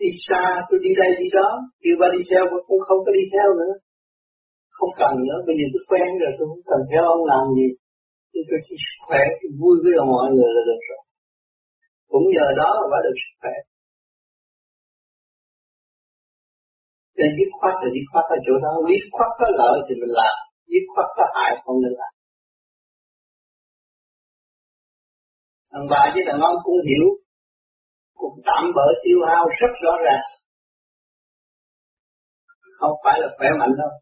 Đi 0.00 0.10
xa, 0.26 0.44
tôi 0.68 0.78
đi 0.84 0.90
đây, 1.02 1.10
đi 1.20 1.28
đó. 1.38 1.48
Kêu 1.82 1.96
bà 2.00 2.08
đi 2.16 2.22
theo 2.30 2.42
bà 2.52 2.58
cũng 2.68 2.80
không 2.86 3.00
có 3.04 3.10
đi 3.18 3.24
theo 3.34 3.48
nữa. 3.60 3.74
Không 4.76 4.92
cần 5.00 5.12
nữa, 5.26 5.38
bây 5.46 5.54
giờ 5.58 5.66
tôi 5.72 5.82
quen 5.90 6.08
rồi, 6.22 6.32
tôi 6.36 6.46
không 6.50 6.64
cần 6.70 6.80
theo 6.90 7.02
ông 7.14 7.22
làm 7.32 7.44
gì. 7.58 7.68
Tôi 8.32 8.42
tôi 8.48 8.58
chỉ 8.66 8.76
khỏe, 9.06 9.22
tôi 9.38 9.50
vui 9.60 9.76
với 9.82 9.92
mọi 10.14 10.26
người 10.34 10.50
là 10.56 10.62
được 10.70 10.82
rồi. 10.88 11.02
Cũng 12.12 12.26
nhờ 12.34 12.46
đó 12.60 12.70
mà 12.80 12.86
bà 12.92 12.98
được 13.06 13.16
sức 13.22 13.34
khỏe. 13.40 13.54
Nên 17.18 17.30
dứt 17.38 17.50
khoát 17.58 17.74
thì 17.80 17.88
dứt 17.94 18.06
khoát 18.10 18.24
ở 18.36 18.38
chỗ 18.46 18.54
đó. 18.64 18.72
Dứt 18.88 19.04
khoát 19.14 19.30
có 19.40 19.46
lợi 19.60 19.76
thì 19.86 19.94
mình 20.00 20.14
làm. 20.20 20.36
Dứt 20.72 20.84
khoát 20.92 21.08
có 21.16 21.24
hại 21.34 21.50
không 21.64 21.78
nên 21.82 21.92
làm. 22.00 22.12
Thằng 25.72 25.86
bà 25.92 26.02
với 26.14 26.22
thằng 26.26 26.40
ông 26.50 26.56
cũng 26.64 26.80
hiểu, 26.88 27.06
cũng 28.20 28.36
tạm 28.48 28.62
bỡ 28.76 28.86
tiêu 29.04 29.18
hao 29.28 29.44
rất 29.60 29.72
rõ 29.84 29.92
ràng. 30.06 30.24
Không 32.78 32.94
phải 33.04 33.16
là 33.20 33.28
khỏe 33.38 33.48
mạnh 33.60 33.74
đâu. 33.80 33.92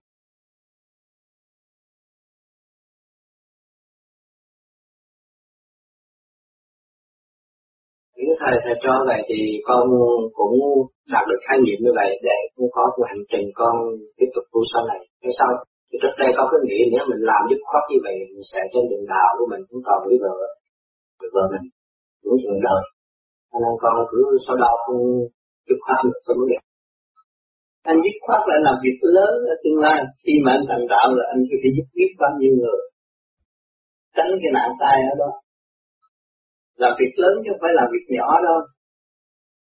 Những 8.26 8.40
thầy 8.42 8.54
thầy 8.64 8.74
cho 8.84 8.92
vậy 9.10 9.20
thì 9.28 9.38
con 9.68 9.82
cũng 10.38 10.56
đạt 11.14 11.24
được 11.30 11.40
khái 11.46 11.56
niệm 11.64 11.78
như 11.84 11.92
vậy 12.00 12.10
để 12.26 12.36
cũng 12.56 12.70
có 12.76 12.82
một 12.96 13.06
hành 13.10 13.24
trình 13.30 13.46
con 13.60 13.74
tiếp 14.18 14.30
tục 14.34 14.44
tu 14.52 14.60
sau 14.72 14.82
này. 14.90 15.00
Hay 15.22 15.32
sau 15.38 15.48
thì 15.88 15.96
trước 16.02 16.14
đây 16.20 16.30
con 16.36 16.46
cứ 16.50 16.58
nghĩ 16.62 16.78
nếu 16.92 17.02
mình 17.10 17.22
làm 17.30 17.42
dứt 17.50 17.60
khoát 17.68 17.84
như 17.90 17.98
vậy, 18.04 18.14
mình 18.34 18.46
sẽ 18.50 18.60
trên 18.72 18.84
đường 18.90 19.06
đạo 19.14 19.30
của 19.38 19.46
mình 19.52 19.62
cũng 19.68 19.82
còn 19.86 19.98
với 20.06 20.16
vợ 20.24 20.34
với 21.18 21.28
vợ 21.34 21.44
mình 21.52 21.64
cũng 22.22 22.38
trường 22.42 22.60
đời. 22.68 22.82
Cho 23.50 23.58
nên 23.62 23.74
con 23.82 23.94
cứ 24.10 24.20
sau 24.46 24.56
đó 24.64 24.72
con 24.84 24.96
dứt 25.66 25.78
khoát 25.84 25.98
được 26.04 26.20
cái 26.26 26.34
vấn 26.38 26.46
đề. 26.50 26.58
Anh 27.90 27.98
dứt 28.04 28.16
khoát 28.24 28.40
là 28.50 28.56
làm 28.66 28.76
việc 28.84 28.98
lớn 29.16 29.34
ở 29.52 29.54
tương 29.62 29.78
lai. 29.84 29.98
Khi 30.22 30.34
mà 30.44 30.50
anh 30.56 30.64
thành 30.68 30.84
đạo 30.92 31.06
là 31.18 31.24
anh 31.32 31.40
có 31.50 31.56
thể 31.60 31.68
giúp 31.76 31.86
biết 31.96 32.10
bao 32.22 32.32
nhiêu 32.38 32.52
người. 32.60 32.80
Tránh 34.16 34.30
cái 34.42 34.50
nạn 34.56 34.70
tai 34.80 34.96
ở 35.12 35.14
đó 35.22 35.30
làm 36.82 36.92
việc 37.00 37.12
lớn 37.22 37.34
chứ 37.42 37.48
không 37.50 37.62
phải 37.62 37.72
làm 37.78 37.86
việc 37.94 38.06
nhỏ 38.16 38.28
đâu. 38.46 38.58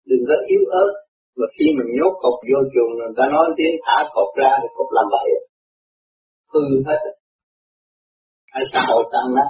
Đừng 0.09 0.23
có 0.29 0.35
yếu 0.51 0.63
ớt. 0.83 0.91
Mà 1.37 1.47
khi 1.55 1.65
mình 1.77 1.89
nhốt 1.97 2.13
cột 2.23 2.37
vô 2.49 2.59
chuồng, 2.73 2.91
người 2.97 3.13
ta 3.17 3.23
nói 3.35 3.45
tiếng, 3.57 3.75
thả 3.85 3.97
cột 4.15 4.29
ra 4.39 4.51
thì 4.61 4.67
cột 4.75 4.89
làm 4.97 5.05
vậy 5.15 5.29
hư 6.53 6.61
hết. 6.87 7.01
Hay 8.53 8.63
xã 8.73 8.81
hội 8.89 9.03
tăng 9.13 9.35
đó. 9.35 9.47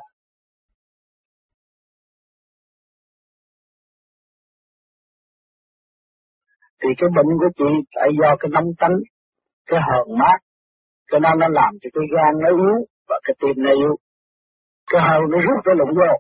Thì 6.81 6.89
cái 6.97 7.09
bệnh 7.15 7.29
của 7.39 7.49
chị 7.57 7.69
tại 7.95 8.09
do 8.21 8.35
cái 8.39 8.49
nóng 8.53 8.69
tánh 8.79 8.97
cái 9.65 9.79
hờn 9.87 10.17
mát 10.19 10.37
cho 11.11 11.19
nên 11.19 11.39
nó 11.39 11.47
làm 11.47 11.71
cho 11.81 11.89
cái 11.93 12.03
gan 12.15 12.33
nó 12.43 12.49
yếu 12.49 12.85
và 13.09 13.19
cái 13.23 13.35
tim 13.39 13.55
nó 13.63 13.71
yếu. 13.71 13.95
Cái 14.91 15.01
hờn 15.07 15.21
nó 15.31 15.37
rút 15.45 15.59
cái 15.65 15.75
lụng 15.75 15.93
vô 15.99 16.11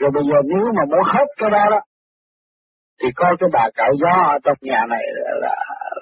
rồi 0.00 0.10
bây 0.14 0.24
giờ 0.30 0.38
nếu 0.52 0.64
mà 0.76 0.82
muốn 0.90 1.04
hết 1.14 1.26
cái 1.36 1.50
đó 1.50 1.64
đó 1.70 1.80
thì 3.02 3.08
có 3.16 3.26
cái 3.40 3.48
bà 3.52 3.64
cạo 3.74 3.92
gió 4.02 4.22
ở 4.34 4.38
trong 4.44 4.56
nhà 4.60 4.80
này 4.88 5.04
là, 5.24 5.30
là, 5.44 5.54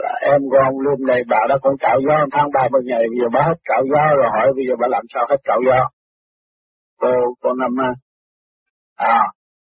là 0.02 0.12
em 0.20 0.40
của 0.50 0.60
ông 0.68 0.80
Lương 0.84 1.06
này 1.06 1.22
bà 1.28 1.40
đó 1.48 1.56
cũng 1.62 1.76
cạo 1.80 1.98
gió 2.06 2.16
tháng 2.32 2.48
ba 2.54 2.68
mươi 2.72 2.82
ngày 2.84 2.98
bây 3.10 3.18
giờ 3.20 3.26
bà 3.32 3.42
hết 3.48 3.58
cạo 3.64 3.82
gió 3.92 4.02
rồi 4.16 4.28
hỏi 4.36 4.46
bây 4.56 4.64
giờ 4.68 4.74
bà 4.80 4.86
làm 4.88 5.04
sao 5.14 5.26
hết 5.30 5.36
cạo 5.44 5.58
gió. 5.66 5.88
Cô 7.00 7.12
cô 7.40 7.50
năm 7.54 7.70
à 8.96 9.18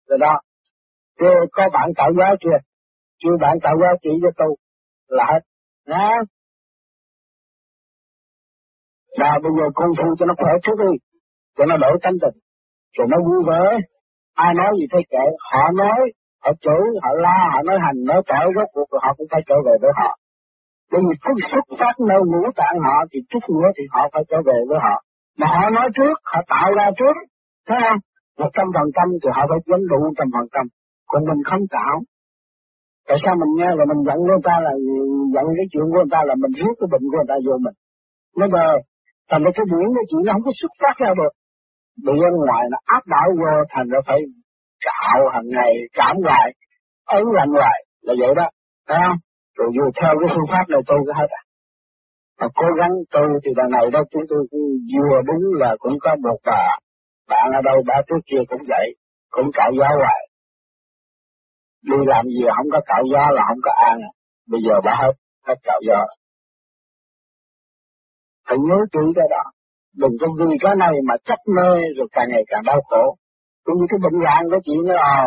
rồi 0.09 0.19
đó. 0.19 0.41
Chưa 1.19 1.35
có 1.53 1.69
bạn 1.73 1.89
cạo 1.97 2.11
gió 2.19 2.37
chưa? 2.41 2.59
Chưa 3.19 3.37
bạn 3.41 3.59
cạo 3.63 3.75
gió 3.81 3.89
chỉ 4.03 4.11
cho 4.23 4.29
tôi 4.37 4.57
là 5.09 5.25
hết. 5.33 5.41
Nha. 5.87 6.11
Và 9.19 9.39
bây 9.43 9.53
giờ 9.59 9.65
con 9.75 9.89
thu 9.99 10.15
cho 10.19 10.27
nó 10.27 10.35
khỏe 10.39 10.53
trước 10.63 10.77
đi 10.79 10.99
cho 11.57 11.65
nó 11.67 11.77
đổi 11.77 11.99
tánh 12.03 12.15
tình 12.23 12.41
rồi 12.97 13.07
nó 13.11 13.17
vui 13.27 13.45
vẻ 13.49 13.79
ai 14.45 14.51
nói 14.61 14.71
gì 14.79 14.87
thế 14.93 15.01
kệ? 15.13 15.25
Họ 15.51 15.65
nói, 15.81 16.01
họ 16.45 16.51
chửi, 16.65 16.85
họ 17.03 17.11
la, 17.25 17.39
họ 17.53 17.61
nói 17.69 17.79
hành, 17.85 17.99
nói 18.11 18.21
tội 18.31 18.47
rốt 18.57 18.69
cuộc 18.75 18.89
họ 19.03 19.11
cũng 19.17 19.29
phải 19.33 19.43
trở 19.49 19.57
về 19.67 19.75
với 19.83 19.93
họ. 20.01 20.11
Bởi 20.93 21.01
vì 21.07 21.15
phút 21.23 21.37
xuất 21.51 21.65
phát 21.81 21.95
nơi 22.09 22.21
ngũ 22.31 22.43
tạng 22.61 22.77
họ 22.87 22.97
thì 23.11 23.19
chút 23.31 23.43
nữa 23.55 23.69
thì 23.77 23.85
họ 23.95 24.03
phải 24.13 24.23
trở 24.31 24.39
về 24.49 24.59
với 24.69 24.79
họ. 24.85 24.97
Mà 25.39 25.47
họ 25.55 25.71
nói 25.71 25.89
trước, 25.97 26.15
họ 26.33 26.41
tạo 26.53 26.69
ra 26.79 26.87
trước, 26.99 27.17
thấy 27.69 27.79
không? 27.85 28.01
Một 28.41 28.51
trăm 28.57 28.67
phần 28.75 28.89
trăm 28.97 29.07
thì 29.23 29.29
họ 29.37 29.43
phải 29.51 29.59
dẫn 29.71 29.81
đủ 29.93 30.01
trăm 30.19 30.29
phần 30.35 30.47
trăm. 30.55 30.65
Còn 31.11 31.21
mình 31.29 31.41
không 31.51 31.65
tạo. 31.77 31.95
Tại 33.09 33.19
sao 33.25 33.35
mình 33.41 33.53
nghe 33.59 33.71
là 33.79 33.85
mình 33.91 34.01
giận 34.07 34.19
người 34.27 34.43
ta 34.49 34.55
là 34.67 34.73
giận 35.35 35.47
cái 35.59 35.67
chuyện 35.73 35.85
của 35.91 35.99
người 35.99 36.13
ta 36.15 36.21
là 36.29 36.35
mình 36.43 36.53
rước 36.59 36.75
cái 36.81 36.89
bệnh 36.93 37.05
của 37.09 37.17
người 37.17 37.31
ta 37.31 37.37
vô 37.47 37.55
mình? 37.67 37.77
Nó 38.39 38.47
bờ 38.55 38.67
thành 39.31 39.43
ra 39.45 39.51
cái 39.57 39.67
điển 39.71 39.89
cái 39.97 40.05
chuyện 40.09 40.23
nó 40.25 40.33
không 40.33 40.45
có 40.47 40.53
xuất 40.61 40.73
phát 40.81 40.95
ra 41.03 41.11
được 41.21 41.33
bị 42.05 42.13
bên 42.23 42.35
ngoài 42.47 42.65
nó 42.71 42.79
áp 42.85 43.03
đảo 43.07 43.29
vô 43.41 43.53
thành 43.71 43.89
ra 43.93 43.99
phải 44.07 44.21
cạo 44.87 45.29
hàng 45.33 45.49
ngày 45.57 45.73
cảm 45.93 46.17
hoài 46.25 46.53
ấn 47.05 47.25
lạnh 47.37 47.49
hoài 47.49 47.79
là 48.01 48.15
vậy 48.21 48.35
đó. 48.37 48.47
Thấy 48.89 48.99
không? 49.09 49.19
Rồi 49.57 49.69
dù 49.77 49.85
theo 50.01 50.13
cái 50.21 50.29
phương 50.35 50.51
pháp 50.53 50.65
này 50.69 50.81
tôi 50.87 50.99
có 51.07 51.13
hết 51.21 51.29
à. 51.31 51.43
Mà 52.41 52.47
cố 52.55 52.67
gắng 52.79 52.93
tôi 53.11 53.27
thì 53.45 53.51
đằng 53.57 53.71
này 53.71 53.91
đó 53.93 54.01
chúng 54.11 54.23
tôi 54.29 54.41
vừa 54.93 55.19
đúng 55.27 55.45
là 55.61 55.77
cũng 55.79 55.97
có 56.01 56.17
một 56.23 56.39
bà 56.45 56.79
bạn 57.29 57.53
ở 57.53 57.61
đâu 57.65 57.77
ba 57.87 57.95
trước 58.07 58.23
kia 58.27 58.43
cũng 58.49 58.63
vậy, 58.69 58.87
cũng 59.31 59.51
cạo 59.55 59.71
gió 59.79 59.89
hoài. 60.01 60.29
Đi 61.83 61.97
làm 62.07 62.25
gì 62.27 62.45
không 62.57 62.71
có 62.73 62.81
cạo 62.87 63.03
gió 63.13 63.31
là 63.31 63.43
không 63.49 63.61
có 63.63 63.73
ăn, 63.91 63.99
à. 64.01 64.11
bây 64.51 64.61
giờ 64.67 64.75
bà 64.85 64.95
hết, 65.03 65.13
hết 65.47 65.55
cạo 65.63 65.81
gió. 65.89 66.07
Phải 68.49 68.59
nhớ 68.59 68.77
chữ 68.93 69.01
cái 69.17 69.27
đó, 69.31 69.43
đừng 70.01 70.15
có 70.21 70.27
vì 70.39 70.57
cái 70.61 70.75
này 70.83 70.95
mà 71.09 71.15
chấp 71.29 71.41
mê 71.57 71.71
rồi 71.97 72.09
càng 72.15 72.29
ngày 72.31 72.45
càng 72.51 72.63
đau 72.71 72.81
khổ. 72.89 73.05
Cũng 73.65 73.77
như 73.79 73.87
cái 73.91 73.99
bệnh 74.05 74.19
dạng 74.25 74.45
của 74.51 74.61
chị 74.67 74.75
nó 74.89 74.95
à, 75.17 75.19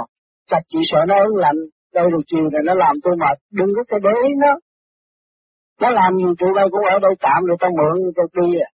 chắc 0.49 0.61
chị 0.71 0.79
sợ 0.91 0.99
nó 1.07 1.15
ớn 1.25 1.33
lạnh, 1.43 1.59
đây 1.93 2.05
rồi 2.11 2.21
chiều 2.29 2.45
này 2.53 2.61
nó 2.65 2.73
làm 2.73 2.93
tôi 3.03 3.13
mệt, 3.21 3.37
đừng 3.57 3.71
có 3.75 3.83
cái 3.89 3.99
để 4.03 4.13
ý 4.27 4.29
nó. 4.43 4.53
Nó 5.81 5.89
làm 5.99 6.11
gì 6.19 6.29
tụi 6.39 6.51
đây 6.55 6.67
cũng 6.71 6.85
ở 6.95 6.97
đây 7.05 7.13
tạm 7.25 7.41
rồi 7.47 7.57
tao 7.61 7.71
mượn 7.77 7.95
tao 8.15 8.27
đi 8.37 8.49
à. 8.67 8.69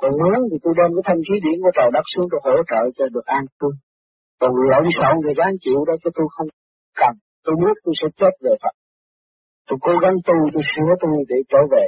Còn 0.00 0.10
muốn 0.18 0.40
thì 0.50 0.56
tôi 0.62 0.72
đem 0.78 0.90
cái 0.96 1.04
thanh 1.08 1.22
khí 1.26 1.34
điển 1.44 1.56
của 1.62 1.72
trời 1.76 1.88
đất 1.96 2.04
xuống 2.12 2.26
tôi 2.30 2.40
hỗ 2.44 2.56
trợ 2.70 2.82
cho 2.96 3.04
được 3.14 3.26
an 3.38 3.44
tôi. 3.60 3.72
Còn 4.40 4.52
lộn 4.70 4.84
xộn 4.98 5.14
thì 5.24 5.32
ráng 5.40 5.54
chịu 5.64 5.78
đó 5.88 5.94
cho 6.02 6.10
tôi 6.16 6.26
không 6.34 6.48
cần. 7.00 7.12
Tôi 7.44 7.54
biết 7.62 7.76
tôi 7.84 7.94
sẽ 8.00 8.06
chết 8.20 8.32
về 8.44 8.52
Phật. 8.62 8.74
Tôi 9.68 9.78
cố 9.86 9.92
gắng 10.02 10.16
tu, 10.26 10.36
tôi 10.52 10.62
sửa 10.72 10.90
tôi 11.00 11.10
để 11.30 11.38
trở 11.52 11.60
về. 11.72 11.84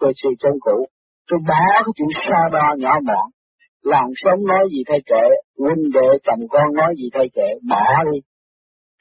Tôi 0.00 0.12
sự 0.22 0.28
chân 0.42 0.52
cũ. 0.60 0.76
Tôi 1.28 1.38
bỏ 1.48 1.62
cái 1.84 1.92
chuyện 1.96 2.08
xa 2.24 2.40
đo 2.52 2.66
nhỏ 2.78 2.94
mọn. 3.08 3.26
Làng 3.82 4.10
sống 4.22 4.40
nói 4.46 4.64
gì 4.72 4.80
thay 4.88 5.00
kệ, 5.10 5.24
huynh 5.58 5.84
đệ 5.94 6.08
chồng 6.26 6.42
con 6.48 6.74
nói 6.74 6.94
gì 6.98 7.06
thay 7.14 7.28
kệ, 7.34 7.48
bỏ 7.70 8.04
đi. 8.12 8.18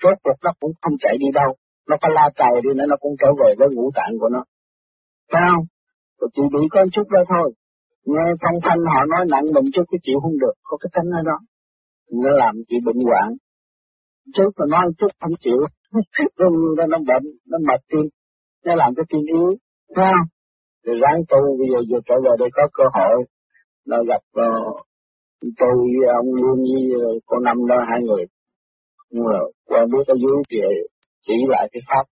Rốt 0.04 0.18
cuộc 0.24 0.38
nó 0.44 0.52
cũng 0.60 0.72
không 0.82 0.94
chạy 1.00 1.16
đi 1.20 1.28
đâu. 1.34 1.50
Nó 1.90 1.96
có 2.02 2.10
la 2.18 2.30
cày 2.36 2.54
đi 2.64 2.70
nữa 2.76 2.86
nó 2.88 2.96
cũng 3.00 3.16
trở 3.22 3.28
về 3.40 3.50
với 3.60 3.68
ngũ 3.72 3.92
tạng 3.96 4.14
của 4.20 4.30
nó. 4.30 4.44
Phải 5.32 5.42
không? 5.50 5.66
Tôi 6.20 6.30
chỉ 6.34 6.42
bị 6.54 6.62
con 6.72 6.88
chút 6.94 7.08
đó 7.10 7.22
thôi. 7.30 7.54
Nghe 8.06 8.26
phong 8.42 8.58
thanh 8.64 8.82
họ 8.94 9.02
nói 9.12 9.24
nặng 9.32 9.46
mình 9.56 9.66
chút 9.74 9.86
cái 9.92 10.00
chịu 10.04 10.20
không 10.24 10.38
được, 10.44 10.56
có 10.64 10.78
cái 10.82 10.90
tánh 10.94 11.10
ở 11.20 11.22
đó. 11.30 11.38
Nó 12.24 12.30
làm 12.42 12.56
chị 12.68 12.76
bệnh 12.86 13.00
hoạn. 13.08 13.28
Trước 14.34 14.50
mà 14.58 14.66
nói 14.70 14.86
chút 14.98 15.12
không 15.22 15.36
chịu, 15.40 15.60
nó, 16.78 16.86
nó 16.88 16.98
bệnh, 17.08 17.24
nó 17.50 17.58
mệt 17.68 17.82
tim, 17.90 18.06
nó 18.66 18.76
làm 18.76 18.96
cái 18.96 19.06
tim 19.10 19.22
yếu, 19.26 19.50
thấy 19.96 20.06
không? 20.12 20.28
Rồi 20.86 20.96
ráng 21.04 21.20
tu, 21.30 21.42
bây 21.60 21.68
giờ 21.72 21.80
giờ 21.90 21.98
trở 22.08 22.16
về 22.24 22.32
đây 22.40 22.50
có 22.54 22.64
cơ 22.74 22.84
hội, 22.94 23.16
là 23.86 23.98
gặp 24.08 24.24
uh, 24.48 24.86
tôi, 25.58 25.78
ông 26.20 26.30
Lương 26.40 26.60
với 26.70 26.84
uh, 27.16 27.24
cô 27.26 27.38
Năm 27.40 27.58
đó, 27.70 27.78
hai 27.90 28.02
người. 28.02 28.26
Nhưng 29.10 29.26
mà 29.26 29.40
qua 29.66 29.86
biết 29.92 30.06
ở 30.08 30.16
dưới 30.22 30.38
thì 30.50 30.58
chỉ 31.28 31.34
lại 31.48 31.70
cái 31.72 31.82
pháp 31.90 32.06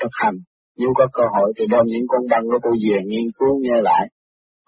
thực 0.00 0.12
hành. 0.12 0.36
Nếu 0.78 0.88
có 0.94 1.06
cơ 1.12 1.22
hội 1.34 1.52
thì 1.56 1.64
đem 1.70 1.84
những 1.84 2.06
con 2.08 2.22
băng 2.30 2.44
của 2.50 2.58
tôi 2.62 2.72
về 2.72 2.98
nghiên 3.06 3.26
cứu 3.38 3.60
nghe 3.62 3.76
lại 3.82 4.08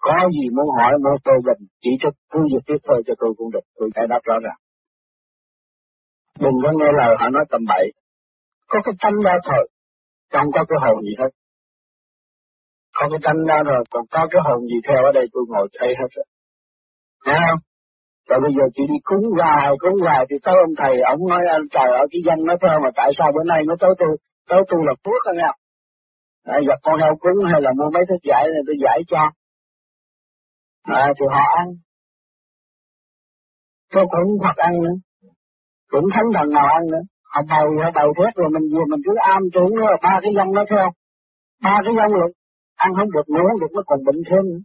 có 0.03 0.13
gì 0.35 0.45
muốn 0.55 0.67
hỏi 0.77 0.93
muốn 1.03 1.15
tôi 1.23 1.37
bình 1.45 1.67
chỉ 1.81 1.91
cho 2.01 2.09
cứ 2.31 2.39
việc 2.51 2.63
tiếp 2.67 2.79
thôi 2.87 3.03
cho 3.05 3.13
tôi 3.19 3.33
cũng 3.37 3.51
được, 3.51 3.65
tôi 3.75 3.89
giải 3.95 4.05
đáp 4.09 4.19
rõ 4.23 4.35
ràng. 4.43 4.59
Đừng 6.39 6.57
có 6.63 6.69
nghe 6.79 6.89
lời 6.99 7.15
họ 7.19 7.29
nói 7.29 7.45
tầm 7.51 7.61
bậy. 7.67 7.85
Có 8.67 8.79
cái 8.83 8.93
tâm 9.01 9.13
đó 9.25 9.35
thôi, 9.47 9.69
không 10.33 10.47
có 10.53 10.65
cái 10.69 10.77
hồn 10.81 11.03
gì 11.03 11.13
hết. 11.19 11.29
Có 12.97 13.03
cái 13.11 13.19
tánh 13.23 13.39
đó 13.47 13.57
rồi, 13.65 13.83
còn 13.91 14.05
có 14.11 14.27
cái 14.31 14.41
hồn 14.45 14.59
gì 14.69 14.77
theo 14.87 14.99
ở 15.09 15.11
đây 15.17 15.25
tôi 15.33 15.43
ngồi 15.47 15.67
thấy 15.79 15.89
hết 15.99 16.09
rồi. 16.15 16.25
Nghe 17.25 17.39
không? 17.49 17.61
Rồi 18.29 18.39
bây 18.43 18.51
giờ 18.57 18.63
chị 18.75 18.83
đi 18.91 18.97
cúng 19.03 19.25
hoài, 19.37 19.67
cúng 19.79 19.97
hoài 20.01 20.25
thì 20.29 20.35
tới 20.43 20.55
ông 20.65 20.73
thầy, 20.81 20.93
ông 21.13 21.19
nói 21.29 21.41
anh 21.55 21.65
trời 21.71 21.89
ở 22.01 22.03
cái 22.11 22.21
danh 22.27 22.41
nó 22.49 22.53
theo 22.61 22.79
mà 22.83 22.89
tại 22.95 23.09
sao 23.17 23.31
bữa 23.35 23.43
nay 23.51 23.61
nó 23.67 23.75
tới 23.79 23.89
tôi, 23.99 24.17
tới 24.49 24.61
tôi 24.69 24.79
là 24.87 24.93
phước 25.03 25.21
anh 25.31 25.37
em. 25.37 25.55
À, 26.43 26.57
giật 26.67 26.79
con 26.83 26.99
heo 27.01 27.15
cúng 27.19 27.37
hay 27.51 27.61
là 27.61 27.71
mua 27.77 27.89
mấy 27.93 28.03
thức 28.09 28.21
giải 28.29 28.43
này 28.53 28.61
tôi 28.67 28.75
giải 28.83 28.99
cho 29.07 29.31
à, 30.83 31.13
thì 31.19 31.25
họ 31.29 31.43
ăn 31.57 31.67
tôi 33.93 34.05
cũng 34.11 34.37
hoặc 34.41 34.57
ăn 34.57 34.73
nữa 34.83 34.95
cũng 35.91 36.05
thánh 36.13 36.25
thần 36.33 36.49
nào 36.53 36.67
ăn 36.67 36.81
nữa 36.91 37.03
họ 37.23 37.41
bầu 37.49 37.67
họ 37.83 37.91
bầu 37.95 38.13
thét 38.17 38.35
rồi 38.35 38.49
mình 38.53 38.63
vừa 38.75 38.85
mình 38.89 38.99
cứ 39.05 39.13
am 39.33 39.41
tưởng 39.53 39.75
nó 39.75 39.85
ba 40.03 40.19
cái 40.23 40.31
dân 40.35 40.47
nó 40.51 40.63
theo 40.69 40.91
ba 41.61 41.81
cái 41.85 41.93
dân 41.97 42.07
luôn 42.13 42.31
ăn 42.75 42.91
không 42.97 43.11
được 43.11 43.27
ngủ 43.27 43.43
không 43.49 43.59
được 43.61 43.71
nó 43.75 43.81
còn 43.85 43.99
bệnh 44.05 44.21
thêm 44.29 44.43
nữa 44.51 44.63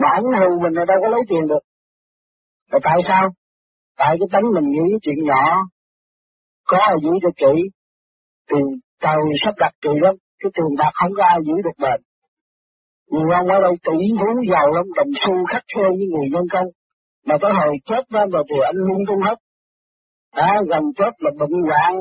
mà 0.00 0.08
ảnh 0.08 0.24
hù 0.38 0.62
mình 0.62 0.72
là 0.72 0.84
đâu 0.84 0.96
có 1.02 1.08
lấy 1.08 1.20
tiền 1.28 1.46
được 1.48 1.64
rồi 2.70 2.80
tại 2.84 2.98
sao 3.08 3.28
tại 3.96 4.16
cái 4.20 4.28
tánh 4.32 4.46
mình 4.54 4.70
nghĩ 4.70 4.86
chuyện 5.02 5.18
nhỏ 5.22 5.44
có 6.64 6.78
ai 6.78 6.94
giữ 7.02 7.10
cho 7.22 7.28
kỹ 7.36 7.54
thì 8.50 8.56
trời 9.00 9.16
sắp 9.44 9.54
đặt 9.58 9.72
kỳ 9.80 9.90
lắm 10.00 10.14
cái 10.40 10.50
tiền 10.54 10.70
bạc 10.78 10.90
không 10.94 11.12
có 11.16 11.24
ai 11.24 11.38
giữ 11.46 11.54
được 11.64 11.78
bền 11.78 12.00
nhiều 13.10 13.28
ông 13.30 13.46
ở 13.46 13.58
đây 13.62 13.72
tỷ 13.84 13.98
phú 14.18 14.26
giàu 14.50 14.66
lắm, 14.72 14.84
đồng 14.96 15.12
xu 15.22 15.46
khắc 15.52 15.62
khe 15.74 15.82
với 15.82 16.06
người 16.12 16.28
nhân 16.32 16.46
công. 16.52 16.66
Mà 17.26 17.34
tới 17.40 17.52
hồi 17.52 17.72
chết 17.84 18.02
đó 18.10 18.26
rồi 18.32 18.44
thì 18.50 18.56
anh 18.64 18.76
lung 18.76 19.02
tung 19.08 19.20
hết. 19.20 19.38
Đó, 20.36 20.50
gần 20.68 20.82
chết 20.98 21.10
là 21.18 21.30
bệnh 21.38 21.62
hoạn. 21.68 21.94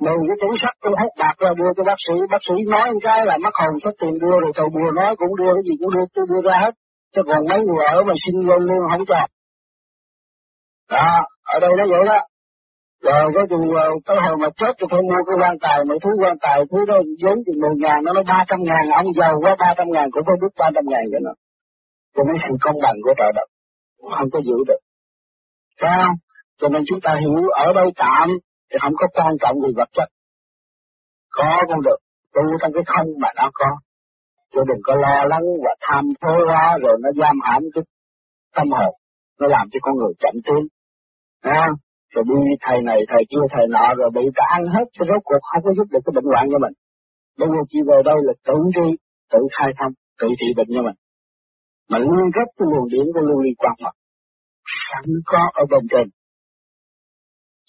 Mười 0.00 0.16
cái 0.28 0.36
tủ 0.42 0.48
sắt 0.62 0.74
tôi 0.82 0.92
hút 1.00 1.12
bạc 1.18 1.34
ra 1.38 1.50
đưa 1.58 1.70
cho 1.76 1.84
bác 1.84 1.98
sĩ, 2.06 2.14
bác 2.30 2.42
sĩ 2.48 2.54
nói 2.70 2.92
một 2.92 3.00
cái 3.02 3.26
là 3.26 3.38
mắc 3.38 3.54
hồn 3.54 3.80
xuất 3.82 3.94
tiền 4.00 4.14
đưa 4.22 4.36
rồi 4.42 4.52
thầy 4.56 4.66
bùa 4.74 4.90
nói 4.98 5.16
cũng 5.16 5.36
đưa 5.36 5.52
cái 5.54 5.64
gì 5.68 5.74
cũng 5.80 5.94
đưa, 5.94 6.04
tôi 6.14 6.26
đưa 6.30 6.50
ra 6.50 6.56
hết. 6.64 6.74
Chứ 7.14 7.22
còn 7.26 7.48
mấy 7.48 7.60
người 7.66 7.84
ở 7.84 8.02
mà 8.08 8.14
xin 8.26 8.34
luôn 8.48 8.60
luôn 8.68 8.78
không 8.90 9.04
cho. 9.08 9.26
Đó, 10.90 11.26
ở 11.44 11.60
đây 11.60 11.70
nó 11.78 11.84
vậy 11.90 12.00
đó. 12.06 12.18
Rồi 13.02 13.32
cái 13.34 13.44
dù 13.50 13.74
ờ, 13.74 13.90
tới 14.06 14.16
hồi 14.24 14.36
mà 14.40 14.48
chết 14.56 14.72
thì 14.80 14.86
phải 14.90 15.00
mua 15.02 15.20
cái 15.26 15.36
quan 15.40 15.58
tài, 15.60 15.78
mấy 15.88 15.98
thứ 16.02 16.10
quan 16.22 16.36
tài, 16.40 16.60
thứ 16.70 16.84
đó 16.86 16.98
vốn 17.22 17.38
thì 17.46 17.60
một 17.62 17.74
ngàn, 17.76 18.04
nó 18.04 18.12
nói 18.12 18.24
300 18.28 18.62
ngàn, 18.62 18.84
ông 18.94 19.06
giàu 19.16 19.34
quá 19.42 19.56
300 19.58 19.86
ngàn 19.90 20.10
cũng 20.12 20.22
phải 20.26 20.36
biết 20.42 20.52
300 20.58 20.84
ngàn 20.86 21.04
vậy 21.12 21.20
nó. 21.24 21.32
Cho 22.16 22.24
nên 22.24 22.36
sự 22.42 22.56
công 22.60 22.76
bằng 22.82 22.96
của 23.04 23.14
trời 23.18 23.32
đất, 23.34 23.48
không 24.18 24.30
có 24.32 24.40
giữ 24.40 24.56
được. 24.66 24.80
Sao? 25.80 26.08
Cho 26.60 26.68
nên 26.68 26.82
chúng 26.86 27.00
ta 27.00 27.16
hiểu 27.20 27.48
ở 27.48 27.72
đâu 27.72 27.90
tạm 27.96 28.28
thì 28.70 28.76
không 28.82 28.92
có 28.96 29.06
quan 29.14 29.34
trọng 29.40 29.56
về 29.62 29.70
vật 29.76 29.90
chất. 29.92 30.08
Có 31.30 31.62
cũng 31.68 31.82
được, 31.82 31.98
tu 32.34 32.42
trong 32.60 32.72
cái 32.74 32.82
không 32.86 33.06
mà 33.22 33.28
nó 33.36 33.50
có. 33.54 33.70
Chứ 34.52 34.60
đừng 34.68 34.82
có 34.84 34.94
lo 34.94 35.24
lắng 35.32 35.46
và 35.64 35.72
tham 35.80 36.04
thố 36.20 36.34
quá 36.48 36.78
rồi 36.84 36.96
nó 37.02 37.10
giam 37.20 37.36
hãm 37.42 37.62
cái 37.74 37.82
tâm 38.54 38.70
hồn, 38.70 38.94
nó 39.40 39.46
làm 39.48 39.68
cho 39.72 39.78
con 39.82 39.94
người 39.96 40.12
chậm 40.18 40.34
tiến. 40.44 40.62
À, 41.42 41.66
rồi 42.14 42.24
đi 42.28 42.40
thầy 42.64 42.78
này 42.82 43.00
thầy 43.10 43.22
kia 43.30 43.44
thầy 43.52 43.66
nọ 43.74 43.94
rồi 43.98 44.10
bị 44.14 44.24
cả 44.34 44.44
ăn 44.56 44.62
hết 44.74 44.86
cho 44.92 45.04
rốt 45.08 45.20
cuộc 45.24 45.42
không 45.48 45.62
có 45.64 45.70
giúp 45.76 45.86
được 45.92 46.02
cái 46.04 46.12
bệnh 46.16 46.28
hoạn 46.32 46.46
cho 46.52 46.58
mình 46.64 46.74
bây 47.38 47.48
giờ 47.52 47.60
chỉ 47.70 47.78
về 47.88 47.98
đây 48.10 48.18
là 48.26 48.32
tự 48.48 48.58
đi 48.76 48.88
tự 49.32 49.40
khai 49.56 49.70
thông 49.78 49.92
tự 50.20 50.28
trị 50.38 50.48
bệnh 50.56 50.70
cho 50.74 50.82
mình 50.86 50.98
mà 51.90 51.98
liên 51.98 52.28
kết 52.36 52.48
cái 52.56 52.66
nguồn 52.70 52.86
điển 52.92 53.06
của 53.14 53.22
lưu 53.28 53.40
ly 53.44 53.52
quan 53.58 53.74
Phật 53.82 53.94
sẵn 54.88 55.04
có 55.30 55.42
ở 55.54 55.64
bên 55.70 55.84
trên 55.92 56.06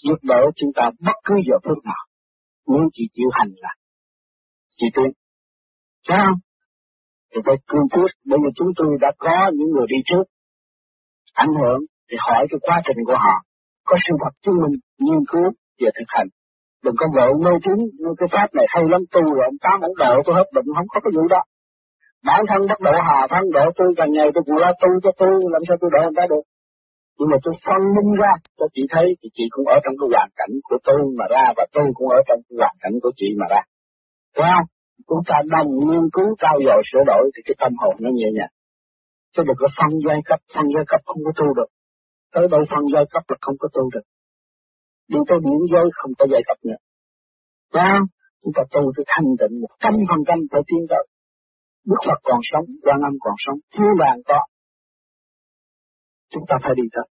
giúp 0.04 0.20
đỡ 0.24 0.42
chúng 0.56 0.72
ta 0.76 0.84
bất 1.06 1.18
cứ 1.24 1.36
giờ 1.48 1.58
phút 1.64 1.86
nào. 1.86 2.04
Nếu 2.68 2.90
chỉ 2.94 3.04
chịu 3.14 3.30
hành 3.34 3.52
là 3.56 3.74
chỉ 4.78 4.88
tiến 4.96 5.12
thấy 6.08 6.18
không? 6.26 6.40
Thì 7.32 7.38
phải 7.46 7.56
cương 7.70 7.88
quyết. 7.94 8.12
Bởi 8.30 8.40
vì 8.44 8.50
chúng 8.58 8.72
tôi 8.78 8.88
đã 9.02 9.12
có 9.18 9.38
những 9.58 9.72
người 9.74 9.88
đi 9.94 10.00
trước. 10.10 10.26
Ảnh 11.34 11.54
hưởng 11.60 11.80
thì 12.08 12.16
hỏi 12.26 12.42
cái 12.50 12.60
quá 12.66 12.82
trình 12.86 13.00
của 13.08 13.18
họ. 13.26 13.36
Có 13.88 13.96
sự 14.06 14.14
thật 14.22 14.34
chứng 14.44 14.58
minh, 14.62 14.76
nghiên 15.04 15.22
cứu 15.32 15.48
và 15.82 15.90
thực 15.98 16.10
hành. 16.16 16.30
Đừng 16.84 16.96
có 17.00 17.06
vợ 17.16 17.28
mê 17.44 17.52
tín. 17.64 17.78
Cái 18.20 18.30
pháp 18.34 18.48
này 18.58 18.66
hay 18.70 18.84
lắm. 18.92 19.02
Tu 19.12 19.22
rồi 19.36 19.46
ông 19.52 19.60
tám 19.66 19.78
ông 19.88 19.96
đỡ 20.04 20.12
tôi 20.26 20.36
hết 20.36 20.48
bệnh, 20.56 20.66
không 20.76 20.88
có 20.94 21.00
cái 21.04 21.12
vụ 21.16 21.24
đó. 21.34 21.42
Bản 22.26 22.42
thân 22.50 22.62
bắt 22.70 22.80
độ 22.88 22.92
hà, 23.08 23.28
thân 23.30 23.44
độ 23.54 23.66
tôi 23.78 23.88
càng 23.98 24.12
ngày 24.12 24.30
tôi 24.34 24.44
cũng 24.46 24.58
lo 24.64 24.72
tu 24.82 24.90
cho 25.04 25.12
tôi, 25.20 25.32
làm 25.54 25.62
sao 25.68 25.78
tôi 25.82 25.90
đỡ 25.94 26.02
người 26.04 26.18
ta 26.20 26.24
được? 26.32 26.44
Nhưng 27.18 27.30
mà 27.32 27.38
tôi 27.44 27.54
phân 27.66 27.82
minh 27.96 28.12
ra 28.22 28.34
cho 28.58 28.66
chị 28.74 28.82
thấy 28.94 29.06
thì 29.20 29.28
chị 29.36 29.46
cũng 29.54 29.66
ở 29.76 29.78
trong 29.84 29.96
cái 30.00 30.08
hoàn 30.16 30.30
cảnh 30.40 30.54
của 30.68 30.78
tôi 30.88 31.00
mà 31.18 31.26
ra 31.36 31.46
và 31.58 31.66
tôi 31.74 31.86
cũng 31.98 32.10
ở 32.18 32.20
trong 32.28 32.40
cái 32.48 32.56
hoàn 32.62 32.76
cảnh 32.84 32.96
của 33.04 33.12
chị 33.20 33.28
mà 33.40 33.46
ra. 33.54 33.62
Thấy 34.36 34.50
không 34.54 34.68
chúng 35.08 35.24
ta 35.30 35.36
đồng 35.54 35.72
nghiên 35.88 36.06
cứu 36.16 36.28
trao 36.42 36.56
dồi 36.68 36.82
sửa 36.90 37.04
đổi 37.12 37.24
thì 37.34 37.40
cái 37.48 37.56
tâm 37.62 37.72
hồn 37.82 37.96
nó 38.04 38.10
nhẹ 38.18 38.30
nhàng. 38.38 38.54
Chứ 39.34 39.42
đừng 39.48 39.60
có 39.62 39.68
phân 39.78 39.92
giai 40.06 40.20
cấp 40.30 40.40
phân 40.54 40.66
giai 40.74 40.86
cấp 40.92 41.02
không 41.08 41.22
có 41.26 41.32
tu 41.40 41.48
được. 41.58 41.70
Tới 42.34 42.46
đâu 42.52 42.62
phân 42.72 42.84
giai 42.94 43.06
cấp 43.14 43.24
là 43.32 43.38
không 43.42 43.58
có 43.62 43.68
tu 43.76 43.84
được. 43.94 44.06
Đi 45.12 45.20
tới 45.28 45.38
biển 45.46 45.62
giới 45.72 45.86
không 45.98 46.12
có 46.20 46.26
giai 46.32 46.42
cấp 46.48 46.58
nữa. 46.70 46.80
Đó 47.78 47.90
chúng 48.42 48.54
ta 48.56 48.64
tu 48.74 48.82
tới 48.96 49.06
thanh 49.12 49.30
tịnh 49.40 49.54
một 49.62 49.74
trăm 49.84 49.94
phần 50.10 50.22
trăm 50.28 50.40
phải 50.52 50.62
tiến 50.68 50.82
tới. 50.92 51.04
Đức 51.90 52.02
Phật 52.08 52.20
còn 52.30 52.40
sống, 52.52 52.66
Quan 52.84 53.00
Âm 53.10 53.14
còn 53.26 53.36
sống, 53.46 53.60
thiên 53.74 53.92
đàng 54.00 54.20
có. 54.30 54.40
Chúng 56.32 56.44
ta 56.50 56.56
phải 56.64 56.74
đi 56.80 56.86
thật. 56.94 57.08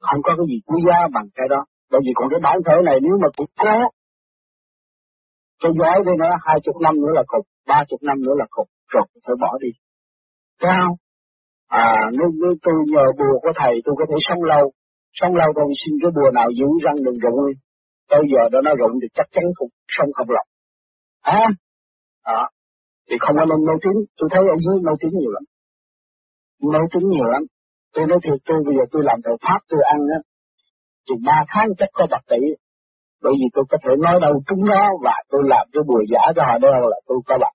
Không 0.00 0.20
có 0.22 0.32
cái 0.38 0.46
gì 0.50 0.58
quý 0.66 0.78
giá 0.86 0.98
bằng 1.14 1.28
cái 1.34 1.46
đó. 1.50 1.60
Bởi 1.90 2.00
vì 2.04 2.12
còn 2.14 2.28
cái 2.30 2.40
bản 2.46 2.58
thể 2.66 2.76
này 2.84 2.96
nếu 3.02 3.16
mà 3.22 3.28
cũng 3.36 3.50
có 3.58 3.74
cái 5.62 5.72
giói 5.78 5.96
đây 6.06 6.14
nó 6.18 6.28
hai 6.46 6.56
chục 6.64 6.76
năm 6.84 6.94
nữa 7.02 7.12
là 7.18 7.22
cục, 7.26 7.44
ba 7.66 7.84
chục 7.88 8.00
năm 8.02 8.16
nữa 8.26 8.34
là 8.40 8.46
cục, 8.50 8.68
rồi 8.92 9.04
phải 9.24 9.36
bỏ 9.40 9.50
đi. 9.60 9.70
Cao, 10.58 10.96
À, 11.70 12.10
nếu, 12.18 12.28
nếu 12.42 12.52
tôi 12.62 12.74
nhờ 12.92 13.04
bùa 13.18 13.34
của 13.42 13.52
thầy 13.60 13.72
tôi 13.84 13.94
có 13.98 14.04
thể 14.10 14.16
sống 14.28 14.42
lâu, 14.52 14.64
sống 15.12 15.34
lâu 15.40 15.48
tôi 15.56 15.64
xin 15.80 15.94
cái 16.02 16.10
bùa 16.16 16.30
nào 16.38 16.48
giữ 16.58 16.68
răng 16.84 16.98
đừng 17.04 17.18
rụng 17.24 17.38
đi. 17.46 17.54
Tới 18.10 18.22
giờ 18.32 18.42
đó 18.52 18.58
nó 18.66 18.72
rụng 18.80 18.94
thì 19.02 19.08
chắc 19.16 19.26
chắn 19.34 19.44
cũng 19.58 19.68
sống 19.96 20.10
không 20.16 20.30
lọc. 20.36 20.46
À, 21.20 21.44
à, 22.22 22.42
thì 23.08 23.16
không 23.20 23.36
có 23.38 23.44
nên 23.50 23.60
mê 23.66 23.74
tôi 24.18 24.28
thấy 24.32 24.42
ở 24.54 24.56
dưới 24.64 24.76
mê 24.86 24.92
tiếng 25.00 25.14
nhiều 25.18 25.32
lắm. 25.36 25.44
Mê 26.72 26.80
tiếng 26.92 27.06
nhiều 27.10 27.28
lắm. 27.34 27.42
Tôi 27.94 28.06
nói 28.10 28.18
thiệt 28.24 28.38
tôi 28.46 28.58
bây 28.66 28.74
giờ 28.76 28.84
tôi 28.92 29.02
làm 29.04 29.18
đầu 29.26 29.36
Pháp 29.44 29.60
tôi 29.68 29.80
ăn 29.94 30.00
á, 30.16 30.20
thì 31.06 31.14
ba 31.26 31.38
tháng 31.48 31.68
chắc 31.78 31.88
có 31.92 32.06
bạc 32.10 32.24
tỷ. 32.30 32.42
Bởi 33.22 33.32
vì 33.38 33.46
tôi 33.54 33.64
có 33.70 33.76
thể 33.82 33.92
nói 34.04 34.16
đâu 34.24 34.32
chúng 34.48 34.62
nó 34.70 34.82
và 35.04 35.14
tôi 35.30 35.42
làm 35.52 35.64
cái 35.72 35.82
bùa 35.88 36.02
giả 36.12 36.22
cho 36.36 36.42
họ 36.48 36.58
đeo 36.58 36.80
là 36.92 36.98
tôi 37.08 37.18
có 37.26 37.38
bạc. 37.40 37.54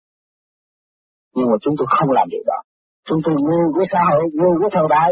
Nhưng 1.35 1.47
mà 1.51 1.57
chúng 1.63 1.75
tôi 1.77 1.87
không 1.97 2.11
làm 2.11 2.27
điều 2.31 2.43
đó. 2.45 2.59
Chúng 3.07 3.19
tôi 3.25 3.35
ngu 3.45 3.61
với 3.75 3.85
xã 3.91 4.01
hội, 4.09 4.23
ngu 4.33 4.51
với 4.61 4.69
thời 4.73 4.87
đại. 4.89 5.09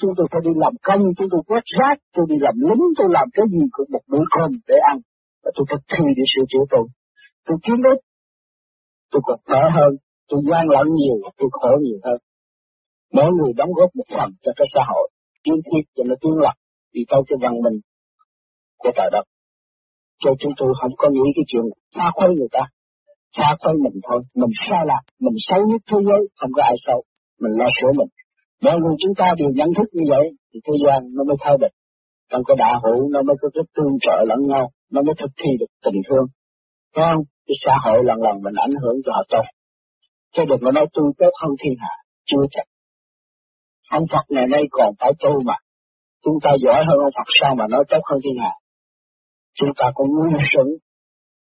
Chúng 0.00 0.12
tôi 0.16 0.26
phải 0.30 0.40
đi 0.44 0.52
làm 0.56 0.74
công, 0.82 1.02
chúng 1.16 1.28
tôi 1.32 1.40
quét 1.48 1.64
rác, 1.78 1.96
tôi 2.14 2.26
đi 2.28 2.36
làm 2.40 2.54
lính, 2.68 2.84
tôi 2.98 3.08
làm 3.10 3.26
cái 3.32 3.46
gì 3.52 3.62
cũng 3.70 3.88
một 3.92 4.04
bữa 4.10 4.24
cơm 4.34 4.50
để 4.68 4.76
ăn. 4.90 4.98
Và 5.42 5.50
tôi 5.54 5.66
thực 5.70 5.82
thi 5.92 6.04
để 6.16 6.24
sửa 6.32 6.44
chữa 6.48 6.64
tôi. 6.70 6.84
Tôi 7.46 7.56
kiếm 7.64 7.78
ít, 7.92 7.98
tôi 9.10 9.22
còn 9.24 9.38
khỏe 9.46 9.62
hơn, 9.76 9.92
tôi 10.28 10.40
gian 10.50 10.64
lận 10.74 10.86
nhiều, 10.98 11.16
tôi 11.38 11.48
khổ 11.52 11.72
nhiều 11.82 11.98
hơn. 12.04 12.18
Mỗi 13.16 13.30
người 13.36 13.52
đóng 13.60 13.72
góp 13.78 13.90
một 13.98 14.08
phần 14.16 14.28
cho 14.44 14.52
cái 14.56 14.66
xã 14.74 14.82
hội, 14.90 15.06
tiên 15.44 15.58
thiết 15.66 15.84
cho 15.96 16.02
nó 16.08 16.14
tiến 16.22 16.34
lập, 16.44 16.56
đi 16.94 17.02
tới 17.10 17.20
cái 17.28 17.36
văn 17.42 17.54
minh 17.64 17.78
của 18.82 18.90
trời 18.96 19.08
đất. 19.12 19.24
Cho 20.22 20.30
chúng 20.40 20.52
tôi 20.58 20.70
không 20.80 20.94
có 21.00 21.08
nghĩ 21.14 21.26
cái 21.36 21.44
chuyện 21.50 21.64
phá 21.94 22.06
khuấy 22.14 22.30
người 22.38 22.52
ta, 22.56 22.62
phá 23.36 23.48
khuấy 23.60 23.74
mình 23.84 23.96
thôi, 24.06 24.20
mình 24.40 24.54
sai 24.66 24.82
lạc, 24.90 25.02
mình 25.24 25.36
xấu 25.48 25.60
nhất 25.70 25.80
thế 25.90 25.98
giới, 26.08 26.20
không 26.38 26.52
có 26.56 26.62
ai 26.70 26.76
xấu, 26.86 27.00
mình 27.42 27.54
lo 27.60 27.68
sửa 27.76 27.92
mình. 27.98 28.10
Mọi 28.64 28.76
người 28.80 28.94
chúng 29.02 29.14
ta 29.20 29.26
đều 29.38 29.50
nhận 29.58 29.70
thức 29.76 29.88
như 29.96 30.04
vậy, 30.14 30.24
thì 30.50 30.58
thế 30.66 30.74
gian 30.84 31.00
nó 31.16 31.22
mới 31.28 31.36
thay 31.40 31.54
đổi. 31.60 31.72
Trong 32.30 32.42
cái 32.46 32.56
đạo 32.62 32.76
hữu 32.84 33.08
nó 33.14 33.20
mới 33.22 33.36
có 33.40 33.48
cái 33.54 33.64
tương 33.76 33.94
trợ 34.04 34.16
lẫn 34.30 34.40
nhau, 34.52 34.64
nó 34.94 35.02
mới 35.06 35.14
thực 35.20 35.32
thi 35.40 35.50
được 35.60 35.70
tình 35.84 35.98
thương. 36.06 36.26
Thấy 36.94 37.04
không? 37.10 37.24
Cái 37.46 37.56
xã 37.64 37.74
hội 37.84 37.98
lần 38.08 38.18
lần 38.26 38.36
mình 38.44 38.56
ảnh 38.66 38.74
hưởng 38.82 38.96
cho 39.04 39.12
họ 39.16 39.22
tốt. 39.32 39.46
cho 40.34 40.44
đừng 40.44 40.60
có 40.64 40.70
nói 40.70 40.86
tôi 40.94 41.06
tốt 41.18 41.32
hơn 41.42 41.52
thiên 41.60 41.74
hạ, 41.82 41.94
chưa 42.30 42.44
chắc. 42.50 42.66
Ông 43.90 44.04
Phật 44.12 44.24
ngày 44.28 44.44
nay 44.50 44.62
còn 44.70 44.94
phải 45.00 45.12
tu 45.20 45.30
mà. 45.46 45.54
Chúng 46.24 46.38
ta 46.42 46.50
giỏi 46.64 46.84
hơn 46.88 46.98
ông 47.06 47.14
Phật 47.16 47.28
sao 47.40 47.54
mà 47.58 47.64
nói 47.70 47.84
tốt 47.88 48.00
hơn 48.10 48.20
thiên 48.24 48.36
hạ. 48.42 48.52
Chúng 49.54 49.70
ta 49.76 49.86
cũng 49.94 50.08
ngu 50.08 50.38
xuẩn, 50.52 50.66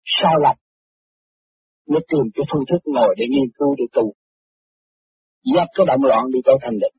sao 0.04 0.34
lập, 0.42 0.56
mới 1.88 2.00
tìm 2.08 2.24
cái 2.34 2.44
phương 2.50 2.64
thức 2.70 2.82
ngồi 2.84 3.14
để 3.18 3.24
nghiên 3.30 3.50
cứu 3.58 3.74
để 3.78 3.84
tu. 3.92 4.12
Dắt 5.54 5.68
cái 5.74 5.86
động 5.86 6.04
loạn 6.04 6.24
đi 6.34 6.40
tới 6.44 6.54
thành 6.62 6.78
định. 6.82 6.96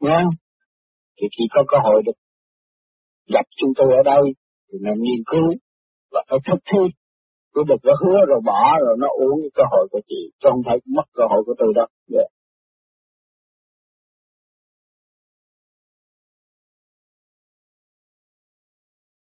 Nghe 0.00 0.16
không? 0.22 0.34
Thì 1.16 1.26
khi 1.38 1.44
có 1.54 1.64
cơ 1.68 1.78
hội 1.84 2.02
được 2.06 2.18
gặp 3.34 3.46
chúng 3.56 3.70
tôi 3.76 3.88
ở 4.00 4.02
đây, 4.04 4.22
thì 4.68 4.78
nên 4.82 4.94
nghiên 4.94 5.22
cứu 5.26 5.48
và 6.12 6.22
phải 6.28 6.38
thực 6.46 6.60
thi. 6.70 6.82
Tôi 7.54 7.64
được 7.68 7.80
có 7.82 7.92
hứa 8.00 8.18
rồi 8.28 8.40
bỏ 8.44 8.78
rồi 8.84 8.96
nó 8.98 9.08
uống 9.22 9.40
cái 9.42 9.50
cơ 9.54 9.62
hội 9.70 9.88
của 9.90 10.00
chị, 10.08 10.20
chứ 10.40 10.48
không 10.50 10.62
phải 10.66 10.78
mất 10.96 11.06
cơ 11.12 11.24
hội 11.30 11.42
của 11.46 11.54
tôi 11.58 11.72
đó. 11.74 11.86
Yeah. 12.12 12.24
Dạ. 12.24 12.37